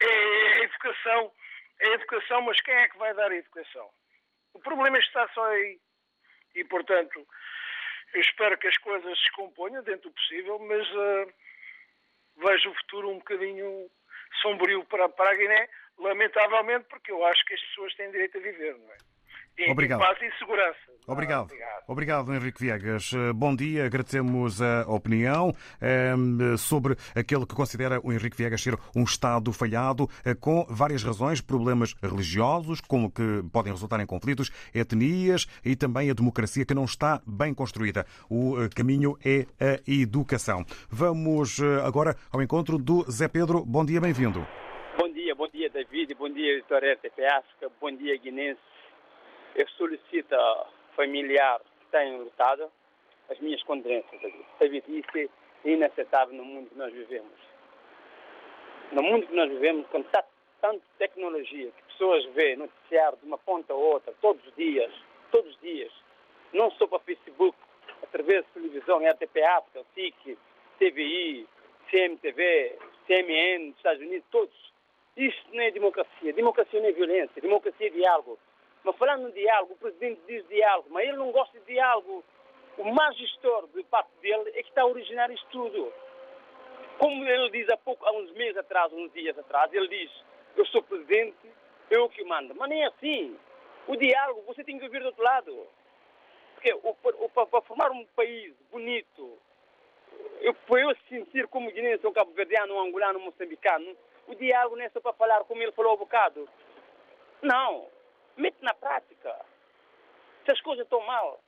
é 0.00 0.06
a 0.06 0.64
educação. 0.64 1.32
É 1.78 1.88
a 1.88 1.94
educação, 1.94 2.40
mas 2.42 2.60
quem 2.62 2.74
é 2.74 2.88
que 2.88 2.96
vai 2.96 3.12
dar 3.12 3.30
a 3.30 3.36
educação? 3.36 3.90
O 4.54 4.60
problema 4.60 4.98
está 4.98 5.28
só 5.28 5.44
aí. 5.44 5.78
E, 6.54 6.64
portanto, 6.64 7.26
eu 8.14 8.20
espero 8.20 8.56
que 8.56 8.68
as 8.68 8.78
coisas 8.78 9.18
se 9.18 9.30
componham 9.32 9.82
dentro 9.82 10.08
do 10.08 10.14
possível, 10.14 10.58
mas 10.58 10.88
uh, 10.90 11.32
vejo 12.36 12.70
o 12.70 12.74
futuro 12.76 13.10
um 13.10 13.18
bocadinho 13.18 13.90
sombrio 14.40 14.84
para, 14.86 15.06
para 15.10 15.30
a 15.30 15.34
Guiné, 15.34 15.68
lamentavelmente, 15.98 16.86
porque 16.88 17.12
eu 17.12 17.24
acho 17.26 17.44
que 17.44 17.54
as 17.54 17.60
pessoas 17.60 17.94
têm 17.94 18.10
direito 18.10 18.38
a 18.38 18.40
viver, 18.40 18.78
não 18.78 18.90
é? 18.90 19.11
Obrigado. 19.70 20.00
paz 20.00 20.18
e 20.22 20.38
segurança. 20.38 20.78
Obrigado. 21.06 21.44
Obrigado. 21.44 21.72
Obrigado, 21.88 22.34
Henrique 22.34 22.60
Viegas. 22.60 23.12
Eh, 23.12 23.32
bom 23.32 23.54
dia, 23.54 23.86
agradecemos 23.86 24.62
a 24.62 24.82
opinião 24.88 25.52
ehm, 25.80 26.56
sobre 26.56 26.94
aquele 27.14 27.44
que 27.44 27.54
considera 27.54 28.00
o 28.02 28.12
Henrique 28.12 28.36
Viegas 28.36 28.62
ser 28.62 28.78
um 28.94 29.02
Estado 29.02 29.52
falhado, 29.52 30.08
eh, 30.24 30.34
com 30.34 30.64
várias 30.68 31.02
razões, 31.02 31.40
problemas 31.40 31.94
religiosos, 32.02 32.80
como 32.80 33.10
que 33.10 33.42
podem 33.52 33.72
resultar 33.72 34.00
em 34.00 34.06
conflitos, 34.06 34.50
etnias 34.72 35.46
e 35.64 35.74
também 35.74 36.08
a 36.08 36.14
democracia 36.14 36.64
que 36.64 36.74
não 36.74 36.84
está 36.84 37.20
bem 37.26 37.52
construída. 37.52 38.06
O 38.30 38.62
eh, 38.62 38.68
caminho 38.74 39.18
é 39.24 39.46
a 39.60 39.80
educação. 39.86 40.64
Vamos 40.88 41.60
agora 41.84 42.16
ao 42.32 42.40
encontro 42.40 42.78
do 42.78 43.02
Zé 43.10 43.28
Pedro. 43.28 43.64
Bom 43.64 43.84
dia, 43.84 44.00
bem-vindo. 44.00 44.46
Bom 44.96 45.12
dia, 45.12 45.34
bom 45.34 45.48
dia, 45.48 45.68
David. 45.68 46.14
Bom 46.14 46.28
dia, 46.28 46.56
Vitória 46.56 46.94
RTP 46.94 47.24
África. 47.24 47.72
Bom 47.80 47.90
dia, 47.96 48.16
Guinense 48.18 48.71
eu 49.54 49.68
solicito 49.68 50.32
a 50.34 50.66
familiar 50.96 51.60
que 51.60 51.86
tenham 51.90 52.22
lutado 52.22 52.70
as 53.30 53.38
minhas 53.40 53.62
condolências. 53.62 54.20
Sabe, 54.58 54.82
isso 54.88 55.18
é 55.18 55.28
inaceitável 55.64 56.34
no 56.34 56.44
mundo 56.44 56.70
que 56.70 56.78
nós 56.78 56.92
vivemos. 56.92 57.32
no 58.92 59.02
mundo 59.02 59.26
que 59.26 59.34
nós 59.34 59.48
vivemos, 59.48 59.86
com 59.88 60.02
tanta, 60.02 60.82
tecnologia, 60.98 61.70
que 61.70 61.82
pessoas 61.92 62.24
vêem 62.34 62.56
noticiário 62.56 63.18
de 63.18 63.26
uma 63.26 63.38
ponta 63.38 63.72
a 63.72 63.76
outra, 63.76 64.12
todos 64.20 64.46
os 64.46 64.54
dias, 64.54 64.92
todos 65.30 65.50
os 65.50 65.60
dias, 65.60 65.90
não 66.52 66.70
só 66.72 66.86
para 66.86 66.98
Facebook, 67.00 67.56
através 68.02 68.44
de 68.44 68.50
televisão, 68.52 68.98
RTP 68.98 69.42
África, 69.42 69.84
SIC, 69.94 70.38
TVI, 70.78 71.48
CMTV, 71.90 72.78
CMN, 73.06 73.70
dos 73.70 73.76
Estados 73.76 74.02
Unidos, 74.02 74.24
todos. 74.30 74.72
Isto 75.16 75.54
não 75.54 75.62
é 75.62 75.70
democracia. 75.70 76.32
Democracia 76.32 76.80
não 76.80 76.88
é 76.88 76.92
violência. 76.92 77.42
Democracia 77.42 77.86
é 77.86 77.90
diálogo. 77.90 78.38
Mas 78.84 78.96
falando 78.96 79.28
de 79.28 79.40
diálogo, 79.40 79.74
o 79.74 79.76
presidente 79.76 80.20
diz 80.26 80.46
diálogo, 80.48 80.88
mas 80.90 81.06
ele 81.06 81.16
não 81.16 81.30
gosta 81.30 81.58
de 81.60 81.66
diálogo. 81.66 82.24
O 82.78 82.84
mais 82.92 83.16
gestor 83.16 83.68
de 83.68 83.82
parte 83.84 84.10
dele 84.20 84.50
é 84.50 84.62
que 84.62 84.68
está 84.68 84.82
a 84.82 84.86
originar 84.86 85.30
isto 85.30 85.46
tudo. 85.50 85.92
Como 86.98 87.24
ele 87.24 87.50
diz 87.50 87.68
há 87.68 87.76
pouco, 87.76 88.04
há 88.06 88.12
uns 88.12 88.30
meses 88.32 88.56
atrás, 88.56 88.92
uns 88.92 89.12
dias 89.12 89.38
atrás, 89.38 89.72
ele 89.72 89.88
diz, 89.88 90.10
eu 90.56 90.66
sou 90.66 90.82
presidente, 90.82 91.50
eu 91.90 92.08
que 92.08 92.24
mando. 92.24 92.54
Mas 92.54 92.68
nem 92.68 92.82
é 92.82 92.86
assim. 92.86 93.36
O 93.86 93.96
diálogo, 93.96 94.42
você 94.42 94.64
tem 94.64 94.78
que 94.78 94.84
ouvir 94.84 95.00
do 95.00 95.06
outro 95.06 95.22
lado. 95.22 95.66
Porque 96.54 96.74
para 97.34 97.62
formar 97.62 97.90
um 97.90 98.04
país 98.16 98.54
bonito, 98.70 99.38
eu, 100.40 100.54
eu 100.78 100.96
sentir 101.08 101.46
como 101.48 101.70
guinense, 101.70 102.06
ou 102.06 102.12
cabo-verdiano, 102.12 102.74
ou 102.74 102.80
angolano, 102.80 103.18
ou 103.18 103.24
moçambicano, 103.26 103.96
o 104.26 104.34
diálogo 104.34 104.76
não 104.76 104.84
é 104.84 104.88
só 104.90 105.00
para 105.00 105.12
falar 105.12 105.44
como 105.44 105.62
ele 105.62 105.72
falou 105.72 105.92
há 105.92 105.96
bocado. 105.96 106.48
Não. 107.42 107.86
Mete 108.36 108.56
na 108.62 108.74
prática. 108.74 109.36
Se 110.44 110.52
as 110.52 110.60
coisas 110.60 110.84
estão 110.84 111.00
mal, 111.00 111.40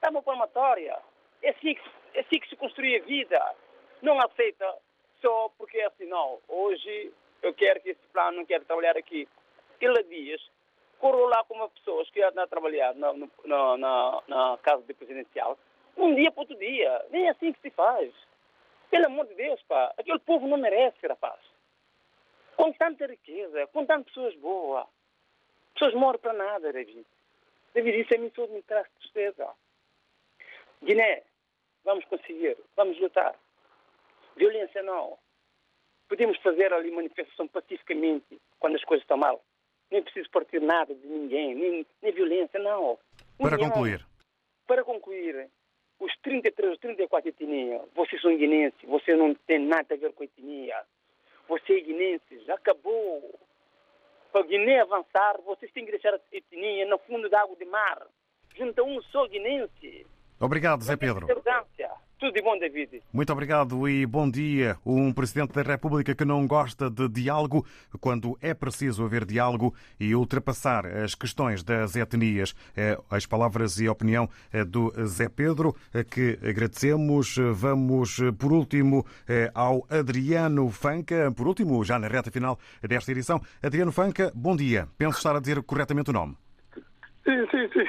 dá 0.00 0.10
uma 0.10 0.22
palmatória. 0.22 0.98
É 1.42 1.50
assim, 1.50 1.74
que, 1.74 1.90
é 2.14 2.20
assim 2.20 2.40
que 2.40 2.48
se 2.48 2.56
construi 2.56 2.96
a 2.96 3.04
vida. 3.04 3.54
Não 4.02 4.20
aceita 4.20 4.76
só 5.20 5.50
porque 5.56 5.78
é 5.78 5.86
assim, 5.86 6.06
não. 6.06 6.38
Hoje 6.48 7.12
eu 7.42 7.54
quero 7.54 7.80
que 7.80 7.90
esse 7.90 8.06
plano, 8.12 8.38
não 8.38 8.46
quero 8.46 8.64
trabalhar 8.64 8.96
aqui. 8.96 9.28
Ele 9.80 10.02
dias 10.04 10.40
corro 10.98 11.26
lá 11.26 11.44
com 11.44 11.54
uma 11.54 11.68
pessoa 11.68 12.04
que 12.06 12.22
andam 12.22 12.44
a 12.44 12.46
trabalhar 12.46 12.94
na, 12.94 13.12
na, 13.44 13.76
na, 13.76 14.22
na 14.26 14.58
casa 14.62 14.82
de 14.82 14.94
presidencial, 14.94 15.58
um 15.96 16.14
dia 16.14 16.30
para 16.30 16.42
outro 16.42 16.56
dia. 16.56 17.04
Nem 17.10 17.26
é 17.26 17.30
assim 17.30 17.52
que 17.52 17.60
se 17.60 17.70
faz. 17.70 18.12
Pelo 18.90 19.06
amor 19.06 19.26
de 19.26 19.34
Deus, 19.34 19.60
pá. 19.62 19.92
Aquele 19.96 20.18
povo 20.20 20.46
não 20.46 20.56
merece, 20.56 21.06
rapaz. 21.06 21.40
Com 22.56 22.72
tanta 22.72 23.06
riqueza, 23.06 23.66
com 23.68 23.84
tantas 23.84 24.06
pessoas 24.06 24.34
boas. 24.36 24.86
Pessoas 25.76 25.92
moram 25.92 26.18
para 26.18 26.32
nada, 26.32 26.72
David. 26.72 27.04
David, 27.74 28.00
isso 28.00 28.14
a 28.14 28.18
mim 28.18 28.30
tudo 28.30 28.54
me 28.54 28.62
traz 28.62 28.88
tristeza. 28.98 29.46
Guiné, 30.82 31.22
vamos 31.84 32.02
conseguir, 32.06 32.56
vamos 32.74 32.98
lutar. 32.98 33.34
Violência 34.36 34.82
não. 34.82 35.18
Podemos 36.08 36.38
fazer 36.38 36.72
ali 36.72 36.90
manifestação 36.90 37.46
pacificamente 37.46 38.40
quando 38.58 38.76
as 38.76 38.84
coisas 38.84 39.02
estão 39.02 39.18
mal. 39.18 39.44
Nem 39.90 40.02
preciso 40.02 40.30
partir 40.30 40.62
nada 40.62 40.94
de 40.94 41.06
ninguém, 41.06 41.54
nem, 41.54 41.86
nem 42.00 42.12
violência, 42.12 42.58
não. 42.58 42.98
Para 43.38 43.58
concluir. 43.58 44.06
Para 44.66 44.82
concluir, 44.82 45.50
os 46.00 46.12
33, 46.22 46.78
34 46.78 47.28
etnias, 47.28 47.82
vocês 47.94 48.20
são 48.22 48.34
guinenses, 48.34 48.80
você 48.84 49.14
não 49.14 49.34
tem 49.34 49.58
nada 49.58 49.94
a 49.94 49.98
ver 49.98 50.14
com 50.14 50.22
a 50.22 50.26
etnia. 50.26 50.82
Você 51.48 51.78
é 51.78 51.80
guinense, 51.80 52.44
já 52.46 52.54
acabou. 52.54 53.38
Para 54.32 54.46
Guiné 54.46 54.80
avançar, 54.80 55.40
vocês 55.44 55.70
têm 55.72 55.84
que 55.84 55.92
deixar 55.92 56.14
a 56.14 56.20
etnia 56.32 56.86
no 56.86 56.98
fundo 56.98 57.28
da 57.28 57.40
água 57.40 57.56
de 57.56 57.64
mar. 57.64 58.06
Junto 58.56 58.80
a 58.80 58.84
um 58.84 59.00
só 59.02 59.26
guinense. 59.26 60.06
Obrigado, 60.40 60.82
Zé 60.82 60.96
Pedro. 60.96 61.26
Tudo 62.18 62.32
de 62.32 62.40
bom, 62.40 62.58
David. 62.58 63.02
Muito 63.12 63.30
obrigado 63.30 63.86
e 63.86 64.06
bom 64.06 64.30
dia. 64.30 64.78
Um 64.86 65.12
Presidente 65.12 65.52
da 65.52 65.60
República 65.60 66.14
que 66.14 66.24
não 66.24 66.46
gosta 66.46 66.88
de 66.88 67.06
diálogo 67.10 67.66
quando 68.00 68.38
é 68.40 68.54
preciso 68.54 69.04
haver 69.04 69.26
diálogo 69.26 69.74
e 70.00 70.14
ultrapassar 70.14 70.86
as 70.86 71.14
questões 71.14 71.62
das 71.62 71.94
etnias. 71.94 72.54
As 73.10 73.26
palavras 73.26 73.78
e 73.80 73.86
a 73.86 73.92
opinião 73.92 74.30
do 74.66 74.90
Zé 75.04 75.28
Pedro, 75.28 75.76
que 76.10 76.38
agradecemos. 76.42 77.36
Vamos, 77.52 78.18
por 78.38 78.50
último, 78.50 79.04
ao 79.52 79.86
Adriano 79.90 80.70
Fanca. 80.70 81.30
Por 81.36 81.46
último, 81.46 81.84
já 81.84 81.98
na 81.98 82.08
reta 82.08 82.30
final 82.30 82.58
desta 82.80 83.12
edição. 83.12 83.42
Adriano 83.62 83.92
Fanca, 83.92 84.32
bom 84.34 84.56
dia. 84.56 84.88
Penso 84.96 85.18
estar 85.18 85.36
a 85.36 85.40
dizer 85.40 85.62
corretamente 85.62 86.08
o 86.08 86.14
nome. 86.14 86.34
Sim, 87.24 87.46
sim, 87.50 87.68
sim. 87.74 87.84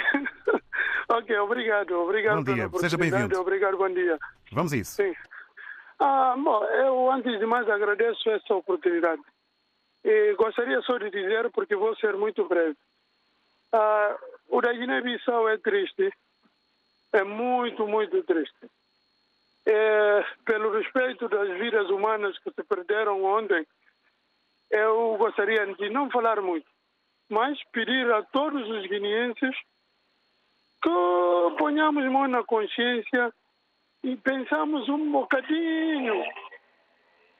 Ok, 1.09 1.37
obrigado. 1.39 2.01
Obrigado 2.01 2.43
bom 2.43 2.53
dia, 2.53 2.69
seja 2.79 2.97
bem-vindo. 2.97 3.39
Obrigado, 3.39 3.77
bom 3.77 3.89
dia. 3.89 4.19
Vamos 4.51 4.73
a 4.73 4.77
isso. 4.77 4.91
Sim. 4.91 5.15
Ah, 5.99 6.35
bom, 6.37 6.63
eu, 6.65 7.11
antes 7.11 7.39
de 7.39 7.45
mais, 7.45 7.67
agradeço 7.69 8.29
essa 8.29 8.53
oportunidade. 8.53 9.21
E 10.03 10.33
gostaria 10.35 10.81
só 10.81 10.97
de 10.97 11.09
dizer, 11.09 11.49
porque 11.51 11.75
vou 11.75 11.95
ser 11.95 12.15
muito 12.15 12.45
breve. 12.47 12.75
Ah, 13.71 14.15
o 14.49 14.61
da 14.61 14.73
Guiné-Bissau 14.73 15.49
é 15.49 15.57
triste. 15.57 16.11
É 17.13 17.23
muito, 17.23 17.87
muito 17.87 18.21
triste. 18.23 18.69
É, 19.65 20.25
pelo 20.45 20.71
respeito 20.77 21.27
das 21.27 21.49
vidas 21.57 21.89
humanas 21.89 22.37
que 22.39 22.51
se 22.51 22.63
perderam 22.63 23.23
ontem, 23.23 23.65
eu 24.69 25.15
gostaria 25.17 25.65
de 25.73 25.89
não 25.89 26.09
falar 26.09 26.41
muito, 26.41 26.67
mas 27.29 27.57
pedir 27.71 28.09
a 28.13 28.23
todos 28.23 28.69
os 28.69 28.85
guineenses 28.87 29.55
que 30.81 31.57
ponhamos 31.57 32.05
mão 32.11 32.27
na 32.27 32.43
consciência 32.43 33.33
e 34.03 34.15
pensamos 34.17 34.87
um 34.89 35.11
bocadinho 35.11 36.23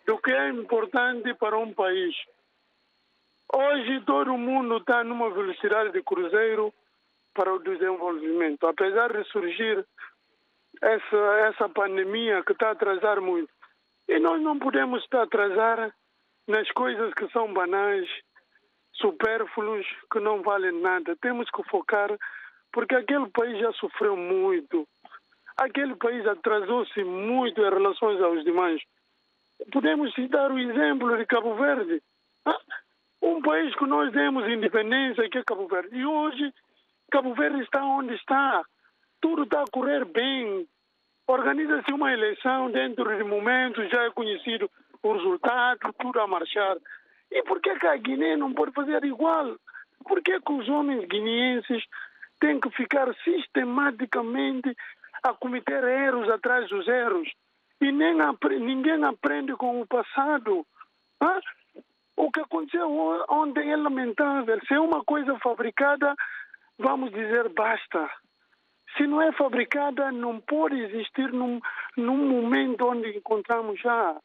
do 0.05 0.17
que 0.19 0.31
é 0.31 0.49
importante 0.49 1.33
para 1.35 1.57
um 1.57 1.73
país. 1.73 2.15
Hoje 3.53 4.01
todo 4.05 4.38
mundo 4.38 4.77
está 4.77 5.03
numa 5.03 5.29
velocidade 5.29 5.91
de 5.91 6.01
cruzeiro 6.03 6.73
para 7.33 7.53
o 7.53 7.59
desenvolvimento, 7.59 8.65
apesar 8.67 9.13
de 9.13 9.23
surgir 9.29 9.85
essa, 10.81 11.17
essa 11.47 11.69
pandemia 11.69 12.43
que 12.43 12.51
está 12.51 12.69
a 12.69 12.71
atrasar 12.71 13.21
muito. 13.21 13.49
E 14.07 14.19
nós 14.19 14.41
não 14.41 14.57
podemos 14.57 15.03
estar 15.03 15.19
a 15.19 15.23
atrasar 15.23 15.93
nas 16.47 16.69
coisas 16.71 17.13
que 17.13 17.27
são 17.29 17.53
banais, 17.53 18.07
supérfluos, 18.93 19.85
que 20.11 20.19
não 20.19 20.41
valem 20.41 20.71
nada. 20.81 21.15
Temos 21.21 21.49
que 21.51 21.63
focar 21.69 22.09
porque 22.72 22.95
aquele 22.95 23.30
país 23.30 23.59
já 23.59 23.72
sofreu 23.74 24.15
muito. 24.15 24.88
Aquele 25.57 25.95
país 25.95 26.26
atrasou-se 26.28 27.03
muito 27.03 27.61
em 27.61 27.70
relação 27.70 28.09
aos 28.24 28.43
demais. 28.43 28.82
Podemos 29.72 30.13
citar 30.13 30.51
o 30.51 30.59
exemplo 30.59 31.18
de 31.18 31.26
Cabo 31.26 31.55
Verde. 31.55 32.01
Um 33.22 33.41
país 33.41 33.74
que 33.76 33.86
nós 33.86 34.11
demos 34.11 34.47
independência, 34.47 35.28
que 35.30 35.39
é 35.39 35.43
Cabo 35.43 35.68
Verde. 35.68 35.97
E 35.97 36.05
hoje, 36.05 36.53
Cabo 37.11 37.34
Verde 37.34 37.61
está 37.61 37.84
onde 37.84 38.13
está. 38.13 38.63
Tudo 39.20 39.43
está 39.43 39.63
a 39.63 39.72
correr 39.72 40.05
bem. 40.05 40.68
Organiza-se 41.28 41.91
uma 41.91 42.13
eleição 42.13 42.72
dentro 42.72 43.18
de 43.18 43.24
momentos, 43.24 43.89
já 43.89 44.03
é 44.03 44.11
conhecido 44.11 44.70
o 45.01 45.13
resultado, 45.13 45.93
tudo 45.99 46.20
a 46.20 46.28
marchar. 46.28 46.78
E 47.32 47.43
por 47.43 47.59
que, 47.59 47.76
que 47.80 47.88
a 47.88 47.97
Guiné 47.97 48.38
não 48.38 48.53
pode 48.53 48.72
fazer 48.72 49.03
igual? 49.03 49.57
Por 50.05 50.22
que, 50.22 50.39
que 50.39 50.51
os 50.53 50.70
homens 50.70 51.05
guineenses 51.05 51.84
tem 52.39 52.59
que 52.59 52.69
ficar 52.71 53.13
sistematicamente 53.23 54.75
a 55.23 55.33
cometer 55.33 55.83
erros 55.83 56.29
atrás 56.29 56.69
dos 56.69 56.88
erros. 56.88 57.29
E 57.81 57.91
nem 57.91 58.15
ninguém 58.59 59.03
aprende 59.03 59.55
com 59.55 59.81
o 59.81 59.88
passado. 59.88 60.65
O 62.15 62.31
que 62.31 62.39
aconteceu 62.39 62.89
ontem 63.29 63.71
é 63.71 63.75
lamentável. 63.75 64.59
Se 64.67 64.73
é 64.73 64.79
uma 64.79 65.03
coisa 65.03 65.38
fabricada, 65.39 66.15
vamos 66.77 67.11
dizer 67.11 67.49
basta. 67.49 68.09
Se 68.95 69.05
não 69.05 69.21
é 69.21 69.31
fabricada, 69.33 70.11
não 70.11 70.39
pode 70.39 70.79
existir 70.81 71.31
num, 71.31 71.59
num 71.95 72.17
momento 72.17 72.88
onde 72.88 73.15
encontramos 73.15 73.79
já. 73.79 74.15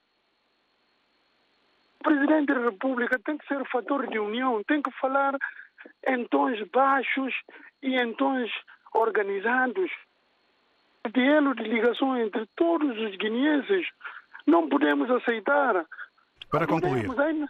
O 2.01 2.03
presidente 2.03 2.55
da 2.55 2.61
República 2.61 3.19
tem 3.19 3.37
que 3.37 3.47
ser 3.47 3.63
fator 3.69 4.09
de 4.09 4.19
união, 4.19 4.63
tem 4.65 4.81
que 4.81 4.91
falar 4.93 5.37
em 6.07 6.25
tons 6.29 6.61
baixos 6.71 7.35
e 7.83 7.97
em 7.97 8.13
tons 8.15 8.51
organizados. 8.95 9.91
De 11.13 11.21
elo 11.21 11.55
de 11.55 11.65
ligação 11.65 12.17
entre 12.17 12.47
todos 12.57 12.97
os 12.99 13.17
guineenses. 13.17 13.89
Não 14.47 14.69
podemos 14.69 15.11
aceitar. 15.11 15.85
Para 16.51 16.67
concluir. 16.67 17.11
Ainda, 17.21 17.49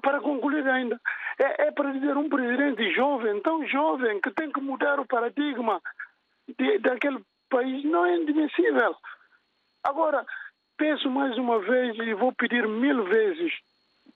para 0.00 0.20
concluir 0.20 0.68
ainda, 0.68 1.00
é, 1.38 1.66
é 1.66 1.70
para 1.72 1.92
dizer 1.92 2.16
um 2.16 2.28
presidente 2.28 2.92
jovem, 2.94 3.40
tão 3.40 3.66
jovem, 3.66 4.20
que 4.20 4.30
tem 4.30 4.52
que 4.52 4.60
mudar 4.60 5.00
o 5.00 5.06
paradigma 5.06 5.80
de, 6.58 6.78
daquele 6.78 7.24
país, 7.50 7.84
não 7.84 8.04
é 8.06 8.16
indemissível. 8.16 8.94
Agora, 9.82 10.24
penso 10.76 11.10
mais 11.10 11.36
uma 11.36 11.60
vez 11.60 11.96
e 11.98 12.14
vou 12.14 12.32
pedir 12.32 12.66
mil 12.68 13.04
vezes, 13.04 13.52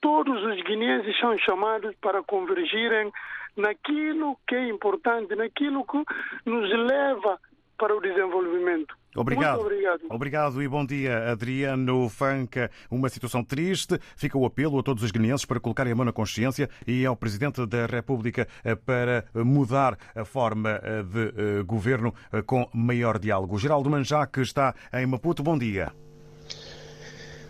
todos 0.00 0.42
os 0.42 0.62
guineenses 0.62 1.18
são 1.18 1.36
chamados 1.38 1.94
para 1.96 2.22
convergirem 2.22 3.12
naquilo 3.56 4.38
que 4.46 4.54
é 4.54 4.68
importante, 4.68 5.34
naquilo 5.34 5.84
que 5.84 6.02
nos 6.44 6.70
leva 6.70 7.38
para 7.78 7.94
o 7.94 8.00
desenvolvimento. 8.00 8.96
Obrigado. 9.14 9.56
Muito 9.56 9.66
obrigado. 9.66 10.00
Obrigado 10.10 10.62
e 10.62 10.68
bom 10.68 10.84
dia, 10.84 11.30
Adriano 11.30 12.08
Fanca. 12.08 12.70
Uma 12.90 13.08
situação 13.08 13.42
triste. 13.42 13.98
Fica 14.14 14.36
o 14.36 14.44
apelo 14.44 14.78
a 14.78 14.82
todos 14.82 15.02
os 15.02 15.10
guineenses 15.10 15.46
para 15.46 15.58
colocarem 15.58 15.92
a 15.92 15.96
mão 15.96 16.04
na 16.04 16.12
consciência 16.12 16.68
e 16.86 17.04
ao 17.06 17.16
Presidente 17.16 17.64
da 17.66 17.86
República 17.86 18.46
eh, 18.62 18.74
para 18.74 19.24
mudar 19.34 19.98
a 20.14 20.24
forma 20.24 20.80
eh, 20.82 21.02
de 21.02 21.28
eh, 21.28 21.62
governo 21.62 22.14
com 22.44 22.68
maior 22.74 23.18
diálogo. 23.18 23.58
Geraldo 23.58 23.88
Manjá, 23.88 24.26
que 24.26 24.40
está 24.40 24.74
em 24.92 25.06
Maputo, 25.06 25.42
bom 25.42 25.56
dia. 25.56 25.92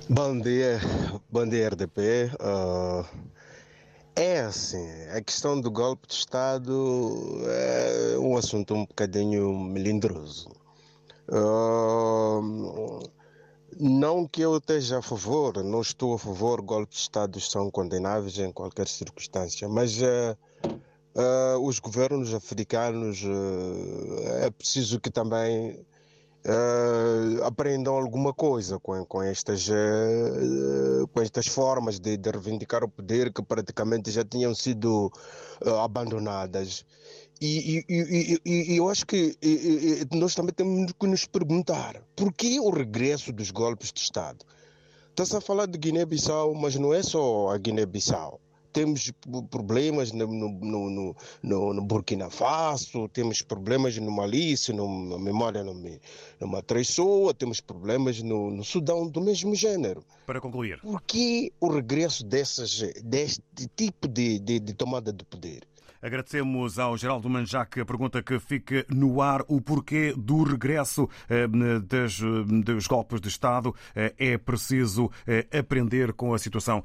Bom 0.09 0.39
dia, 0.39 0.79
bom 1.29 1.49
dia 1.49 1.69
RDP. 1.69 2.31
Uh, 2.39 3.05
é 4.17 4.41
assim, 4.41 4.89
a 5.15 5.21
questão 5.21 5.61
do 5.61 5.71
golpe 5.71 6.09
de 6.09 6.15
Estado 6.15 7.43
é 7.47 8.19
um 8.19 8.35
assunto 8.37 8.75
um 8.75 8.87
bocadinho 8.87 9.53
melindroso. 9.59 10.49
Uh, 11.29 13.11
não 13.79 14.27
que 14.27 14.41
eu 14.41 14.57
esteja 14.57 14.99
a 14.99 15.03
favor, 15.03 15.63
não 15.63 15.83
estou 15.83 16.15
a 16.15 16.19
favor, 16.19 16.63
golpes 16.63 16.97
de 16.97 17.03
Estado 17.03 17.39
são 17.41 17.71
condenáveis 17.71 18.39
em 18.39 18.51
qualquer 18.51 18.89
circunstância, 18.89 19.69
mas 19.69 20.01
uh, 20.01 20.37
uh, 21.15 21.61
os 21.63 21.79
governos 21.79 22.33
africanos 22.33 23.23
é 24.41 24.51
preciso 24.51 24.99
que 24.99 25.11
também 25.11 25.85
aprendam 27.45 27.97
alguma 27.97 28.33
coisa 28.33 28.79
com, 28.79 29.05
com, 29.05 29.23
estas, 29.23 29.69
com 31.13 31.21
estas 31.21 31.47
formas 31.47 31.99
de, 31.99 32.17
de, 32.17 32.31
reivindicar 32.31 32.85
o 32.85 32.89
poder 32.89 33.33
que 33.33 33.43
praticamente 33.43 34.11
já 34.11 34.25
tinham 34.25 34.55
sido 34.55 35.11
abandonadas. 35.83 36.85
E, 37.41 37.85
e, 37.89 38.41
e, 38.47 38.73
e, 38.73 38.77
eu 38.77 38.89
acho 38.89 39.05
que 39.07 39.37
nós 40.13 40.35
também 40.35 40.55
temos 40.55 40.93
que 40.99 41.07
nos 41.07 41.27
perguntar 41.27 42.03
por 42.15 42.33
que 42.33 42.59
o 42.59 42.71
regresso 42.71 43.33
dos 43.33 43.51
golpes 43.51 43.93
de 43.93 44.01
Estado? 44.01 44.45
Está-se 45.11 45.37
a 45.37 45.41
falar 45.41 45.67
de 45.67 45.79
Guiné-Bissau, 45.79 46.55
mas 46.55 46.77
não 46.77 46.93
é 46.93 47.03
só 47.03 47.51
a 47.51 47.59
Guiné-Bissau. 47.59 48.41
Temos 48.77 49.11
problemas 49.51 50.13
no, 50.13 50.27
no, 50.27 51.15
no, 51.43 51.73
no, 51.73 51.83
Burkina 51.83 52.29
Faso, 52.29 53.09
temos 53.09 53.41
problemas 53.41 53.97
no 53.97 54.11
Mali, 54.11 54.55
se 54.55 54.71
não, 54.71 55.15
a 55.15 55.19
memória 55.19 55.65
não 55.65 55.73
me, 55.73 55.99
não 56.39 56.47
me 56.47 56.59
atraiçoa, 56.59 57.33
temos 57.33 57.59
problemas 57.59 58.21
no, 58.21 58.63
Sudão 58.63 59.09
do 59.09 59.23
mesmo 59.23 59.55
gênero. 59.55 60.05
Para 60.27 60.43
concluir. 60.43 60.79
Por 60.83 61.01
que 61.01 61.51
o 61.59 61.69
regresso 61.69 62.23
dessas, 62.23 62.83
deste 63.03 63.41
tipo 63.75 64.07
de, 64.07 64.39
de, 64.41 64.61
de 64.61 64.75
tomada 64.75 65.11
de 65.11 65.25
poder? 65.25 65.67
Agradecemos 66.07 66.79
ao 66.79 66.97
Geraldo 66.97 67.29
Manjac 67.29 67.81
a 67.81 67.85
pergunta 67.85 68.23
que 68.23 68.39
fica 68.39 68.87
no 68.89 69.21
ar, 69.21 69.43
o 69.49 69.61
porquê 69.61 70.15
do 70.17 70.45
regresso 70.45 71.11
eh, 71.29 71.49
dos, 71.49 72.21
dos 72.65 72.87
golpes 72.87 73.21
de 73.21 73.27
Estado. 73.27 73.75
Eh, 73.93 74.15
é 74.17 74.39
preciso 74.39 75.11
eh, 75.27 75.45
aprender 75.59 76.13
com 76.13 76.33
a 76.33 76.39
situação 76.39 76.85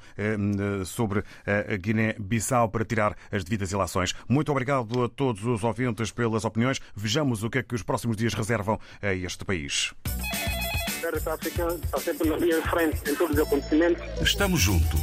sobre 0.86 1.24
a 1.46 1.76
Guiné-Bissau 1.78 2.70
para 2.70 2.84
tirar 2.84 3.16
as 3.32 3.44
devidas 3.44 3.72
ilações. 3.72 4.16
Muito 4.28 4.52
obrigado 4.52 5.04
a 5.04 5.10
todos 5.10 5.46
os 5.46 5.64
ouvintes 5.64 6.10
pelas 6.10 6.44
opiniões. 6.44 6.80
Vejamos 6.96 7.44
o 7.44 7.50
que 7.50 7.60
é 7.60 7.64
que 7.64 7.76
os 7.76 7.84
próximos 7.84 8.18
dias 8.18 8.34
reservam 8.34 8.80
a 9.04 9.14
este 9.14 9.46
país. 9.46 9.94
Está 11.14 12.00
sempre 12.00 12.30
na 12.30 12.38
linha 12.38 12.60
de 12.60 12.70
frente 12.70 13.12
em 13.12 13.16
todos 13.16 13.36
os 13.36 13.42
acontecimentos. 13.46 14.04
Estamos 14.22 14.62
juntos 14.62 15.00